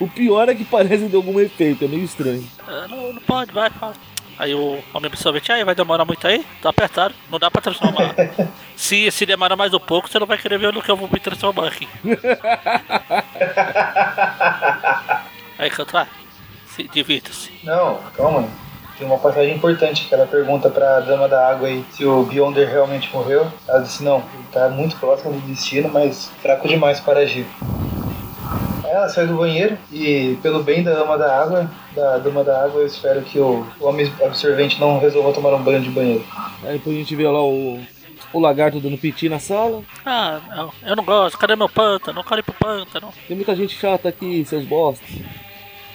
o 0.00 0.08
pior 0.08 0.48
é 0.48 0.54
que 0.54 0.64
parece 0.64 1.08
ter 1.08 1.16
algum 1.16 1.38
efeito, 1.40 1.84
é 1.84 1.88
meio 1.88 2.04
estranho. 2.04 2.44
Ah, 2.66 2.86
não, 2.88 3.12
não 3.12 3.22
pode, 3.22 3.52
vai, 3.52 3.70
fala. 3.70 3.94
Aí 4.42 4.54
o 4.56 4.82
homem 4.92 5.06
absorvente, 5.06 5.52
aí 5.52 5.62
vai 5.62 5.72
demorar 5.72 6.04
muito 6.04 6.26
aí? 6.26 6.44
Tá 6.60 6.70
apertado, 6.70 7.14
não 7.30 7.38
dá 7.38 7.48
pra 7.48 7.62
transformar. 7.62 8.12
se, 8.74 9.08
se 9.12 9.24
demorar 9.24 9.54
mais 9.54 9.72
um 9.72 9.78
pouco, 9.78 10.10
você 10.10 10.18
não 10.18 10.26
vai 10.26 10.36
querer 10.36 10.58
ver 10.58 10.72
no 10.72 10.82
que 10.82 10.90
eu 10.90 10.96
vou 10.96 11.08
me 11.08 11.20
transformar 11.20 11.68
aqui. 11.68 11.88
aí 15.56 15.70
canto, 15.70 15.96
ah, 15.96 16.08
se 16.66 16.88
divirta-se. 16.88 17.52
Não, 17.62 18.00
calma. 18.16 18.48
tem 18.98 19.06
uma 19.06 19.18
passagem 19.18 19.54
importante 19.54 20.06
que 20.08 20.12
ela 20.12 20.26
pergunta 20.26 20.68
pra 20.68 20.98
Dama 20.98 21.28
da 21.28 21.48
Água 21.48 21.68
aí 21.68 21.84
se 21.92 22.04
o 22.04 22.24
Beyonder 22.24 22.68
realmente 22.68 23.14
morreu. 23.14 23.46
Ela 23.68 23.78
disse 23.78 24.02
não, 24.02 24.24
ele 24.34 24.44
tá 24.50 24.68
muito 24.68 24.96
próximo 24.96 25.34
do 25.34 25.40
destino, 25.46 25.88
mas 25.88 26.32
fraco 26.42 26.66
demais 26.66 26.98
para 26.98 27.20
agir. 27.20 27.46
Aí 28.84 28.90
ela 28.90 29.08
sai 29.08 29.26
do 29.26 29.36
banheiro 29.36 29.78
e, 29.92 30.36
pelo 30.42 30.62
bem 30.62 30.82
da 30.82 30.92
Dama 30.94 31.16
da 31.16 31.42
Água, 31.42 31.70
da 31.94 32.18
Dama 32.18 32.44
da 32.44 32.64
Água, 32.64 32.80
eu 32.80 32.86
espero 32.86 33.22
que 33.22 33.38
o, 33.38 33.66
o 33.80 33.86
homem 33.86 34.10
absorvente 34.24 34.80
não 34.80 34.98
resolva 34.98 35.32
tomar 35.32 35.54
um 35.54 35.62
banho 35.62 35.80
de 35.80 35.90
banheiro. 35.90 36.24
Aí 36.62 36.74
depois 36.74 36.96
a 36.96 36.98
gente 36.98 37.16
vê 37.16 37.26
lá 37.28 37.42
o, 37.42 37.80
o 38.32 38.40
lagarto 38.40 38.80
dando 38.80 38.98
piti 38.98 39.28
na 39.28 39.38
sala. 39.38 39.82
Ah, 40.04 40.40
não, 40.54 40.72
eu 40.82 40.96
não 40.96 41.04
gosto, 41.04 41.38
cadê 41.38 41.56
meu 41.56 41.68
pântano? 41.68 42.20
Eu 42.20 42.24
quero 42.24 42.40
ir 42.40 42.44
pro 42.44 42.54
pântano. 42.54 43.12
Tem 43.26 43.36
muita 43.36 43.54
gente 43.54 43.78
chata 43.78 44.08
aqui, 44.08 44.44
seus 44.44 44.64
bosta. 44.64 45.04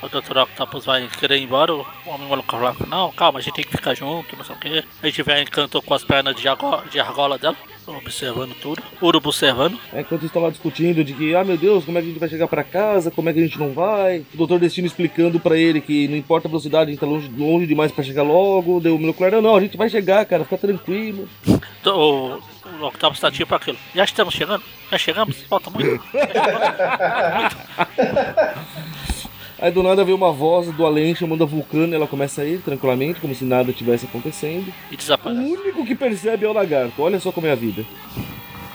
O 0.02 0.08
Dr. 0.08 0.38
Octopus 0.38 0.86
vai 0.86 1.08
querer 1.08 1.38
ir 1.38 1.44
embora, 1.44 1.74
o 1.74 1.86
homem 2.06 2.28
maluco 2.30 2.52
fala, 2.52 2.76
não, 2.88 3.12
calma, 3.12 3.40
a 3.40 3.42
gente 3.42 3.56
tem 3.56 3.66
que 3.66 3.72
ficar 3.72 3.96
junto, 3.96 4.36
não 4.38 4.46
sei 4.46 4.56
o 4.56 4.60
que. 4.60 4.84
A 5.02 5.10
gente 5.10 5.32
a 5.32 5.42
encantou 5.42 5.82
com 5.82 5.94
as 5.94 6.04
pernas 6.04 6.36
de, 6.36 6.48
argo- 6.48 6.82
de 6.92 7.00
argola 7.00 7.38
dela, 7.40 7.56
observando 7.88 8.54
tudo. 8.62 8.82
Urubu 9.02 9.30
observando. 9.30 9.80
É, 9.92 10.02
enquanto 10.02 10.24
estão 10.26 10.44
lá 10.44 10.52
discutindo 10.52 11.04
de 11.04 11.14
que, 11.14 11.34
ah 11.36 11.44
meu 11.44 11.58
Deus, 11.58 11.84
como 11.84 11.98
é 11.98 12.02
que 12.02 12.08
a 12.08 12.12
gente 12.12 12.20
vai 12.20 12.30
chegar 12.30 12.48
pra 12.48 12.64
casa, 12.64 13.10
como 13.10 13.28
é 13.30 13.34
que 13.34 13.40
a 13.40 13.44
gente 13.44 13.58
não 13.58 13.74
vai. 13.74 14.20
O 14.34 14.38
Doutor 14.38 14.60
Destino 14.60 14.86
explicando 14.86 15.40
pra 15.40 15.58
ele 15.58 15.82
que 15.82 16.08
não 16.08 16.16
importa 16.16 16.48
a 16.48 16.52
velocidade, 16.52 16.92
a 16.92 16.94
gente 16.94 17.00
tá 17.00 17.08
longe, 17.08 17.28
longe 17.36 17.66
demais 17.66 17.92
pra 17.92 18.04
chegar 18.04 18.22
logo. 18.24 18.80
Deu 18.80 18.96
o 18.96 19.00
molecular, 19.00 19.32
não, 19.32 19.42
não, 19.42 19.56
a 19.56 19.62
gente 19.62 19.78
vai 19.78 19.90
chegar, 19.90 20.24
cara, 20.26 20.44
fica 20.44 20.58
tranquilo. 20.60 21.28
O, 21.86 21.90
o 21.90 22.40
Octopus 22.86 23.20
tá 23.20 23.32
tipo 23.32 23.56
aquilo. 23.56 23.78
Já 23.96 24.04
estamos 24.04 24.36
chegando? 24.36 24.64
Já 24.92 24.98
chegamos? 25.00 25.42
Falta 25.44 25.72
muito. 25.72 26.04
Aí 29.60 29.72
do 29.72 29.82
nada 29.82 30.04
vem 30.04 30.14
uma 30.14 30.32
voz 30.32 30.72
do 30.72 30.86
além 30.86 31.16
chamando 31.16 31.44
a 31.44 31.48
Vulcano 31.48 31.88
e 31.92 31.96
ela 31.96 32.06
começa 32.08 32.42
a 32.42 32.46
ir 32.46 32.60
tranquilamente, 32.60 33.20
como 33.20 33.34
se 33.34 33.44
nada 33.44 33.74
tivesse 33.74 34.06
acontecendo. 34.06 34.72
E 34.92 34.94
O 34.94 34.98
desaparece. 34.98 35.42
único 35.42 35.86
que 35.86 35.96
percebe 35.96 36.46
é 36.46 36.50
o 36.50 36.54
lagarto, 36.54 37.02
olha 37.02 37.20
só 37.20 37.32
como 37.32 37.48
é 37.48 37.52
a 37.52 37.56
vida. 37.56 37.84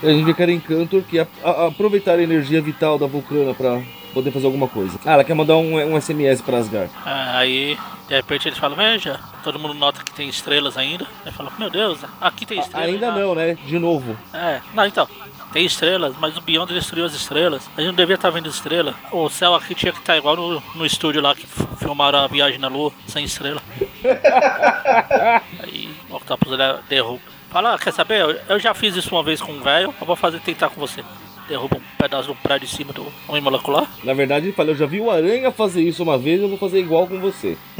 E 0.01 0.07
a 0.07 0.11
gente 0.11 0.25
vê 0.25 0.33
que 0.33 0.41
era 0.43 0.51
Encantor 0.51 1.01
que 1.03 1.19
a, 1.19 1.27
a- 1.43 1.67
aproveitar 1.67 2.19
a 2.19 2.21
energia 2.23 2.61
vital 2.61 2.97
da 2.99 3.07
Vulcana 3.07 3.53
pra 3.53 3.81
poder 4.13 4.31
fazer 4.31 4.45
alguma 4.45 4.67
coisa. 4.67 4.99
Ah, 5.05 5.13
ela 5.13 5.23
quer 5.23 5.33
mandar 5.33 5.55
um, 5.55 5.75
um 5.95 5.99
SMS 5.99 6.41
pra 6.41 6.57
Asgard. 6.57 6.91
Ah, 7.05 7.37
Aí, 7.37 7.77
de 8.09 8.15
repente, 8.15 8.49
eles 8.49 8.59
falam, 8.59 8.75
veja, 8.75 9.17
todo 9.43 9.57
mundo 9.57 9.73
nota 9.73 10.03
que 10.03 10.11
tem 10.13 10.27
estrelas 10.27 10.77
ainda. 10.77 11.07
Aí 11.25 11.31
fala, 11.31 11.51
meu 11.57 11.69
Deus, 11.69 11.99
aqui 12.19 12.45
tem 12.45 12.59
estrelas. 12.59 12.89
Ainda 12.89 13.11
não, 13.11 13.33
né? 13.33 13.57
De 13.65 13.79
novo. 13.79 14.15
É, 14.33 14.59
não, 14.73 14.85
então, 14.85 15.07
tem 15.53 15.65
estrelas, 15.65 16.15
mas 16.19 16.35
o 16.35 16.41
Beyond 16.41 16.73
destruiu 16.73 17.05
as 17.05 17.13
estrelas. 17.13 17.69
A 17.77 17.81
gente 17.81 17.89
não 17.89 17.95
devia 17.95 18.15
estar 18.15 18.31
vendo 18.31 18.49
estrela. 18.49 18.95
O 19.11 19.29
céu 19.29 19.53
aqui 19.53 19.75
tinha 19.75 19.93
que 19.93 19.99
estar 19.99 20.17
igual 20.17 20.35
no, 20.35 20.61
no 20.73 20.85
estúdio 20.85 21.21
lá 21.21 21.35
que 21.35 21.45
filmaram 21.77 22.19
a 22.19 22.27
viagem 22.27 22.59
na 22.59 22.67
lua, 22.67 22.91
sem 23.07 23.23
estrela. 23.23 23.61
Aí 25.61 25.91
o 26.09 26.15
Octopus 26.15 26.51
ele 26.51 26.63
derruba. 26.89 27.21
Fala, 27.51 27.77
quer 27.77 27.93
saber? 27.93 28.21
Eu, 28.21 28.31
eu 28.49 28.59
já 28.59 28.73
fiz 28.73 28.95
isso 28.95 29.13
uma 29.13 29.21
vez 29.21 29.39
com 29.39 29.51
um 29.51 29.61
velho, 29.61 29.93
eu 30.01 30.07
vou 30.07 30.15
fazer 30.15 30.39
tentar 30.39 30.69
com 30.69 30.81
você. 30.81 31.03
Derruba 31.47 31.77
um 31.77 31.81
pedaço 31.99 32.29
do 32.29 32.35
prédio 32.35 32.65
em 32.65 32.69
cima 32.69 32.91
do 32.91 33.05
homem 33.27 33.41
molecular. 33.41 33.87
Na 34.03 34.13
verdade, 34.15 34.47
ele 34.47 34.53
fala, 34.53 34.71
eu 34.71 34.75
já 34.75 34.87
vi 34.87 34.99
o 34.99 35.11
Aranha 35.11 35.51
fazer 35.51 35.83
isso 35.83 36.01
uma 36.01 36.17
vez, 36.17 36.41
eu 36.41 36.49
vou 36.49 36.57
fazer 36.57 36.79
igual 36.79 37.05
com 37.05 37.19
você. 37.19 37.55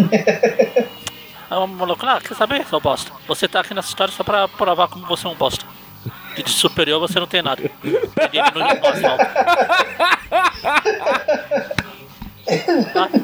Aí 1.50 1.58
o 1.58 1.62
homem 1.62 1.76
molecular, 1.76 2.18
ah, 2.18 2.22
quer 2.22 2.36
saber, 2.36 2.66
seu 2.68 2.80
bosta? 2.80 3.12
Você 3.28 3.48
tá 3.48 3.62
aqui 3.62 3.74
nessa 3.74 3.88
história 3.88 4.14
só 4.14 4.24
pra 4.24 4.48
provar 4.48 4.88
como 4.90 5.08
você 5.08 5.26
é 5.26 5.30
um 5.30 5.36
bosta. 5.36 5.73
De 6.36 6.50
superior 6.50 7.00
você 7.00 7.20
não 7.20 7.28
tem 7.28 7.42
nada. 7.42 7.62
Ele 7.62 8.42
no 8.54 8.60
no 8.60 8.88
asfalto. 8.88 9.26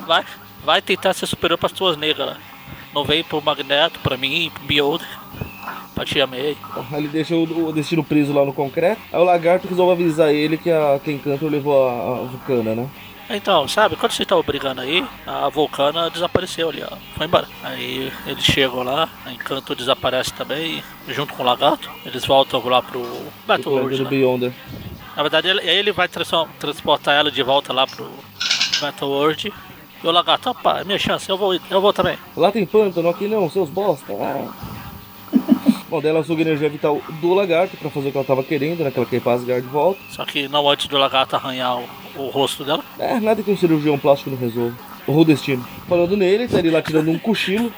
Vai, 0.06 0.26
vai, 0.64 0.82
tentar 0.82 1.14
ser 1.14 1.26
superior 1.26 1.58
pras 1.58 1.72
tuas 1.72 1.98
negras. 1.98 2.38
Não 2.94 3.04
veio 3.04 3.24
pro 3.24 3.42
Magneto, 3.42 4.00
pra 4.00 4.18
mim, 4.18 4.52
pro 4.54 4.64
Beholder. 4.64 5.08
Pra 5.94 6.06
tia 6.06 6.26
May. 6.26 6.56
Ele 6.94 7.08
deixa 7.08 7.36
o, 7.36 7.68
o 7.68 7.74
destino 7.74 8.04
preso 8.04 8.34
lá 8.34 8.46
no 8.46 8.54
concreto. 8.54 9.02
Aí 9.12 9.20
o 9.20 9.24
lagarto 9.24 9.68
resolve 9.68 10.02
avisar 10.02 10.34
ele 10.34 10.58
que 10.58 10.72
a 10.72 11.00
que 11.04 11.12
Encantor 11.12 11.50
levou 11.50 11.88
a, 11.88 11.92
a 11.92 12.24
Vulcana, 12.24 12.74
né? 12.74 12.90
Então, 13.30 13.68
sabe, 13.68 13.96
quando 13.96 14.12
vocês 14.12 14.26
estavam 14.26 14.44
brigando 14.44 14.82
aí, 14.82 15.06
a 15.26 15.48
Vulcana 15.50 16.10
desapareceu 16.10 16.70
ali, 16.70 16.84
ó. 16.84 16.96
Foi 17.16 17.28
embora. 17.28 17.48
Aí 17.64 18.12
eles 18.26 18.44
chegam 18.44 18.82
lá, 18.82 19.08
a 19.24 19.32
Encanto 19.32 19.76
desaparece 19.76 20.34
também, 20.34 20.84
junto 21.08 21.34
com 21.36 21.44
o 21.44 21.46
Lagarto. 21.46 21.90
Eles 22.04 22.26
voltam 22.26 22.66
lá 22.68 22.82
pro 22.82 23.06
Battle 23.46 23.76
World, 23.76 24.04
né? 24.04 24.10
Beyonder. 24.10 24.52
Na 25.16 25.22
verdade, 25.22 25.48
ele, 25.48 25.60
aí 25.60 25.78
ele 25.78 25.92
vai 25.92 26.08
transportar 26.08 27.16
ela 27.16 27.30
de 27.30 27.44
volta 27.44 27.72
lá 27.72 27.86
pro 27.86 28.10
Battle 28.82 29.12
World. 29.12 29.54
E 30.04 30.08
o 30.08 30.12
Lagarto, 30.12 30.50
opa, 30.50 30.80
é 30.80 30.84
minha 30.84 30.98
chance, 30.98 31.30
eu 31.30 31.38
vou, 31.38 31.54
eu 31.54 31.82
vou 31.82 31.94
também. 31.94 32.18
Lá 32.36 32.52
tem 32.52 32.66
pântano, 32.66 33.10
aqui 33.10 33.28
não, 33.28 33.48
seus 33.48 33.70
bosta. 33.70 34.12
Ah. 34.12 34.52
Bom, 35.90 36.02
daí 36.02 36.12
ela 36.12 36.24
suga 36.24 36.42
energia 36.42 36.70
vital 36.70 37.02
do 37.20 37.34
lagarto 37.34 37.76
pra 37.78 37.90
fazer 37.90 38.10
o 38.10 38.12
que 38.12 38.18
ela 38.18 38.26
tava 38.26 38.44
querendo, 38.44 38.84
né? 38.84 38.92
Que 38.92 39.00
ela 39.00 39.08
quer 39.08 39.18
ir 39.18 39.22
pra 39.22 39.34
Asgard 39.34 39.62
de 39.62 39.68
volta. 39.68 40.00
Só 40.10 40.24
que 40.24 40.48
não 40.48 40.70
antes 40.70 40.88
do 40.88 40.98
Lagarto 40.98 41.36
arranhar 41.36 41.80
o, 41.80 41.90
o 42.16 42.30
rosto 42.30 42.64
dela. 42.64 42.84
É, 42.98 43.20
nada 43.20 43.44
que 43.44 43.52
um 43.52 43.58
cirurgião 43.58 43.98
plástico 43.98 44.30
não 44.30 44.38
resolva. 44.38 44.76
O 45.08 45.26
destino. 45.26 45.66
Falando 45.88 46.16
nele, 46.16 46.48
tá 46.48 46.60
ele 46.60 46.70
lá 46.70 46.82
tirando 46.82 47.10
um 47.10 47.18
cochilo. 47.18 47.74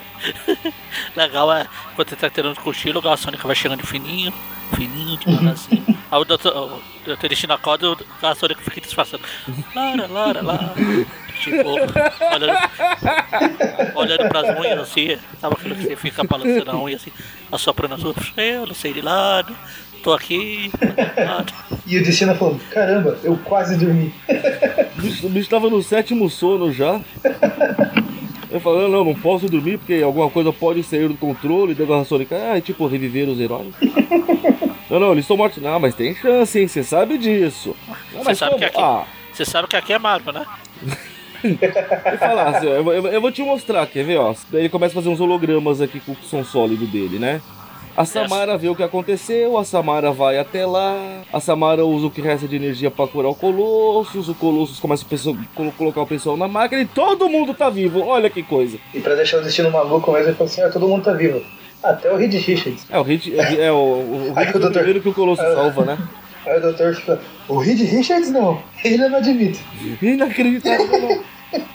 Legal 1.16 1.52
é, 1.54 1.66
quando 1.96 2.10
ele 2.10 2.18
tá 2.18 2.30
tirando 2.30 2.58
o 2.58 2.62
cochilo, 2.62 3.00
o 3.00 3.02
Garçônica 3.02 3.48
vai 3.48 3.56
chegando 3.56 3.88
fininho, 3.88 4.34
fininho, 4.76 5.18
devagarzinho. 5.18 5.86
Aí 6.12 6.20
o 6.20 6.26
doutor, 6.26 6.54
o 6.54 6.82
doutor 7.06 7.30
Destino 7.30 7.54
acorda 7.54 7.86
e 7.86 7.90
o 7.90 7.98
Garçônica 8.22 8.62
fica 8.62 8.82
disfarçando. 8.82 9.24
Lara, 9.74 10.08
Lara, 10.08 10.42
Lara. 10.42 10.74
Tipo, 11.40 11.70
olhando, 11.70 12.54
olhando 13.96 14.30
pras 14.30 14.60
unhas 14.60 14.80
assim, 14.80 15.18
sabe 15.40 15.56
aquilo 15.56 15.76
que 15.76 15.84
você 15.84 15.96
fica 15.96 16.24
balançando 16.24 16.70
a 16.70 16.84
unha 16.84 16.98
assim, 16.98 17.12
assoprando 17.52 17.96
as 17.96 18.04
unhas. 18.04 18.18
Eu 18.38 18.68
não 18.68 18.76
sei 18.76 18.94
de 18.94 19.02
lado, 19.02 19.56
tô 20.02 20.14
aqui. 20.14 20.72
E 21.86 21.98
o 21.98 22.04
Destino 22.04 22.36
falando, 22.36 22.60
caramba, 22.70 23.18
eu 23.24 23.38
quase 23.44 23.78
dormi. 23.78 24.14
O 24.98 25.02
bicho, 25.02 25.28
o 25.28 25.30
bicho 25.30 25.50
tava 25.50 25.70
no 25.70 25.82
sétimo 25.82 26.30
sono 26.30 26.72
já. 26.72 27.00
Eu 28.50 28.60
falando, 28.60 28.90
não, 28.92 29.06
não 29.06 29.16
posso 29.16 29.48
dormir 29.48 29.78
porque 29.78 30.02
alguma 30.04 30.30
coisa 30.30 30.52
pode 30.52 30.84
sair 30.84 31.08
do 31.08 31.16
controle. 31.16 31.74
Daí 31.74 31.92
a 31.94 32.04
Sônica, 32.04 32.36
ah, 32.36 32.58
e 32.58 32.62
tipo, 32.62 32.86
reviver 32.86 33.30
os 33.30 33.40
heróis. 33.40 33.74
não, 34.90 35.00
não, 35.00 35.12
eles 35.14 35.24
estão 35.24 35.38
mortos. 35.38 35.62
Não, 35.64 35.80
mas 35.80 35.96
tem 35.96 36.14
chance, 36.16 36.60
hein? 36.60 36.68
Você 36.68 36.84
sabe 36.84 37.18
disso. 37.18 37.76
Não, 38.14 38.24
mas 38.24 38.38
sabe 38.38 38.52
como? 38.52 38.60
que 38.60 38.66
aqui, 38.66 38.82
Ah, 38.82 39.06
você 39.32 39.46
sabe 39.46 39.68
que 39.70 39.76
aqui 39.78 39.94
é 39.94 40.00
Marvel, 40.00 40.34
né? 40.34 40.46
eu 41.44 42.18
falar 42.20 42.50
assim, 42.50 42.68
ó, 42.68 42.72
eu, 42.74 42.84
vou- 42.84 42.94
eu, 42.94 43.08
eu 43.08 43.22
vou 43.22 43.32
te 43.32 43.42
mostrar, 43.42 43.88
quer 43.88 44.04
ver, 44.04 44.18
ó. 44.18 44.34
Daí 44.52 44.62
ele 44.64 44.70
começa 44.70 44.94
a 44.94 44.96
fazer 44.96 45.10
uns 45.10 45.20
hologramas 45.20 45.82
aqui 45.82 46.00
com 46.00 46.12
o 46.12 46.18
som 46.24 46.44
sólido 46.44 46.86
dele, 46.86 47.18
né? 47.18 47.42
A 47.96 48.06
Samara 48.06 48.58
vê 48.58 48.70
o 48.70 48.76
que 48.76 48.84
aconteceu, 48.84 49.58
a 49.58 49.66
Samara 49.66 50.12
vai 50.12 50.40
até 50.40 50.66
lá, 50.66 51.22
a 51.32 51.40
Samara 51.40 51.86
usa 51.86 52.08
o 52.08 52.12
que 52.12 52.22
resta 52.22 52.48
de 52.48 52.56
energia 52.56 52.90
pra 52.90 53.06
curar 53.08 53.30
o 53.30 53.36
Colossus, 53.36 54.30
o 54.30 54.34
Colossus 54.34 54.80
começa 54.80 55.06
a 55.06 55.10
pessoa- 55.10 55.38
colo- 55.54 55.72
colocar 55.78 56.02
o 56.02 56.08
pessoal 56.08 56.38
na 56.38 56.48
máquina 56.48 56.82
e 56.82 56.86
todo 56.86 57.28
mundo 57.30 57.54
tá 57.54 57.70
vivo, 57.70 58.00
olha 58.02 58.30
que 58.30 58.42
coisa. 58.44 58.78
E 58.94 59.00
pra 59.00 59.14
deixar 59.16 59.40
o 59.40 59.44
Destino 59.44 59.70
maluco 59.70 60.12
mesmo, 60.14 60.28
ele 60.30 60.36
falou 60.38 60.52
assim, 60.52 60.62
ah, 60.62 60.70
todo 60.70 60.88
mundo 60.88 61.04
tá 61.04 61.12
vivo. 61.14 61.42
Até 61.84 62.12
o 62.14 62.16
Reed 62.16 62.34
Richards. 62.34 62.86
É, 62.90 63.00
o 63.00 63.04
Hit 63.04 63.38
é, 63.40 63.66
é 63.66 63.72
o, 63.72 63.76
o, 63.76 64.32
o, 64.32 64.34
Aí 64.36 64.46
é 64.46 64.50
o 64.50 64.54
doutor- 64.54 64.72
primeiro 64.74 65.02
que 65.02 65.10
o 65.10 65.14
Colossus 65.14 65.44
Ah. 65.46 65.56
salva, 65.56 65.84
né? 65.86 65.98
Aí 66.46 66.58
o 66.58 66.62
doutor 66.62 66.96
fica, 66.96 67.20
o 67.48 67.58
Reed 67.60 67.80
Richards 67.82 68.32
não, 68.32 68.62
ele 68.84 68.98
não 69.10 69.18
admite. 69.18 69.60
Inacreditável, 70.02 70.88
não. 70.88 71.24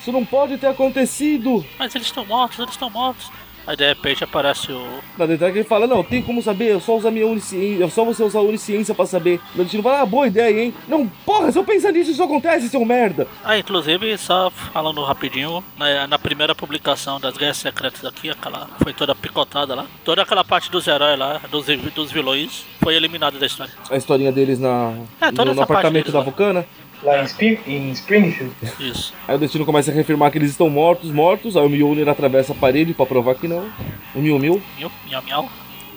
Isso 0.01 0.11
não 0.11 0.25
pode 0.25 0.57
ter 0.57 0.69
acontecido. 0.69 1.65
Mas 1.79 1.95
eles 1.95 2.07
estão 2.07 2.25
mortos, 2.25 2.59
eles 2.59 2.71
estão 2.71 2.89
mortos. 2.89 3.31
Aí 3.67 3.77
de 3.77 3.87
repente 3.87 4.23
aparece 4.23 4.71
o. 4.71 4.87
Na 5.19 5.27
verdade, 5.27 5.59
ele 5.59 5.65
fala: 5.65 5.87
Não, 5.87 6.05
tem 6.05 6.23
como 6.23 6.41
saber, 6.43 6.71
eu 6.73 6.81
só 6.81 6.97
usar 6.97 7.11
minha 7.11 7.27
onisciência, 7.27 7.85
é 7.85 7.89
só 7.89 8.05
você 8.05 8.23
usar 8.23 8.39
a 8.39 8.43
onisciência 8.43 8.95
pra 8.95 9.07
saber. 9.07 9.41
O 9.55 9.59
destino 9.59 9.83
fala: 9.83 10.01
Ah, 10.03 10.07
boa 10.07 10.27
ideia, 10.27 10.63
hein? 10.63 10.75
Não, 10.87 11.07
porra, 11.25 11.51
se 11.51 11.59
eu 11.59 11.65
pensar 11.65 11.93
nisso, 11.93 12.11
isso 12.11 12.23
acontece, 12.23 12.69
seu 12.69 12.85
merda. 12.85 13.27
Ah, 13.45 13.59
inclusive, 13.59 14.17
só 14.19 14.51
falando 14.51 15.03
rapidinho, 15.03 15.65
na, 15.77 16.07
na 16.07 16.19
primeira 16.19 16.55
publicação 16.55 17.19
das 17.19 17.37
Guerras 17.37 17.57
Secretas 17.57 18.05
aqui, 18.05 18.31
aquela 18.31 18.69
foi 18.83 18.93
toda 18.93 19.15
picotada 19.15 19.75
lá. 19.75 19.87
Toda 20.05 20.23
aquela 20.23 20.45
parte 20.45 20.71
dos 20.71 20.87
heróis 20.87 21.19
lá, 21.19 21.41
dos, 21.51 21.67
dos 21.95 22.13
vilões, 22.13 22.65
foi 22.81 22.95
eliminada 22.95 23.39
da 23.39 23.47
história. 23.47 23.73
A 23.91 23.97
historinha 23.97 24.31
deles 24.31 24.61
na, 24.61 24.95
É, 25.21 25.31
no, 25.33 25.45
no 25.55 25.63
apartamento 25.63 26.05
deles 26.05 26.13
da. 26.13 26.21
Vulcana. 26.21 26.61
Lá 26.61 26.67
em, 27.05 27.25
Spring, 27.25 27.59
em 27.67 27.91
Springfield. 27.93 28.53
Isso. 28.81 29.13
Aí 29.27 29.35
o 29.35 29.39
destino 29.39 29.65
começa 29.65 29.91
a 29.91 29.95
reafirmar 29.95 30.31
que 30.31 30.39
eles 30.39 30.51
estão 30.51 30.69
mortos, 30.71 31.11
mortos. 31.11 31.57
Aí 31.57 31.65
o 31.65 31.69
Mjolnir 31.69 32.09
atravessa 32.09 32.53
a 32.53 32.57
parede 32.57 32.95
pra 32.95 33.07
provar 33.07 33.35
que 33.35 33.47
não. 33.49 33.69
O 34.15 34.21
Mil 34.21 34.39
Mil. 34.39 34.63
Miau, 34.79 34.91
miau, 35.07 35.23
miau. 35.23 35.49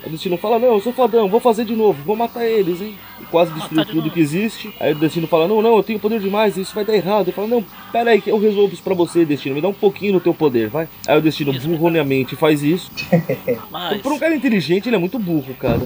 Aí 0.02 0.08
o 0.08 0.12
Destino 0.12 0.38
fala, 0.38 0.58
não, 0.58 0.68
eu 0.68 0.80
sou 0.80 0.94
fodão, 0.94 1.28
vou 1.28 1.40
fazer 1.40 1.62
de 1.66 1.76
novo, 1.76 2.02
vou 2.06 2.16
matar 2.16 2.46
eles, 2.46 2.80
hein? 2.80 2.94
E 3.20 3.24
quase 3.26 3.52
destruir 3.52 3.80
Matar 3.80 3.84
de 3.88 3.92
tudo 3.92 4.04
novo. 4.04 4.14
que 4.14 4.20
existe. 4.20 4.74
Aí 4.80 4.92
o 4.92 4.94
Destino 4.94 5.26
fala, 5.26 5.46
não, 5.46 5.60
não, 5.60 5.76
eu 5.76 5.82
tenho 5.82 5.98
poder 6.00 6.18
demais, 6.20 6.56
isso 6.56 6.74
vai 6.74 6.86
dar 6.86 6.94
errado. 6.94 7.26
Ele 7.26 7.32
fala, 7.32 7.48
não, 7.48 7.62
pera 7.92 8.10
aí, 8.12 8.18
que 8.18 8.30
eu 8.30 8.38
resolvo 8.40 8.72
isso 8.72 8.82
pra 8.82 8.94
você, 8.94 9.26
Destino, 9.26 9.54
me 9.54 9.60
dá 9.60 9.68
um 9.68 9.74
pouquinho 9.74 10.14
do 10.14 10.20
teu 10.20 10.32
poder, 10.32 10.68
vai. 10.68 10.88
Aí 11.06 11.18
o 11.18 11.20
Destino 11.20 11.52
Isso. 11.52 11.68
burroniamente 11.68 12.34
faz 12.34 12.62
isso. 12.62 12.90
Mas, 13.70 14.00
Por 14.00 14.12
um 14.12 14.18
cara 14.18 14.34
inteligente, 14.34 14.88
ele 14.88 14.96
é 14.96 14.98
muito 14.98 15.18
burro, 15.18 15.52
cara. 15.58 15.82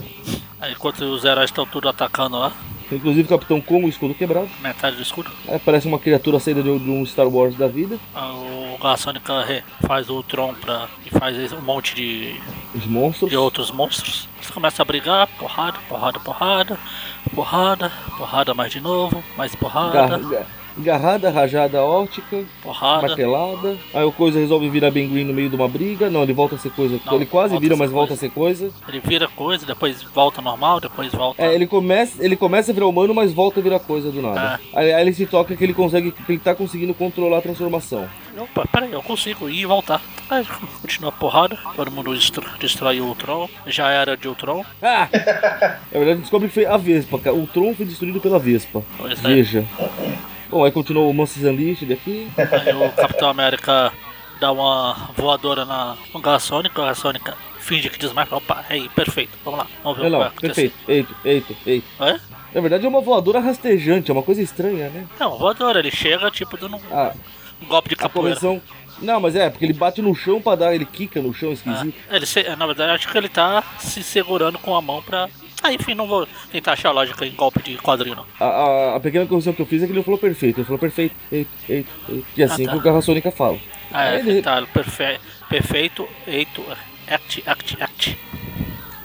aí, 0.60 0.70
enquanto 0.74 1.00
os 1.06 1.24
heróis 1.24 1.50
estão 1.50 1.66
tudo 1.66 1.88
atacando 1.88 2.38
lá, 2.38 2.52
Inclusive 2.92 3.22
o 3.26 3.28
Capitão 3.28 3.60
com 3.60 3.84
o 3.84 3.88
escudo 3.88 4.14
quebrado. 4.14 4.48
metade 4.60 4.96
do 4.96 5.02
escudo, 5.02 5.30
Aí 5.48 5.58
parece 5.58 5.86
uma 5.88 5.98
criatura 5.98 6.38
saída 6.38 6.62
de 6.62 6.70
um- 6.70 6.78
de 6.78 6.90
um 6.90 7.04
Star 7.06 7.26
Wars 7.26 7.54
da 7.56 7.66
vida. 7.66 7.98
ah, 8.14 8.32
o 8.32 8.76
re- 9.44 9.62
faz 9.86 10.08
o 10.10 10.14
Ultron 10.16 10.54
pra, 10.54 10.88
e 11.06 11.10
faz 11.10 11.52
um 11.52 11.60
monte 11.60 11.94
de, 11.94 12.34
Os 12.74 12.86
monstros. 12.86 13.30
de 13.30 13.36
outros 13.36 13.70
monstros. 13.70 14.28
Eles 14.36 14.50
começam 14.50 14.82
a 14.82 14.86
brigar, 14.86 15.26
porrada, 15.38 15.78
porrada, 15.88 16.20
porrada, 16.20 16.78
porrada, 17.34 17.92
porrada 18.18 18.54
mais 18.54 18.70
de 18.72 18.80
novo, 18.80 19.22
mais 19.36 19.54
porrada, 19.54 20.18
Garrada, 20.78 21.30
rajada 21.30 21.82
óptica, 21.82 22.44
porrada. 22.62 23.06
martelada. 23.06 23.76
Aí 23.92 24.04
o 24.04 24.12
coisa 24.12 24.38
resolve 24.38 24.68
virar 24.68 24.90
Ben 24.90 25.08
Green 25.08 25.24
no 25.24 25.32
meio 25.32 25.48
de 25.48 25.56
uma 25.56 25.68
briga. 25.68 26.10
Não, 26.10 26.22
ele 26.22 26.32
volta 26.32 26.56
a 26.56 26.58
ser 26.58 26.70
coisa. 26.70 27.00
Não, 27.06 27.14
ele 27.14 27.26
quase 27.26 27.56
vira, 27.58 27.76
mas 27.76 27.90
volta 27.90 28.14
a 28.14 28.16
coisa. 28.16 28.20
ser 28.20 28.30
coisa. 28.30 28.72
Ele 28.88 29.00
vira 29.00 29.28
coisa, 29.28 29.64
depois 29.66 30.02
volta 30.02 30.42
normal, 30.42 30.80
depois 30.80 31.12
volta. 31.12 31.42
É, 31.42 31.54
ele 31.54 31.66
começa, 31.66 32.24
ele 32.24 32.36
começa 32.36 32.70
a 32.70 32.74
virar 32.74 32.86
humano, 32.86 33.14
mas 33.14 33.32
volta 33.32 33.60
a 33.60 33.62
virar 33.62 33.78
coisa 33.78 34.10
do 34.10 34.20
nada. 34.20 34.60
É. 34.74 34.78
Aí, 34.80 34.92
aí 34.92 35.02
ele 35.02 35.12
se 35.12 35.26
toca 35.26 35.54
que 35.54 35.62
ele 35.62 35.74
consegue, 35.74 36.10
que 36.10 36.32
ele 36.32 36.38
tá 36.38 36.54
conseguindo 36.54 36.94
controlar 36.94 37.38
a 37.38 37.42
transformação. 37.42 38.08
Opa, 38.36 38.66
peraí, 38.66 38.92
eu 38.92 39.02
consigo 39.02 39.48
ir 39.48 39.60
e 39.60 39.66
voltar. 39.66 40.02
Aí 40.28 40.44
continua 40.80 41.10
a 41.10 41.12
porrada, 41.12 41.56
todo 41.76 41.90
mundo 41.90 42.12
destrói 42.58 43.00
o 43.00 43.06
Ultron, 43.06 43.48
já 43.66 43.90
era 43.90 44.16
de 44.16 44.26
Ultron. 44.26 44.64
Ah! 44.82 45.08
Na 45.92 45.98
verdade, 46.00 46.20
descobre 46.20 46.48
que 46.48 46.54
foi 46.54 46.66
a 46.66 46.76
Vespa, 46.76 47.18
cara. 47.18 47.36
O 47.36 47.46
Tron 47.46 47.74
foi 47.74 47.86
destruído 47.86 48.20
pela 48.20 48.38
Vespa. 48.38 48.82
Pois 48.98 49.24
é. 49.24 49.64
Bom, 50.54 50.62
aí 50.62 50.70
continuou 50.70 51.10
o 51.10 51.12
Monsters 51.12 51.46
Unleashed 51.46 51.92
aqui. 51.92 52.30
Aí 52.38 52.72
o 52.72 52.92
Capitão 52.92 53.28
América 53.28 53.92
dá 54.38 54.52
uma 54.52 55.10
voadora 55.16 55.64
na 55.64 55.96
Garra 56.22 56.38
Sônica, 56.38 56.80
a 56.80 56.84
Garra 56.84 56.94
Sônica 56.94 57.36
finge 57.58 57.90
que 57.90 57.98
desmaia, 57.98 58.28
opa, 58.30 58.64
aí, 58.70 58.88
perfeito, 58.90 59.36
vamos 59.44 59.58
lá, 59.58 59.66
vamos 59.82 59.98
ver 59.98 60.08
Não, 60.08 60.20
o 60.20 60.22
que 60.22 60.28
não, 60.28 60.40
perfeito. 60.40 60.76
Eito, 60.86 61.16
eito, 61.24 61.56
eito. 61.66 61.86
É? 61.98 62.20
Na 62.54 62.60
verdade 62.60 62.86
é 62.86 62.88
uma 62.88 63.00
voadora 63.00 63.40
rastejante, 63.40 64.12
é 64.12 64.14
uma 64.14 64.22
coisa 64.22 64.40
estranha, 64.40 64.90
né? 64.90 65.08
Não, 65.18 65.36
voadora, 65.36 65.80
ele 65.80 65.90
chega 65.90 66.30
tipo 66.30 66.56
dando 66.56 66.76
um, 66.76 66.80
A, 66.92 67.12
um 67.60 67.66
golpe 67.66 67.88
de 67.88 67.96
capoeira. 67.96 68.38
correção. 68.38 68.62
Não, 69.00 69.18
mas 69.18 69.34
é, 69.34 69.50
porque 69.50 69.64
ele 69.64 69.72
bate 69.72 70.00
no 70.00 70.14
chão 70.14 70.40
pra 70.40 70.54
dar, 70.54 70.72
ele 70.72 70.84
quica 70.84 71.20
no 71.20 71.34
chão 71.34 71.50
esquisito. 71.50 71.98
É, 72.08 72.14
ele 72.16 72.56
na 72.56 72.64
verdade, 72.66 72.92
acho 72.92 73.10
que 73.10 73.18
ele 73.18 73.28
tá 73.28 73.60
se 73.80 74.04
segurando 74.04 74.56
com 74.60 74.76
a 74.76 74.80
mão 74.80 75.02
pra. 75.02 75.28
Ah, 75.66 75.72
enfim, 75.72 75.94
não 75.94 76.06
vou 76.06 76.28
tentar 76.52 76.72
achar 76.74 76.90
lógica 76.90 77.24
em 77.24 77.32
golpe 77.32 77.62
de 77.62 77.76
quadrinho, 77.78 78.16
não. 78.16 78.26
A, 78.38 78.44
a, 78.44 78.96
a 78.96 79.00
pequena 79.00 79.24
correção 79.26 79.52
que 79.54 79.62
eu 79.62 79.66
fiz 79.66 79.82
é 79.82 79.86
que 79.86 79.92
ele 79.92 80.02
falou 80.02 80.18
perfeito. 80.20 80.58
Ele 80.58 80.64
falou 80.66 80.78
perfeito, 80.78 81.14
eito, 81.32 81.50
eito, 81.68 81.88
eito. 82.08 82.26
E 82.36 82.42
assim 82.42 82.64
Ah, 82.64 82.66
tá. 82.66 82.72
que 82.72 82.78
o 82.78 82.82
Garra 82.82 83.00
Sônica 83.00 83.30
fala. 83.30 83.58
Ah, 83.90 84.08
é, 84.14 84.18
ele- 84.20 84.42
tá, 84.42 84.60
perfe... 84.72 85.18
perfeito, 85.48 86.06
eito, 86.26 86.62
act, 87.08 87.42
act, 87.46 87.76
act. 87.82 88.18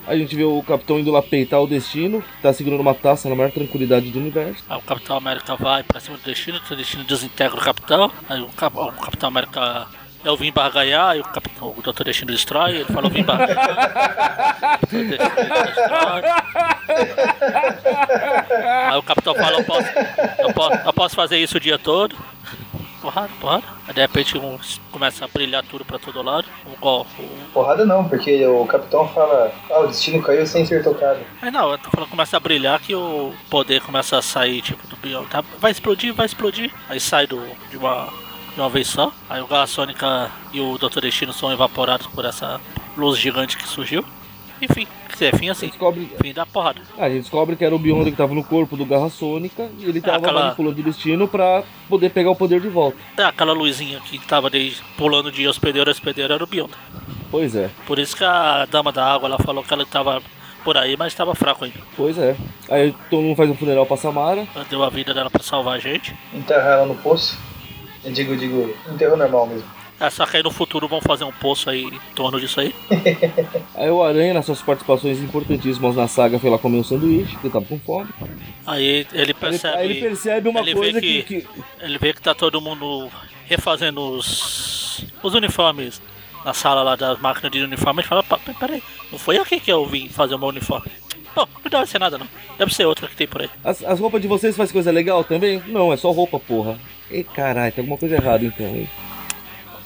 A 0.05 0.17
gente 0.17 0.35
vê 0.35 0.43
o 0.43 0.61
Capitão 0.63 0.99
indo 0.99 1.11
lá 1.11 1.21
peitar 1.21 1.61
o 1.61 1.67
destino, 1.67 2.23
tá 2.41 2.51
segurando 2.51 2.79
uma 2.81 2.95
taça 2.95 3.29
na 3.29 3.35
maior 3.35 3.51
tranquilidade 3.51 4.09
do 4.09 4.17
universo. 4.19 4.63
Aí 4.67 4.77
o 4.77 4.81
Capitão 4.81 5.15
América 5.15 5.55
vai 5.55 5.83
pra 5.83 5.99
cima 5.99 6.17
do 6.17 6.23
destino, 6.23 6.59
o 6.69 6.75
destino 6.75 7.03
desintegra 7.03 7.55
o 7.55 7.61
Capitão. 7.63 8.11
Aí 8.27 8.41
o, 8.41 8.47
Cap- 8.47 8.75
o 8.77 8.91
Capitão 8.91 9.29
América. 9.29 9.87
Eu 10.23 10.35
vim 10.35 10.51
barganhar, 10.51 11.11
aí 11.11 11.19
o, 11.21 11.23
Capitão, 11.23 11.73
o 11.77 11.81
Dr. 11.81 12.03
Destino 12.03 12.31
destrói, 12.31 12.71
ele 12.77 12.85
falou 12.85 13.09
vim 13.09 13.23
barganhar. 13.23 14.79
Aí 18.91 18.97
o 18.97 19.03
Capitão 19.03 19.33
fala, 19.35 19.59
eu 19.59 19.63
posso, 19.63 19.87
eu 20.39 20.53
posso, 20.53 20.75
eu 20.87 20.93
posso 20.93 21.15
fazer 21.15 21.37
isso 21.37 21.57
o 21.57 21.59
dia 21.59 21.77
todo. 21.77 22.15
Porrada, 23.01 23.29
porrada. 23.39 23.63
Aí 23.87 23.93
de 23.93 24.01
repente 24.01 24.37
um- 24.37 24.59
começa 24.91 25.23
a 25.23 25.27
brilhar 25.29 25.63
tudo 25.63 25.85
pra 25.85 25.97
todo 25.97 26.21
lado. 26.21 26.45
O 26.65 26.77
gol. 26.81 27.07
Porrada 27.53 27.85
não, 27.85 28.07
porque 28.09 28.45
o 28.45 28.65
capitão 28.65 29.07
fala, 29.07 29.53
ah, 29.71 29.79
o 29.79 29.87
destino 29.87 30.21
caiu 30.21 30.45
sem 30.45 30.65
ser 30.65 30.83
tocado. 30.83 31.19
Aí 31.41 31.49
não, 31.49 31.71
eu 31.71 31.77
tô 31.77 31.89
falando, 31.89 32.09
começa 32.09 32.35
a 32.35 32.39
brilhar 32.41 32.77
que 32.81 32.93
o 32.93 33.33
poder 33.49 33.81
começa 33.81 34.17
a 34.17 34.21
sair, 34.21 34.61
tipo, 34.61 34.85
do 34.87 34.97
bião. 34.97 35.23
Tá, 35.25 35.41
vai 35.59 35.71
explodir, 35.71 36.13
vai 36.13 36.25
explodir. 36.25 36.71
Aí 36.89 36.99
sai 36.99 37.25
do, 37.25 37.41
de, 37.69 37.77
uma, 37.77 38.09
de 38.53 38.59
uma 38.59 38.69
vez 38.69 38.87
só. 38.87 39.11
Aí 39.29 39.41
o 39.41 39.47
Garra 39.47 39.67
Sônica 39.67 40.29
e 40.53 40.59
o 40.59 40.77
Dr. 40.77 41.01
Destino 41.01 41.33
são 41.33 41.51
evaporados 41.51 42.07
por 42.07 42.25
essa 42.25 42.59
luz 42.97 43.17
gigante 43.19 43.57
que 43.57 43.67
surgiu. 43.67 44.03
Enfim, 44.61 44.85
é 45.21 45.31
fim 45.37 45.49
assim. 45.49 45.67
Descobre, 45.67 46.11
Fim 46.21 46.33
da 46.33 46.45
porrada. 46.45 46.81
a 46.97 47.07
gente 47.09 47.21
descobre 47.21 47.55
que 47.55 47.63
era 47.63 47.73
o 47.73 47.79
Beyonder 47.79 48.11
que 48.11 48.17
tava 48.17 48.33
no 48.33 48.43
corpo 48.43 48.75
do 48.75 48.85
Garra 48.85 49.09
Sônica 49.09 49.69
e 49.79 49.85
ele 49.85 50.01
tava 50.01 50.17
aquela- 50.17 50.43
manipulando 50.43 50.81
o 50.81 50.83
destino 50.83 51.27
pra 51.29 51.63
poder 51.87 52.09
pegar 52.09 52.31
o 52.31 52.35
poder 52.35 52.59
de 52.59 52.67
volta. 52.67 52.97
É 53.17 53.23
aquela 53.23 53.53
luzinha 53.53 54.01
que 54.01 54.19
tava 54.19 54.49
desde, 54.49 54.81
pulando 54.97 55.31
de 55.31 55.47
hospedeiro 55.47 55.89
a 55.89 55.93
hospedeiro 55.93 56.33
era 56.33 56.43
o 56.43 56.47
Beyond. 56.47 56.73
Pois 57.31 57.55
é, 57.55 57.69
Por 57.85 57.99
isso 57.99 58.17
que 58.17 58.23
a 58.25 58.65
dama 58.65 58.91
da 58.91 59.05
água 59.05 59.27
ela 59.29 59.37
falou 59.39 59.63
que 59.63 59.73
ela 59.73 59.85
tava 59.85 60.21
por 60.63 60.75
aí, 60.75 60.97
mas 60.97 61.13
estava 61.13 61.33
fraco 61.35 61.63
ainda. 61.63 61.79
pois 61.95 62.17
é. 62.17 62.35
Aí 62.69 62.93
todo 63.09 63.21
mundo 63.21 63.37
faz 63.37 63.49
um 63.49 63.55
funeral 63.55 63.85
pra 63.85 63.95
Samara. 63.95 64.45
Ela 64.53 64.65
deu 64.69 64.83
a 64.83 64.89
vida 64.89 65.13
dela 65.13 65.29
pra 65.29 65.41
salvar 65.41 65.75
a 65.75 65.79
gente. 65.79 66.13
Enterrar 66.33 66.79
ela 66.79 66.85
no 66.85 66.95
poço. 66.95 67.37
Eu 68.03 68.11
digo, 68.11 68.35
digo, 68.37 68.73
enterro 68.91 69.15
normal 69.17 69.47
mesmo. 69.47 69.67
É, 69.99 70.09
só 70.09 70.25
que 70.25 70.37
aí 70.37 70.43
no 70.43 70.49
futuro 70.51 70.87
vão 70.87 71.01
fazer 71.01 71.25
um 71.25 71.31
poço 71.31 71.69
aí 71.69 71.83
em 71.83 71.99
torno 72.15 72.39
disso 72.39 72.61
aí. 72.61 72.73
Aí 73.75 73.89
o 73.91 74.01
Aranha, 74.01 74.33
nas 74.33 74.45
suas 74.45 74.61
participações 74.61 75.19
importantíssimas 75.19 75.95
na 75.95 76.07
saga, 76.07 76.39
foi 76.39 76.49
lá 76.49 76.57
comer 76.57 76.77
um 76.77 76.83
sanduíche, 76.83 77.33
porque 77.33 77.49
tava 77.49 77.65
com 77.65 77.77
fome. 77.79 78.09
Aí 78.65 79.05
ele 79.11 79.33
percebe. 79.33 79.77
aí 79.77 79.89
ele 79.91 79.99
percebe 80.01 80.47
uma 80.49 80.61
ele 80.61 80.73
coisa 80.73 81.01
que- 81.01 81.23
que, 81.23 81.41
que- 81.41 81.47
Ele 81.81 81.97
vê 81.97 82.13
que 82.13 82.21
tá 82.21 82.33
todo 82.33 82.61
mundo 82.61 83.09
refazendo 83.45 84.01
os, 84.01 85.05
os 85.21 85.33
uniformes 85.33 86.01
na 86.45 86.53
sala 86.53 86.81
lá 86.81 86.95
das 86.95 87.19
máquinas 87.19 87.51
de 87.51 87.61
uniforme. 87.61 87.99
Ele 88.01 88.07
fala: 88.07 88.23
"Pá, 88.23 88.39
peraí, 88.57 88.81
não 89.11 89.19
foi 89.19 89.37
aqui 89.37 89.59
que 89.59 89.71
eu 89.71 89.85
vim 89.85 90.07
fazer 90.07 90.35
o 90.35 90.39
meu 90.39 90.47
uniforme. 90.47 90.89
Pô, 91.35 91.47
não 91.63 91.69
deve 91.71 91.85
ser 91.87 91.99
nada 91.99 92.17
não. 92.17 92.27
Deve 92.57 92.73
ser 92.73 92.85
outra 92.85 93.07
que 93.07 93.15
tem 93.15 93.27
por 93.27 93.41
aí. 93.41 93.49
As, 93.63 93.83
as 93.83 93.99
roupas 93.99 94.21
de 94.21 94.27
vocês 94.27 94.55
faz 94.55 94.71
coisa 94.71 94.91
legal 94.91 95.23
também? 95.23 95.61
Não, 95.67 95.91
é 95.93 95.97
só 95.97 96.11
roupa, 96.11 96.39
porra. 96.39 96.77
Ei, 97.09 97.23
caralho, 97.23 97.71
tem 97.71 97.81
alguma 97.81 97.97
coisa 97.97 98.15
errada 98.15 98.43
então, 98.45 98.65
hein? 98.67 98.89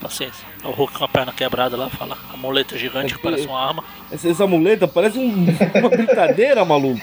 Paciência. 0.02 0.46
O 0.66 0.72
Hulk 0.72 0.94
com 0.98 1.06
a 1.06 1.08
perna 1.08 1.32
quebrada 1.32 1.78
lá, 1.78 1.90
fala. 1.90 2.18
A 2.34 2.36
muleta 2.36 2.78
gigante 2.78 3.14
que 3.16 3.22
parece 3.22 3.48
uma 3.48 3.60
arma. 3.60 3.84
Essa, 4.12 4.28
essa 4.30 4.46
muleta 4.46 4.86
parece 4.88 5.18
um- 5.18 5.46
uma 5.80 5.90
brincadeira, 5.90 6.66
maluco. 6.66 7.00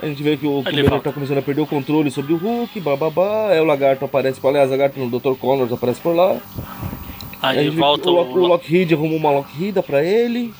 A 0.00 0.06
gente 0.06 0.22
vê 0.22 0.36
que 0.36 0.46
o 0.46 0.62
volta. 0.62 1.00
tá 1.00 1.12
começando 1.12 1.38
a 1.38 1.42
perder 1.42 1.62
o 1.62 1.66
controle 1.66 2.10
sobre 2.10 2.34
o 2.34 2.36
Hulk, 2.36 2.78
bababá. 2.80 3.48
Aí 3.48 3.60
o 3.60 3.64
lagarto 3.64 4.04
aparece 4.04 4.38
por 4.40 4.48
aliás, 4.48 4.68
o 4.68 4.72
lagarto 4.72 4.98
no 5.00 5.18
Dr. 5.18 5.32
Connors 5.38 5.72
aparece 5.72 6.00
por 6.00 6.14
lá. 6.14 6.36
Aí 7.40 7.70
volta 7.70 8.02
que 8.02 8.08
o, 8.08 8.12
o, 8.12 8.14
Lock- 8.16 8.32
o 8.38 8.46
Lockheed 8.46 8.92
arruma 8.94 9.14
uma 9.16 9.30
Lockheed 9.30 9.80
pra 9.82 10.02
ele. 10.04 10.52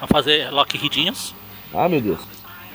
a 0.00 0.06
fazer 0.06 0.50
Lockheedinhos. 0.50 1.34
Ah, 1.74 1.88
meu 1.88 2.00
Deus. 2.00 2.20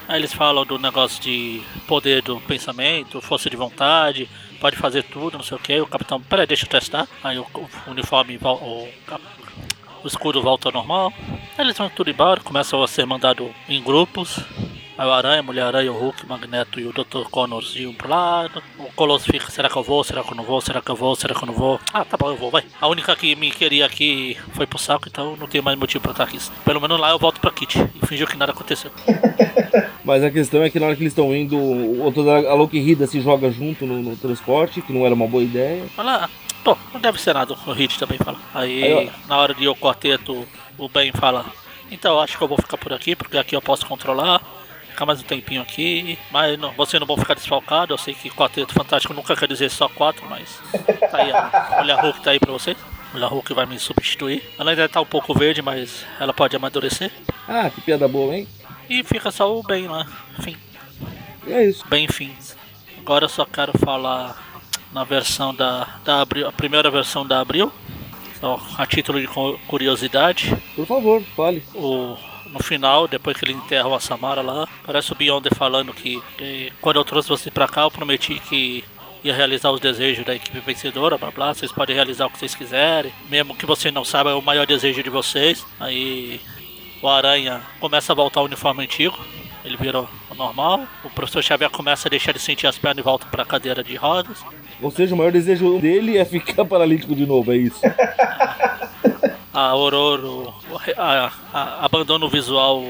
Aí 0.07 0.19
eles 0.19 0.33
falam 0.33 0.65
do 0.65 0.77
negócio 0.77 1.21
de 1.21 1.61
poder 1.87 2.21
do 2.21 2.39
pensamento, 2.41 3.21
força 3.21 3.49
de 3.49 3.55
vontade, 3.55 4.29
pode 4.59 4.75
fazer 4.75 5.03
tudo, 5.03 5.37
não 5.37 5.43
sei 5.43 5.57
o 5.57 5.59
que. 5.59 5.79
O 5.79 5.87
capitão, 5.87 6.21
peraí, 6.21 6.45
deixa 6.45 6.65
eu 6.65 6.69
testar. 6.69 7.07
Aí 7.23 7.37
o, 7.39 7.43
o 7.87 7.91
uniforme, 7.91 8.37
o, 8.41 8.87
cap- 9.07 9.23
o 10.03 10.07
escudo 10.07 10.41
volta 10.41 10.67
ao 10.67 10.73
normal. 10.73 11.13
Aí 11.57 11.65
eles 11.65 11.77
vão 11.77 11.89
tudo 11.89 12.09
embora, 12.09 12.41
começam 12.41 12.83
a 12.83 12.87
ser 12.87 13.05
mandados 13.05 13.49
em 13.69 13.81
grupos. 13.81 14.39
Aí 14.95 15.07
o 15.07 15.11
Aranha, 15.11 15.41
Mulher-Aranha, 15.41 15.91
o 15.91 15.97
Hulk, 15.97 16.23
o 16.23 16.29
Magneto 16.29 16.79
e 16.79 16.85
o 16.85 16.93
Dr. 16.93 17.23
Connors 17.31 17.75
iam 17.75 17.93
pro 17.93 18.07
lado. 18.09 18.61
O 18.77 18.91
Colosso 18.93 19.25
fica, 19.25 19.49
será 19.49 19.67
que 19.67 19.75
eu 19.75 19.81
vou? 19.83 20.03
Será 20.03 20.23
que 20.23 20.31
eu 20.31 20.35
não 20.37 20.43
vou? 20.43 20.61
Será 20.61 20.81
que 20.81 20.91
eu 20.91 20.95
vou? 20.95 21.15
Será 21.15 21.33
que 21.33 21.43
eu 21.43 21.47
não 21.47 21.53
vou? 21.53 21.79
Ah, 21.91 22.05
tá 22.05 22.15
bom, 22.15 22.29
eu 22.29 22.35
vou, 22.37 22.51
vai. 22.51 22.63
A 22.79 22.87
única 22.87 23.15
que 23.15 23.35
me 23.35 23.49
queria 23.49 23.85
aqui 23.87 24.37
foi 24.53 24.67
pro 24.67 24.77
saco, 24.77 25.07
então 25.07 25.35
não 25.35 25.47
tenho 25.47 25.63
mais 25.63 25.77
motivo 25.79 26.01
pra 26.03 26.11
estar 26.11 26.23
aqui. 26.25 26.37
Pelo 26.63 26.79
menos 26.79 26.99
lá 26.99 27.09
eu 27.09 27.17
volto 27.17 27.39
pra 27.41 27.49
Kit 27.49 27.77
e 27.79 28.05
fingiu 28.05 28.27
que 28.27 28.37
nada 28.37 28.51
aconteceu. 28.51 28.91
Mas 30.05 30.23
a 30.23 30.29
questão 30.29 30.61
é 30.61 30.69
que 30.69 30.79
na 30.79 30.85
hora 30.87 30.95
que 30.95 31.01
eles 31.01 31.13
estão 31.13 31.33
indo, 31.35 31.57
o 31.57 32.03
outro 32.03 32.23
da- 32.23 32.49
a 32.49 32.53
Lockheed 32.53 33.07
se 33.07 33.19
joga 33.21 33.49
junto 33.51 33.85
no, 33.85 34.01
no 34.01 34.15
transporte, 34.17 34.81
que 34.81 34.93
não 34.93 35.05
era 35.05 35.15
uma 35.15 35.27
boa 35.27 35.41
ideia. 35.43 35.85
Fala, 35.95 36.25
ah, 36.25 36.29
pô, 36.63 36.77
não 36.93 36.99
deve 37.01 37.19
ser 37.19 37.33
nada, 37.33 37.55
o 37.65 37.71
Hit 37.71 37.97
também 37.97 38.17
fala. 38.19 38.37
Aí, 38.53 38.83
Aí, 38.83 39.11
na 39.27 39.37
hora 39.37 39.53
de 39.53 39.63
ir 39.63 39.67
ao 39.67 39.75
quarteto, 39.75 40.45
o 40.77 40.89
Ben 40.89 41.11
fala, 41.13 41.45
então 41.89 42.19
acho 42.19 42.37
que 42.37 42.43
eu 42.43 42.47
vou 42.47 42.57
ficar 42.57 42.77
por 42.77 42.93
aqui, 42.93 43.15
porque 43.15 43.37
aqui 43.37 43.55
eu 43.55 43.61
posso 43.61 43.85
controlar, 43.85 44.41
ficar 44.93 45.05
mais 45.05 45.19
um 45.19 45.23
tempinho 45.23 45.61
aqui, 45.61 46.17
mas 46.31 46.57
não, 46.57 46.71
vocês 46.73 46.99
não 46.99 47.07
vão 47.07 47.17
ficar 47.17 47.33
desfalcados, 47.33 47.89
eu 47.91 47.97
sei 48.03 48.13
que 48.13 48.29
quarteto 48.29 48.73
fantástico 48.73 49.13
nunca 49.13 49.35
quer 49.35 49.47
dizer 49.47 49.69
só 49.69 49.89
quatro, 49.89 50.25
mas 50.29 50.59
tá 51.11 51.17
aí, 51.17 51.31
a 51.31 51.77
Mulher 51.79 51.99
Hulk 51.99 52.21
tá 52.21 52.31
aí 52.31 52.39
pra 52.39 52.51
vocês. 52.51 52.77
Mulher 53.13 53.27
Hulk 53.27 53.53
vai 53.53 53.65
me 53.67 53.77
substituir. 53.77 54.41
Ela 54.57 54.71
ainda 54.71 54.89
tá 54.89 54.99
um 54.99 55.05
pouco 55.05 55.33
verde, 55.35 55.61
mas 55.61 56.03
ela 56.19 56.33
pode 56.33 56.55
amadurecer. 56.55 57.11
Ah, 57.47 57.69
que 57.69 57.79
piada 57.81 58.07
boa, 58.07 58.35
hein? 58.35 58.47
E 58.89 59.03
fica 59.03 59.29
só 59.29 59.55
o 59.55 59.61
Ben 59.61 59.87
lá, 59.87 60.07
enfim. 60.39 60.57
E 61.45 61.53
é 61.53 61.65
isso. 61.67 61.87
Bem 61.87 62.07
fins. 62.07 62.57
Agora 62.97 63.25
eu 63.25 63.29
só 63.29 63.45
quero 63.45 63.71
falar 63.77 64.41
na 64.91 65.03
versão 65.03 65.53
da, 65.53 65.87
da 66.03 66.21
Abril, 66.21 66.47
a 66.47 66.51
primeira 66.51 66.89
versão 66.89 67.23
da 67.25 67.39
Abril. 67.39 67.71
Só 68.39 68.59
a 68.77 68.85
título 68.87 69.21
de 69.21 69.27
cu- 69.27 69.59
curiosidade. 69.67 70.55
Por 70.75 70.85
favor, 70.87 71.21
fale. 71.35 71.63
O, 71.75 72.17
no 72.53 72.63
final, 72.63 73.07
depois 73.07 73.35
que 73.35 73.43
ele 73.43 73.53
enterra 73.53 73.87
o 73.87 73.99
Samara 73.99 74.41
lá, 74.41 74.67
parece 74.85 75.11
o 75.11 75.15
Beyonder 75.15 75.53
falando 75.55 75.93
que, 75.93 76.21
que 76.37 76.71
quando 76.79 76.97
eu 76.97 77.03
trouxe 77.03 77.27
você 77.27 77.49
pra 77.49 77.67
cá, 77.67 77.81
eu 77.81 77.91
prometi 77.91 78.39
que 78.39 78.83
ia 79.23 79.33
realizar 79.33 79.71
os 79.71 79.79
desejos 79.79 80.25
da 80.25 80.35
equipe 80.35 80.59
vencedora, 80.59 81.17
blá 81.17 81.31
blá, 81.31 81.53
vocês 81.53 81.71
podem 81.71 81.95
realizar 81.95 82.27
o 82.27 82.29
que 82.29 82.37
vocês 82.37 82.53
quiserem, 82.53 83.11
mesmo 83.29 83.55
que 83.55 83.65
você 83.65 83.89
não 83.89 84.05
saiba 84.05 84.31
é 84.31 84.33
o 84.35 84.41
maior 84.41 84.67
desejo 84.67 85.01
de 85.01 85.09
vocês. 85.09 85.65
Aí 85.79 86.39
o 87.01 87.07
Aranha 87.07 87.61
começa 87.79 88.13
a 88.13 88.15
voltar 88.15 88.41
ao 88.41 88.45
uniforme 88.45 88.83
antigo, 88.83 89.17
ele 89.65 89.77
vira 89.77 90.01
o 90.01 90.35
normal. 90.35 90.85
O 91.03 91.09
professor 91.09 91.41
Xavier 91.41 91.69
começa 91.69 92.07
a 92.07 92.11
deixar 92.11 92.33
de 92.33 92.39
sentir 92.39 92.67
as 92.67 92.77
pernas 92.77 92.99
e 92.99 93.01
volta 93.01 93.25
para 93.27 93.43
a 93.43 93.45
cadeira 93.45 93.83
de 93.83 93.95
rodas. 93.95 94.43
Ou 94.81 94.91
seja, 94.91 95.15
o 95.15 95.17
maior 95.17 95.31
desejo 95.31 95.79
dele 95.79 96.17
é 96.17 96.25
ficar 96.25 96.65
paralítico 96.65 97.15
de 97.15 97.25
novo, 97.25 97.51
é 97.53 97.57
isso. 97.57 97.79
A 99.53 99.67
Aurora 99.67 100.51
a- 100.97 101.31
a- 101.53 101.85
abandona 101.85 102.25
o 102.25 102.29
visual 102.29 102.83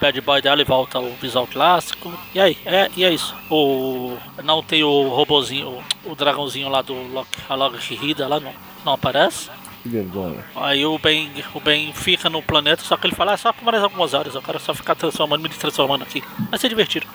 bad 0.00 0.20
boy 0.22 0.40
dela 0.42 0.60
e 0.60 0.64
volta 0.64 0.98
ao 0.98 1.04
visual 1.20 1.46
clássico. 1.46 2.12
E 2.34 2.40
aí, 2.40 2.58
é, 2.64 2.90
e 2.96 3.04
é 3.04 3.12
isso. 3.12 3.34
O, 3.50 4.16
não 4.42 4.62
tem 4.62 4.82
o 4.82 5.08
robozinho, 5.08 5.68
o, 6.04 6.10
o 6.12 6.14
dragãozinho 6.16 6.68
lá 6.68 6.82
do 6.82 6.94
Loki, 7.12 7.38
a 7.48 7.54
Loki 7.54 7.94
Hida 8.02 8.26
lá, 8.26 8.40
não, 8.40 8.52
não 8.84 8.94
aparece. 8.94 9.50
Que 9.82 9.88
vergonha. 9.88 10.44
Aí 10.56 10.84
o 10.84 10.98
Ben, 10.98 11.30
o 11.54 11.60
ben 11.60 11.92
fica 11.92 12.28
no 12.28 12.42
planeta, 12.42 12.82
só 12.82 12.96
que 12.96 13.06
ele 13.06 13.14
fala, 13.14 13.32
ah, 13.32 13.36
só 13.36 13.52
por 13.52 13.64
mais 13.64 13.82
algumas 13.82 14.12
horas, 14.12 14.34
eu 14.34 14.42
quero 14.42 14.58
só 14.58 14.74
ficar 14.74 14.94
transformando, 14.94 15.42
me 15.42 15.48
transformando 15.48 16.02
aqui. 16.02 16.22
Vai 16.50 16.58
ser 16.58 16.68
divertido. 16.68 17.06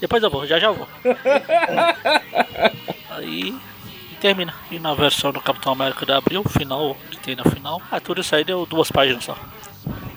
Depois 0.00 0.22
eu 0.22 0.30
vou, 0.30 0.46
já 0.46 0.58
já 0.58 0.70
vou. 0.70 0.86
Aí 3.10 3.54
termina. 4.22 4.54
E 4.70 4.78
na 4.78 4.94
versão 4.94 5.32
do 5.32 5.40
Capitão 5.40 5.72
América 5.72 6.06
de 6.06 6.12
Abril, 6.12 6.44
final, 6.44 6.96
que 7.10 7.18
tem 7.18 7.34
na 7.34 7.42
final, 7.44 7.82
ah, 7.90 7.98
tudo 7.98 8.20
isso 8.20 8.34
aí 8.34 8.44
deu 8.44 8.64
duas 8.64 8.90
páginas 8.90 9.24
só. 9.24 9.36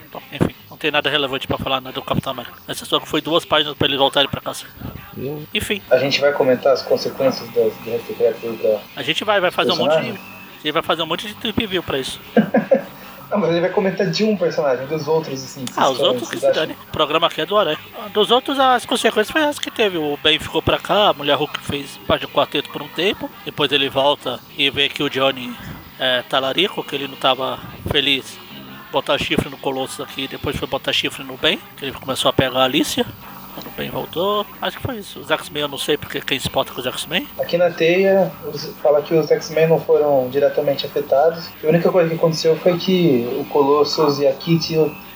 Então, 0.08 0.22
enfim, 0.32 0.56
não 0.70 0.78
tem 0.78 0.92
nada 0.92 1.10
relevante 1.10 1.48
pra 1.48 1.58
falar 1.58 1.82
nada 1.82 1.96
do 1.96 2.04
Capitão 2.04 2.32
América. 2.32 2.56
Essa 2.68 2.86
só 2.86 3.00
que 3.00 3.08
foi 3.08 3.20
duas 3.20 3.44
páginas 3.44 3.76
pra 3.76 3.88
eles 3.88 3.98
voltarem 3.98 4.30
pra 4.30 4.40
casa. 4.40 4.66
Enfim, 5.54 5.82
A 5.90 5.98
gente 5.98 6.22
vai 6.22 6.32
comentar 6.34 6.72
as 6.72 6.84
consequências 6.84 7.50
das 7.50 7.74
guerras 7.84 8.06
secretas 8.06 8.44
aí 8.44 8.58
pra. 8.58 8.80
a 8.96 9.04
gente 9.04 9.24
vai, 9.24 9.42
vai 9.42 9.50
fazer 9.50 9.72
um 9.72 9.78
monte 9.78 10.00
de. 10.02 10.08
Gente 10.64 10.72
vai 10.72 10.84
fazer 10.84 11.02
um 11.02 11.08
monte 11.08 11.28
de 11.28 11.34
trip 11.36 11.66
view 11.66 11.82
pra 11.82 11.98
isso. 11.98 12.20
Não, 13.30 13.40
mas 13.40 13.50
ele 13.50 13.62
vai 13.62 13.70
comentar 13.70 14.10
de 14.10 14.24
um 14.24 14.38
personagem, 14.38 14.86
dos 14.88 15.08
outros, 15.08 15.44
assim. 15.44 15.66
Ah, 15.76 15.90
os 15.90 16.00
outros 16.00 16.30
que 16.30 16.40
se 16.40 16.52
dane. 16.52 16.76
O 16.88 16.92
programa 16.92 17.28
aqui 17.28 17.42
é 17.42 17.46
do 17.46 17.58
Aranha. 17.58 17.80
Dos 18.14 18.32
outros, 18.32 18.60
as 18.60 18.86
consequências 18.86 19.32
foi 19.32 19.44
as 19.44 19.60
que 19.60 19.72
teve. 19.72 19.98
O 19.98 20.18
Ben 20.24 20.40
ficou 20.40 20.62
pra 20.62 20.78
cá, 20.78 21.10
a 21.10 21.14
mulher 21.14 21.36
Hulk 21.36 21.60
fez 21.60 21.98
parte 22.08 22.22
do 22.22 22.30
quarteto 22.30 22.70
por 22.70 22.82
um 22.82 22.88
tempo. 22.88 23.30
Depois 23.44 23.72
ele 23.72 23.90
volta 23.90 24.40
e 24.58 24.70
vê 24.70 24.90
que 24.90 25.04
o 25.04 25.10
Johnny 25.10 25.56
é 26.00 26.22
talarico, 26.24 26.84
que 26.84 26.96
ele 26.96 27.08
não 27.08 27.18
tava 27.18 27.60
feliz 27.90 28.38
botar 28.92 29.18
chifre 29.18 29.50
no 29.50 29.58
Colossus 29.58 30.00
aqui. 30.00 30.28
Depois 30.28 30.56
foi 30.56 30.68
botar 30.68 30.94
chifre 30.94 31.24
no 31.24 31.38
Ben, 31.38 31.60
que 31.78 31.86
ele 31.86 31.92
começou 31.94 32.30
a 32.30 32.34
pegar 32.34 32.60
a 32.60 32.64
Alicia. 32.64 33.06
Quando 33.56 33.68
o 33.68 33.72
Ben 33.72 33.90
voltou, 33.90 34.46
acho 34.62 34.78
que 34.78 34.84
foi 34.84 34.98
isso. 34.98 35.20
Os 35.22 35.32
X-Men 35.32 35.64
eu 35.64 35.68
não 35.70 35.78
sei 35.78 35.98
porque 35.98 36.20
quem 36.20 36.38
se 36.38 36.48
importa 36.48 36.74
com 36.74 36.82
os 36.82 36.86
X-Men. 36.86 37.26
Aqui 37.40 37.58
na 37.58 37.70
teia, 37.72 38.32
fala 38.84 39.02
que 39.02 39.14
os 39.14 39.32
X-Men 39.32 39.70
não 39.70 39.80
foram 39.80 40.30
diretamente 40.30 40.86
afetados. 40.86 41.50
A 41.64 41.68
única 41.68 41.90
coisa 41.90 42.10
que 42.10 42.16
aconteceu 42.16 42.58
foi 42.58 42.78
que 42.78 43.26
o 43.40 43.46
Colossus 43.46 44.20
e 44.20 44.28
a 44.28 44.34
Kitty 44.34 44.76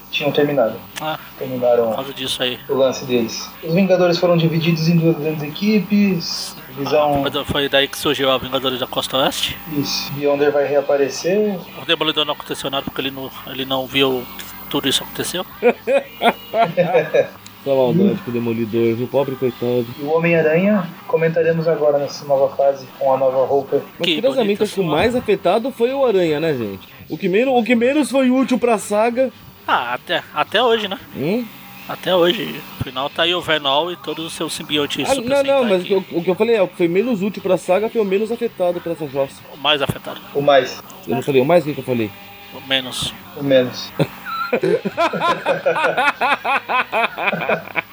tinham 0.10 0.32
terminado. 0.32 0.76
Ah, 1.02 1.20
por 1.38 1.40
Terminaram 1.40 1.94
causa 1.94 2.14
disso 2.14 2.42
aí. 2.42 2.58
o 2.68 2.74
lance 2.74 3.06
deles. 3.06 3.48
Os 3.64 3.74
Vingadores 3.74 4.18
foram 4.18 4.38
divididos 4.38 4.88
em 4.88 4.98
duas 4.98 5.18
grandes 5.18 5.44
equipes. 5.44 6.56
Visão. 6.78 7.22
Mas 7.22 7.48
Foi 7.48 7.68
daí 7.68 7.88
que 7.88 7.98
surgiu 7.98 8.32
a 8.32 8.38
Vingadores 8.38 8.80
da 8.80 8.88
Costa 8.88 9.18
Oeste. 9.18 9.58
Isso. 9.74 10.12
Beyonder 10.14 10.52
vai 10.52 10.66
reaparecer. 10.66 11.60
O 11.82 11.86
Demolidor 11.86 12.26
não 12.26 12.34
aconteceu 12.34 12.70
nada 12.70 12.86
porque 12.86 13.02
ele 13.02 13.12
não, 13.12 13.30
ele 13.48 13.66
não 13.66 13.86
viu 13.86 14.26
tudo 14.70 14.88
isso 14.88 15.04
aconteceu. 15.04 15.46
Só 17.64 17.76
maldade 17.76 18.20
com 18.24 18.32
o 18.32 18.34
Demolidor, 18.34 18.96
viu? 18.96 19.08
Pobre 19.08 19.36
coitado. 19.36 19.86
E 20.00 20.04
o 20.04 20.14
Homem-Aranha 20.16 20.88
comentaremos 21.08 21.68
agora 21.68 21.98
nessa 21.98 22.24
nova 22.26 22.56
fase 22.56 22.88
com 22.98 23.14
a 23.14 23.18
nova 23.18 23.46
roupa. 23.46 23.82
Mas 23.98 24.06
Que 24.08 24.16
curiosamente, 24.16 24.64
acho 24.64 24.74
que 24.76 24.80
o 24.80 24.84
mais 24.86 25.16
afetado 25.16 25.70
foi 25.72 25.92
o 25.94 26.06
Aranha, 26.06 26.40
né, 26.40 26.54
gente? 26.54 26.88
O 27.10 27.18
que 27.18 27.28
menos, 27.28 27.54
o 27.54 27.64
que 27.64 27.76
menos 27.76 28.10
foi 28.10 28.30
útil 28.30 28.58
pra 28.58 28.78
saga. 28.78 29.32
Ah, 29.68 29.94
até, 29.94 30.24
até 30.34 30.64
hoje, 30.64 30.88
né? 30.88 30.98
Hum? 31.16 31.46
Até 31.88 32.16
hoje. 32.16 32.62
Afinal, 32.80 33.10
tá 33.10 33.24
aí 33.24 33.34
o 33.34 33.42
Venol 33.42 33.92
e 33.92 33.96
todos 33.98 34.26
os 34.26 34.34
seus 34.34 34.54
simbiontes 34.54 35.10
Ah, 35.10 35.16
não, 35.16 35.24
não, 35.24 35.38
Sentai 35.38 35.64
mas 35.64 35.82
o 35.82 35.86
que, 35.86 35.94
aqui. 35.96 36.14
eu, 36.14 36.20
o 36.20 36.24
que 36.24 36.30
eu 36.30 36.36
falei 36.36 36.56
é 36.56 36.62
o 36.62 36.68
que 36.68 36.78
foi 36.78 36.88
menos 36.88 37.22
útil 37.22 37.42
pra 37.42 37.58
saga 37.58 37.90
foi 37.90 38.00
o 38.00 38.06
menos 38.06 38.32
afetado 38.32 38.80
pra 38.80 38.92
essa 38.94 39.08
jossa. 39.08 39.42
O 39.54 39.58
mais 39.58 39.82
afetado. 39.82 40.22
O 40.34 40.42
mais. 40.42 40.82
Eu 41.08 41.16
não 41.16 41.22
falei 41.22 41.42
o 41.42 41.46
mais, 41.46 41.66
o 41.68 41.74
que 41.74 41.80
eu 41.80 41.84
falei? 41.84 42.10
O 42.54 42.68
menos. 42.68 43.14
O 43.36 43.44
menos. 43.44 43.92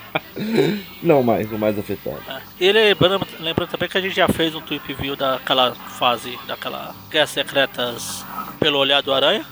Não, 1.03 1.23
mais, 1.23 1.51
o 1.51 1.59
mais 1.59 1.79
afetado. 1.79 2.21
É. 2.29 2.41
E 2.61 2.73
lembrando, 2.73 3.27
lembrando 3.41 3.71
também 3.71 3.89
que 3.89 3.97
a 3.97 4.01
gente 4.01 4.15
já 4.15 4.29
fez 4.29 4.55
um 4.55 4.61
tweet 4.61 4.93
view 4.95 5.17
daquela 5.17 5.75
fase, 5.75 6.39
daquela 6.47 6.95
Guerras 7.11 7.31
Secretas 7.31 8.25
pelo 8.61 8.79
olhar 8.79 9.03
do 9.03 9.13
Aranha. 9.13 9.45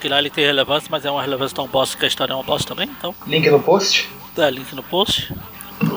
Que 0.00 0.08
lá 0.08 0.18
ele 0.18 0.28
tem 0.28 0.44
relevância, 0.44 0.88
mas 0.90 1.04
é 1.06 1.10
uma 1.10 1.22
relevância 1.22 1.56
tão 1.56 1.66
bosta 1.66 1.96
que 1.96 2.04
a 2.04 2.08
história 2.08 2.32
é 2.32 2.36
uma 2.36 2.44
bosta 2.44 2.68
também. 2.68 2.88
Então, 2.98 3.14
Link 3.26 3.48
no 3.48 3.60
post. 3.60 4.08
dá 4.34 4.50
link 4.50 4.74
no 4.74 4.82
post. 4.82 5.32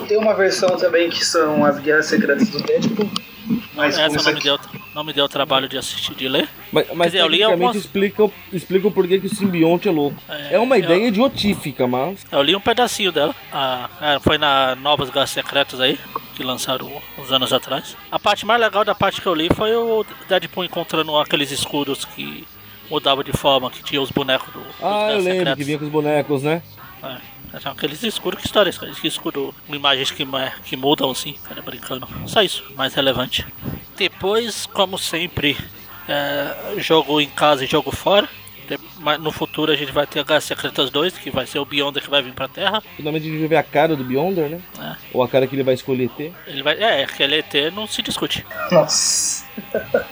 Tem 0.07 0.17
uma 0.17 0.33
versão 0.33 0.69
também 0.77 1.09
que 1.09 1.23
são 1.25 1.63
as 1.65 1.79
Guerras 1.79 2.07
Secretas 2.07 2.49
do 2.49 2.61
Deadpool. 2.63 3.09
Mas 3.73 3.97
Essa 3.97 4.21
não 4.29 4.33
me, 4.37 4.41
deu, 4.41 4.59
não 4.93 5.03
me 5.03 5.13
deu 5.13 5.27
trabalho 5.27 5.67
de 5.67 5.75
assistir, 5.77 6.13
de 6.13 6.27
ler. 6.27 6.47
Mas, 6.71 6.85
mas 6.93 7.11
dizer, 7.11 7.23
eu 7.23 7.27
li 7.27 7.41
algumas- 7.41 7.75
explica, 7.75 8.25
o- 8.25 8.33
explica 8.53 8.87
o 8.87 8.91
porquê 8.91 9.19
que 9.19 9.25
o 9.25 9.35
simbionte 9.35 9.87
é 9.87 9.91
louco. 9.91 10.17
É, 10.29 10.55
É, 10.55 10.59
uma 10.59 10.77
eu- 10.77 10.83
ideia 10.83 11.07
idiotífica, 11.07 11.87
mas. 11.87 12.25
Eu 12.31 12.41
li 12.43 12.55
um 12.55 12.59
pedacinho 12.59 13.11
dela. 13.11 13.33
Ah, 13.51 13.89
é, 14.01 14.19
foi 14.19 14.37
na 14.37 14.75
Novas 14.75 15.09
Guerras 15.09 15.31
Secretas 15.31 15.79
aí, 15.79 15.97
que 16.35 16.43
lançaram 16.43 16.91
uns 17.17 17.31
anos 17.31 17.51
atrás. 17.51 17.95
A 18.11 18.19
parte 18.19 18.45
mais 18.45 18.59
legal 18.61 18.85
da 18.85 18.93
parte 18.93 19.19
que 19.21 19.27
eu 19.27 19.33
li 19.33 19.49
foi 19.55 19.75
o 19.75 20.05
Deadpool 20.27 20.65
encontrando 20.65 21.17
aqueles 21.17 21.49
escudos 21.51 22.05
que 22.05 22.45
mudavam 22.89 23.23
de 23.23 23.31
forma, 23.31 23.71
que 23.71 23.81
tinha 23.81 24.01
os 24.01 24.11
bonecos 24.11 24.51
do. 24.53 24.59
dos 24.59 24.67
Ah, 24.81 25.07
eu 25.11 25.17
lembro 25.17 25.23
Secretas. 25.33 25.55
que 25.57 25.63
vinha 25.63 25.77
com 25.79 25.85
os 25.85 25.91
bonecos, 25.91 26.43
né? 26.43 26.61
É, 27.03 27.59
são 27.59 27.71
aqueles 27.71 28.03
escudos, 28.03 28.39
que 28.39 28.45
histórias, 28.45 28.77
que 28.77 29.07
escudo 29.07 29.53
com 29.67 29.75
imagens 29.75 30.11
que, 30.11 30.25
que 30.65 30.75
mudam 30.75 31.09
assim, 31.11 31.33
cara, 31.47 31.61
brincando. 31.61 32.07
Só 32.27 32.41
isso, 32.41 32.63
mais 32.75 32.93
relevante. 32.93 33.45
Depois, 33.97 34.65
como 34.67 34.97
sempre, 34.97 35.57
é, 36.07 36.75
jogo 36.77 37.19
em 37.19 37.29
casa 37.29 37.63
e 37.63 37.67
jogo 37.67 37.91
fora. 37.91 38.27
De- 38.67 38.77
mas 38.99 39.19
No 39.19 39.31
futuro 39.31 39.71
a 39.71 39.75
gente 39.75 39.91
vai 39.91 40.05
ter 40.05 40.23
Guerras 40.23 40.43
Secretas 40.43 40.91
2, 40.91 41.17
que 41.17 41.31
vai 41.31 41.47
ser 41.47 41.57
o 41.57 41.65
Beyonder 41.65 42.03
que 42.03 42.09
vai 42.09 42.21
vir 42.21 42.33
pra 42.33 42.47
Terra. 42.47 42.83
Finalmente 42.95 43.23
a 43.25 43.29
gente 43.31 43.39
vai 43.39 43.47
ver 43.47 43.55
a 43.55 43.63
cara 43.63 43.95
do 43.95 44.03
Beyonder, 44.03 44.47
né? 44.47 44.61
É. 44.79 44.95
Ou 45.11 45.23
a 45.23 45.27
cara 45.27 45.47
que 45.47 45.55
ele 45.55 45.63
vai 45.63 45.73
escolher 45.73 46.07
ter. 46.09 46.31
Ele 46.45 46.61
vai. 46.61 46.75
É, 46.81 47.05
que 47.07 47.23
ele 47.23 47.35
é 47.35 47.39
ET 47.39 47.73
não 47.73 47.87
se 47.87 48.03
discute. 48.03 48.45
Nossa. 48.71 49.43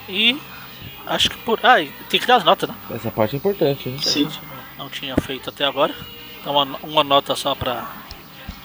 E 0.10 0.36
acho 1.06 1.30
que 1.30 1.38
por. 1.38 1.60
Ah, 1.62 1.76
tem 2.10 2.20
que 2.20 2.26
dar 2.26 2.38
as 2.38 2.44
notas, 2.44 2.68
né? 2.68 2.76
Essa 2.90 3.12
parte 3.12 3.36
é 3.36 3.38
importante, 3.38 3.90
né? 3.90 4.00
Sim. 4.02 4.28
não 4.76 4.90
tinha 4.90 5.16
feito 5.18 5.50
até 5.52 5.64
agora. 5.64 5.94
Então 6.48 6.56
uma, 6.56 6.80
uma 6.82 7.04
nota 7.04 7.36
só 7.36 7.54
pra, 7.54 7.92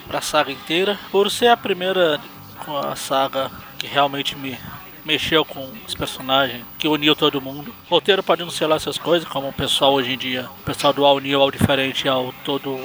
pra 0.06 0.20
saga 0.20 0.52
inteira. 0.52 0.96
Por 1.10 1.28
ser 1.28 1.48
a 1.48 1.56
primeira 1.56 2.20
com 2.64 2.78
a 2.78 2.94
saga 2.94 3.50
que 3.76 3.88
realmente 3.88 4.36
me 4.36 4.56
mexeu 5.04 5.44
com 5.44 5.68
os 5.84 5.92
personagens, 5.92 6.64
que 6.78 6.86
uniu 6.86 7.16
todo 7.16 7.42
mundo. 7.42 7.74
O 7.90 7.94
roteiro 7.94 8.22
pode 8.22 8.44
não 8.44 8.52
ser 8.52 8.68
lá 8.68 8.76
essas 8.76 8.98
coisas, 8.98 9.28
como 9.28 9.48
o 9.48 9.52
pessoal 9.52 9.94
hoje 9.94 10.12
em 10.12 10.16
dia, 10.16 10.48
o 10.60 10.62
pessoal 10.62 10.92
do 10.92 11.04
All 11.04 11.18
New, 11.18 11.40
All 11.40 11.50
Diferente, 11.50 12.08
ao 12.08 12.32
todo, 12.44 12.78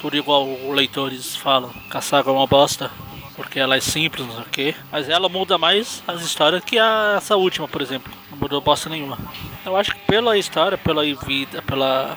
tudo 0.00 0.16
igual 0.16 0.48
os 0.48 0.72
leitores 0.76 1.34
falam, 1.34 1.70
que 1.90 1.96
a 1.96 2.00
saga 2.00 2.30
é 2.30 2.32
uma 2.32 2.46
bosta. 2.46 2.88
Porque 3.34 3.58
ela 3.58 3.76
é 3.76 3.80
simples, 3.80 4.24
não 4.24 4.34
sei 4.34 4.42
o 4.44 4.46
quê. 4.46 4.74
Mas 4.92 5.08
ela 5.08 5.28
muda 5.28 5.58
mais 5.58 6.04
as 6.06 6.22
histórias 6.22 6.62
que 6.62 6.78
a, 6.78 7.14
essa 7.16 7.36
última, 7.36 7.66
por 7.66 7.82
exemplo. 7.82 8.12
Não 8.30 8.38
mudou 8.38 8.60
bosta 8.60 8.88
nenhuma. 8.88 9.18
Eu 9.64 9.76
acho 9.76 9.92
que 9.92 10.00
pela 10.06 10.38
história, 10.38 10.78
pela 10.78 11.02
vida, 11.02 11.60
pela. 11.62 12.16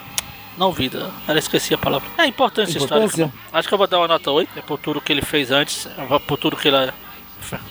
Não 0.60 0.74
vida, 0.74 1.10
eu 1.26 1.38
esqueci 1.38 1.74
a 1.74 1.78
palavra. 1.78 2.10
É 2.18 2.26
importância, 2.28 2.78
Importância. 2.78 3.24
histórica. 3.24 3.34
Acho 3.54 3.66
que 3.70 3.74
eu 3.74 3.78
vou 3.78 3.88
dar 3.88 3.98
uma 4.00 4.10
nota 4.10 4.30
8, 4.30 4.60
é 4.60 4.62
por 4.62 4.78
tudo 4.78 5.00
que 5.00 5.10
ele 5.14 5.22
fez 5.22 5.52
antes, 5.52 5.88
por 6.28 6.38
tudo 6.38 6.58
que 6.58 6.68
ele 6.68 6.92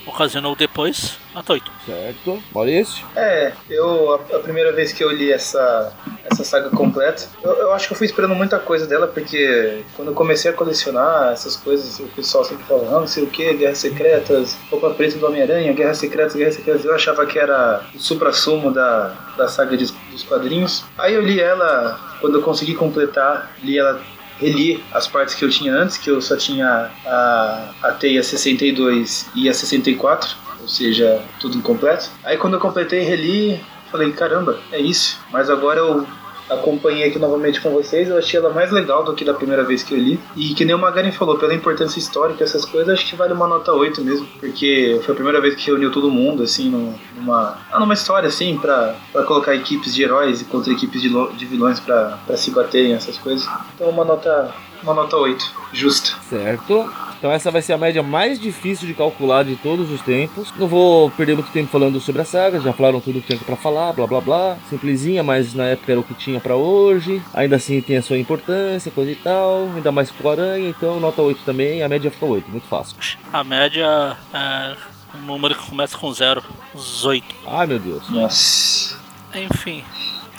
ocasionou 0.06 0.54
depois. 0.56 1.18
Nota 1.34 1.52
8. 1.52 1.72
Certo. 1.86 2.42
Maurício? 2.54 3.06
É, 3.14 3.52
eu 3.70 4.12
a, 4.14 4.36
a 4.36 4.40
primeira 4.40 4.72
vez 4.72 4.92
que 4.92 5.04
eu 5.04 5.10
li 5.10 5.30
essa, 5.32 5.92
essa 6.24 6.42
saga 6.44 6.70
completa, 6.70 7.26
eu, 7.42 7.52
eu 7.52 7.72
acho 7.72 7.86
que 7.86 7.92
eu 7.92 7.98
fui 7.98 8.06
esperando 8.06 8.34
muita 8.34 8.58
coisa 8.58 8.86
dela, 8.86 9.06
porque 9.06 9.82
quando 9.94 10.08
eu 10.08 10.14
comecei 10.14 10.50
a 10.50 10.54
colecionar 10.54 11.32
essas 11.32 11.56
coisas, 11.56 11.98
o 12.00 12.06
pessoal 12.08 12.44
sempre 12.44 12.64
falava, 12.64 12.90
não, 12.90 13.00
não 13.00 13.06
sei 13.06 13.22
o 13.24 13.28
que, 13.28 13.52
Guerras 13.54 13.78
Secretas, 13.78 14.56
roupa 14.70 14.90
preta 14.90 15.18
do 15.18 15.26
Homem-Aranha, 15.26 15.72
Guerras 15.72 15.98
Secretas, 15.98 16.34
Guerras 16.34 16.54
Secretas, 16.54 16.84
eu 16.84 16.94
achava 16.94 17.24
que 17.26 17.38
era 17.38 17.82
o 17.94 17.98
supra-sumo 18.00 18.72
da, 18.72 19.14
da 19.36 19.48
saga 19.48 19.76
de- 19.76 19.92
dos 20.10 20.22
quadrinhos. 20.24 20.84
Aí 20.96 21.14
eu 21.14 21.20
li 21.22 21.40
ela, 21.40 22.16
quando 22.20 22.38
eu 22.38 22.42
consegui 22.42 22.74
completar, 22.74 23.52
li 23.62 23.78
ela 23.78 24.00
reli 24.38 24.82
as 24.92 25.06
partes 25.06 25.34
que 25.34 25.44
eu 25.44 25.50
tinha 25.50 25.74
antes, 25.74 25.96
que 25.96 26.10
eu 26.10 26.20
só 26.20 26.36
tinha 26.36 26.90
a, 27.04 27.70
a 27.82 27.92
teia 27.92 28.22
62 28.22 29.28
e 29.34 29.48
a 29.48 29.54
64, 29.54 30.36
ou 30.60 30.68
seja, 30.68 31.22
tudo 31.40 31.56
incompleto. 31.56 32.10
Aí 32.24 32.36
quando 32.36 32.54
eu 32.54 32.60
completei 32.60 33.00
reli, 33.00 33.60
falei, 33.90 34.12
caramba, 34.12 34.58
é 34.72 34.78
isso. 34.78 35.20
Mas 35.30 35.50
agora 35.50 35.80
eu 35.80 36.06
acompanhei 36.50 37.08
aqui 37.08 37.18
novamente 37.18 37.60
com 37.60 37.70
vocês, 37.70 38.08
eu 38.08 38.18
achei 38.18 38.38
ela 38.40 38.50
mais 38.50 38.70
legal 38.70 39.04
do 39.04 39.14
que 39.14 39.24
da 39.24 39.34
primeira 39.34 39.64
vez 39.64 39.82
que 39.82 39.94
eu 39.94 39.98
li. 39.98 40.18
E 40.36 40.54
que 40.54 40.64
nem 40.64 40.74
o 40.74 40.78
Magaren 40.78 41.10
falou, 41.12 41.38
pela 41.38 41.54
importância 41.54 41.98
histórica, 41.98 42.44
essas 42.44 42.64
coisas, 42.64 42.94
acho 42.94 43.06
que 43.08 43.16
vale 43.16 43.32
uma 43.32 43.46
nota 43.46 43.72
8 43.72 44.00
mesmo. 44.02 44.26
Porque 44.40 45.00
foi 45.04 45.12
a 45.12 45.16
primeira 45.16 45.40
vez 45.40 45.54
que 45.54 45.66
reuniu 45.66 45.90
todo 45.90 46.10
mundo, 46.10 46.42
assim, 46.42 46.70
num- 46.70 46.94
numa, 47.16 47.58
ah, 47.70 47.78
numa 47.80 47.94
história, 47.94 48.28
assim, 48.28 48.56
pra, 48.58 48.94
pra 49.12 49.22
colocar 49.24 49.54
equipes 49.54 49.94
de 49.94 50.02
heróis 50.02 50.42
contra 50.44 50.72
equipes 50.72 51.00
de, 51.02 51.08
de 51.36 51.46
vilões 51.46 51.80
pra, 51.80 52.18
pra 52.26 52.36
se 52.36 52.50
baterem, 52.50 52.94
essas 52.94 53.18
coisas. 53.18 53.46
Então 53.74 53.88
uma 53.90 54.04
nota, 54.04 54.52
uma 54.82 54.94
nota 54.94 55.16
8, 55.16 55.54
justa. 55.72 56.16
Certo. 56.28 56.90
Então 57.18 57.32
essa 57.32 57.50
vai 57.50 57.60
ser 57.60 57.72
a 57.72 57.78
média 57.78 58.02
mais 58.02 58.40
difícil 58.40 58.86
de 58.86 58.94
calcular 58.94 59.44
de 59.44 59.56
todos 59.56 59.90
os 59.90 60.00
tempos. 60.02 60.52
Não 60.56 60.68
vou 60.68 61.10
perder 61.10 61.34
muito 61.34 61.50
tempo 61.50 61.68
falando 61.68 62.00
sobre 62.00 62.22
a 62.22 62.24
saga, 62.24 62.60
já 62.60 62.72
falaram 62.72 63.00
tudo 63.00 63.20
que 63.20 63.26
tinha 63.26 63.38
pra 63.40 63.56
falar, 63.56 63.92
blá 63.92 64.06
blá 64.06 64.20
blá. 64.20 64.56
Simplesinha, 64.70 65.22
mas 65.22 65.52
na 65.52 65.64
época 65.64 65.92
era 65.92 66.00
o 66.00 66.04
que 66.04 66.14
tinha 66.14 66.38
pra 66.38 66.54
hoje. 66.54 67.20
Ainda 67.34 67.56
assim 67.56 67.80
tem 67.80 67.96
a 67.96 68.02
sua 68.02 68.18
importância, 68.18 68.92
coisa 68.92 69.10
e 69.10 69.16
tal. 69.16 69.68
Ainda 69.74 69.90
mais 69.90 70.10
com 70.10 70.28
o 70.28 70.30
Aranha, 70.30 70.68
então 70.68 71.00
nota 71.00 71.20
8 71.20 71.42
também, 71.44 71.82
a 71.82 71.88
média 71.88 72.10
fica 72.10 72.24
8, 72.24 72.48
muito 72.48 72.68
fácil. 72.68 72.96
A 73.32 73.42
média 73.42 74.16
é 74.32 74.76
um 75.16 75.22
número 75.22 75.56
que 75.56 75.68
começa 75.68 75.98
com 75.98 76.12
zero, 76.12 76.42
os 76.72 77.04
8. 77.04 77.34
Ai 77.48 77.66
meu 77.66 77.80
Deus. 77.80 78.08
Nossa. 78.10 78.96
Enfim, 79.34 79.82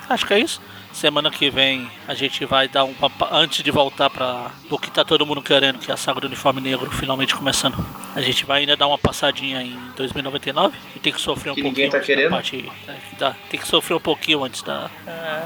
acho 0.08 0.26
que 0.26 0.34
é 0.34 0.40
isso. 0.40 0.62
Semana 1.00 1.32
que 1.32 1.50
vem 1.50 1.89
a 2.10 2.14
gente 2.14 2.43
vai 2.43 2.68
dar 2.68 2.84
um 2.84 2.93
antes 3.32 3.64
de 3.64 3.72
voltar 3.72 4.10
para 4.10 4.52
o 4.70 4.78
que 4.78 4.91
tá 4.91 5.06
todo 5.06 5.26
mundo 5.26 5.41
querendo, 5.41 5.80
que 5.80 5.89
é 5.89 5.93
a 5.93 5.97
saga 5.97 6.20
do 6.20 6.28
uniforme 6.28 6.60
negro 6.60 6.91
finalmente 6.91 7.34
começando. 7.34 7.78
A 8.14 8.20
gente 8.20 8.45
vai 8.45 8.60
ainda 8.60 8.76
dar 8.76 8.86
uma 8.86 8.97
passadinha 8.97 9.62
em 9.62 9.80
2099 9.95 10.76
e 10.97 11.00
tem 11.00 11.14
que 11.14 11.22
sofrer 11.22 11.52
um 11.52 11.56
Que 11.56 11.62
pouquinho 11.62 11.86
ninguém 11.88 11.89
tá 12.02 12.06
querendo. 12.06 12.32
parte- 12.32 12.70
que 13.10 13.16
dá- 13.18 13.34
tem 13.50 13.58
que 13.58 13.66
sofrer 13.66 13.95
um 13.95 14.00
pouquinho 14.02 14.43
antes 14.43 14.62
da. 14.62 14.89
é, 15.08 15.43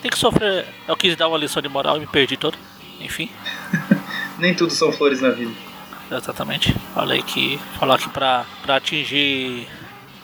tem 0.00 0.10
que 0.10 0.18
sofrer. 0.18 0.64
Eu 0.88 0.96
quis 0.96 1.14
dar 1.14 1.28
uma 1.28 1.36
lição 1.36 1.60
de 1.60 1.68
moral 1.68 1.98
e 1.98 2.00
me 2.00 2.06
perdi 2.06 2.38
todo. 2.38 2.56
Enfim. 3.02 3.28
Nem 4.38 4.54
tudo 4.54 4.72
são 4.72 4.90
flores 4.92 5.20
na 5.20 5.28
vida. 5.28 5.52
Exatamente. 6.10 6.74
Falei 6.94 7.22
que. 7.22 7.58
Falar 7.78 7.98
que 7.98 8.08
pra, 8.08 8.46
pra 8.62 8.76
atingir. 8.76 9.68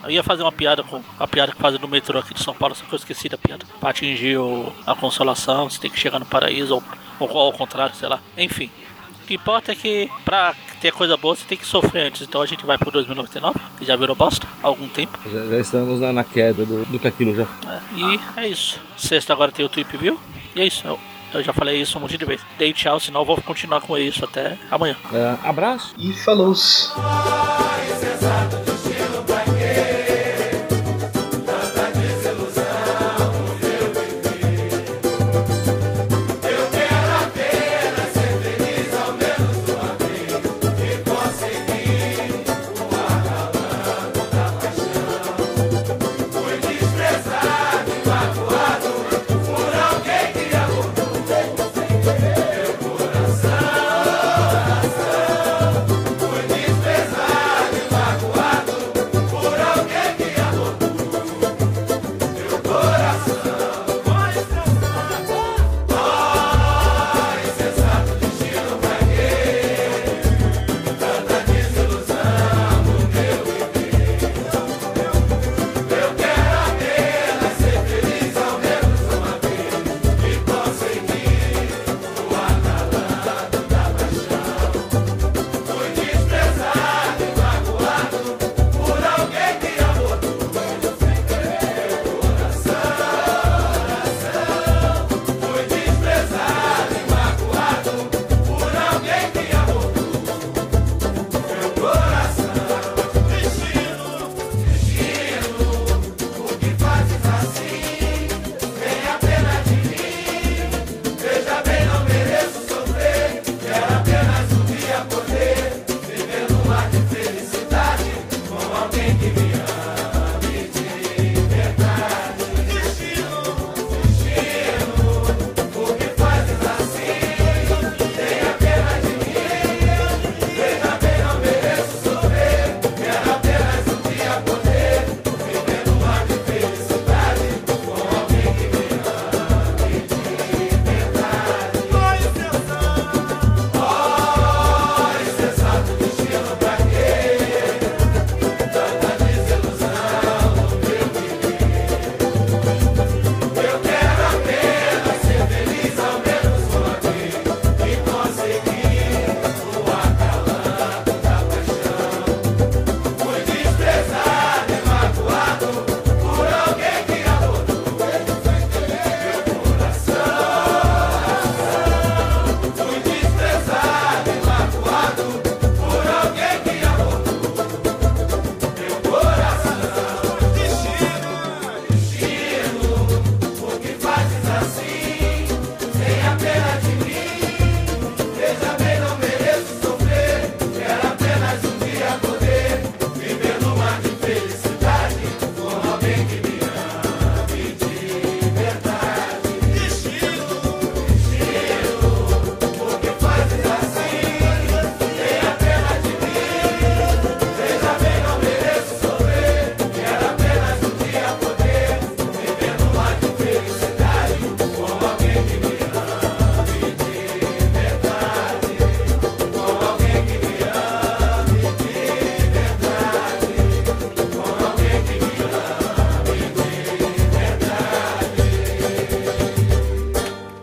Eu 0.09 0.15
ia 0.15 0.23
fazer 0.23 0.43
uma 0.43 0.51
piada 0.51 0.83
com 0.83 1.03
a 1.19 1.29
piada 1.29 1.53
que 1.53 1.61
fazem 1.61 1.79
no 1.79 1.87
metrô 1.87 2.19
aqui 2.19 2.33
de 2.33 2.43
São 2.43 2.55
Paulo, 2.55 2.75
só 2.75 2.83
que 2.83 2.95
eu 2.95 2.97
esqueci 2.97 3.29
da 3.29 3.37
piada. 3.37 3.67
Pra 3.79 3.91
atingir 3.91 4.39
o, 4.39 4.73
a 4.87 4.95
consolação, 4.95 5.69
você 5.69 5.79
tem 5.79 5.91
que 5.91 6.01
chegar 6.01 6.19
no 6.19 6.25
paraíso, 6.25 6.77
ou, 6.77 7.29
ou 7.29 7.39
ao 7.39 7.53
contrário, 7.53 7.95
sei 7.95 8.09
lá. 8.09 8.19
Enfim. 8.37 8.71
O 9.23 9.27
que 9.27 9.35
importa 9.35 9.73
é 9.73 9.75
que 9.75 10.11
pra 10.25 10.55
ter 10.81 10.93
coisa 10.93 11.15
boa 11.19 11.37
você 11.37 11.45
tem 11.45 11.59
que 11.59 11.67
sofrer 11.67 12.07
antes. 12.07 12.23
Então 12.23 12.41
a 12.41 12.47
gente 12.47 12.65
vai 12.65 12.79
pro 12.79 12.91
2099, 12.91 13.61
que 13.79 13.85
já 13.85 13.97
virou 13.97 14.17
bosta 14.17 14.47
há 14.63 14.67
algum 14.67 14.89
tempo. 14.89 15.19
Já, 15.31 15.45
já 15.45 15.59
estamos 15.59 16.01
na, 16.01 16.11
na 16.11 16.25
queda 16.25 16.65
do, 16.65 16.87
do 16.87 16.99
que 16.99 17.07
aquilo 17.07 17.37
já. 17.37 17.43
É, 17.43 17.81
e 17.95 18.21
é 18.41 18.49
isso. 18.49 18.81
Sexta 18.97 19.35
agora 19.35 19.53
tem 19.53 19.67
o 19.67 19.69
Tweep 19.69 19.95
View. 19.99 20.19
E 20.57 20.63
é 20.63 20.67
isso. 20.67 20.87
Eu, 20.87 20.99
eu 21.35 21.43
já 21.43 21.53
falei 21.53 21.79
isso 21.83 21.99
um 21.99 22.01
monte 22.01 22.17
de 22.17 22.25
vezes. 22.25 22.47
Dei 22.57 22.73
tchau, 22.73 22.99
senão 22.99 23.21
eu 23.21 23.27
vou 23.27 23.37
continuar 23.43 23.83
com 23.83 23.99
isso 23.99 24.25
até 24.25 24.57
amanhã. 24.71 24.97
É, 25.13 25.37
abraço. 25.47 25.95
E 25.99 26.15
falou. 26.15 26.55
Spider-Man, 26.55 28.28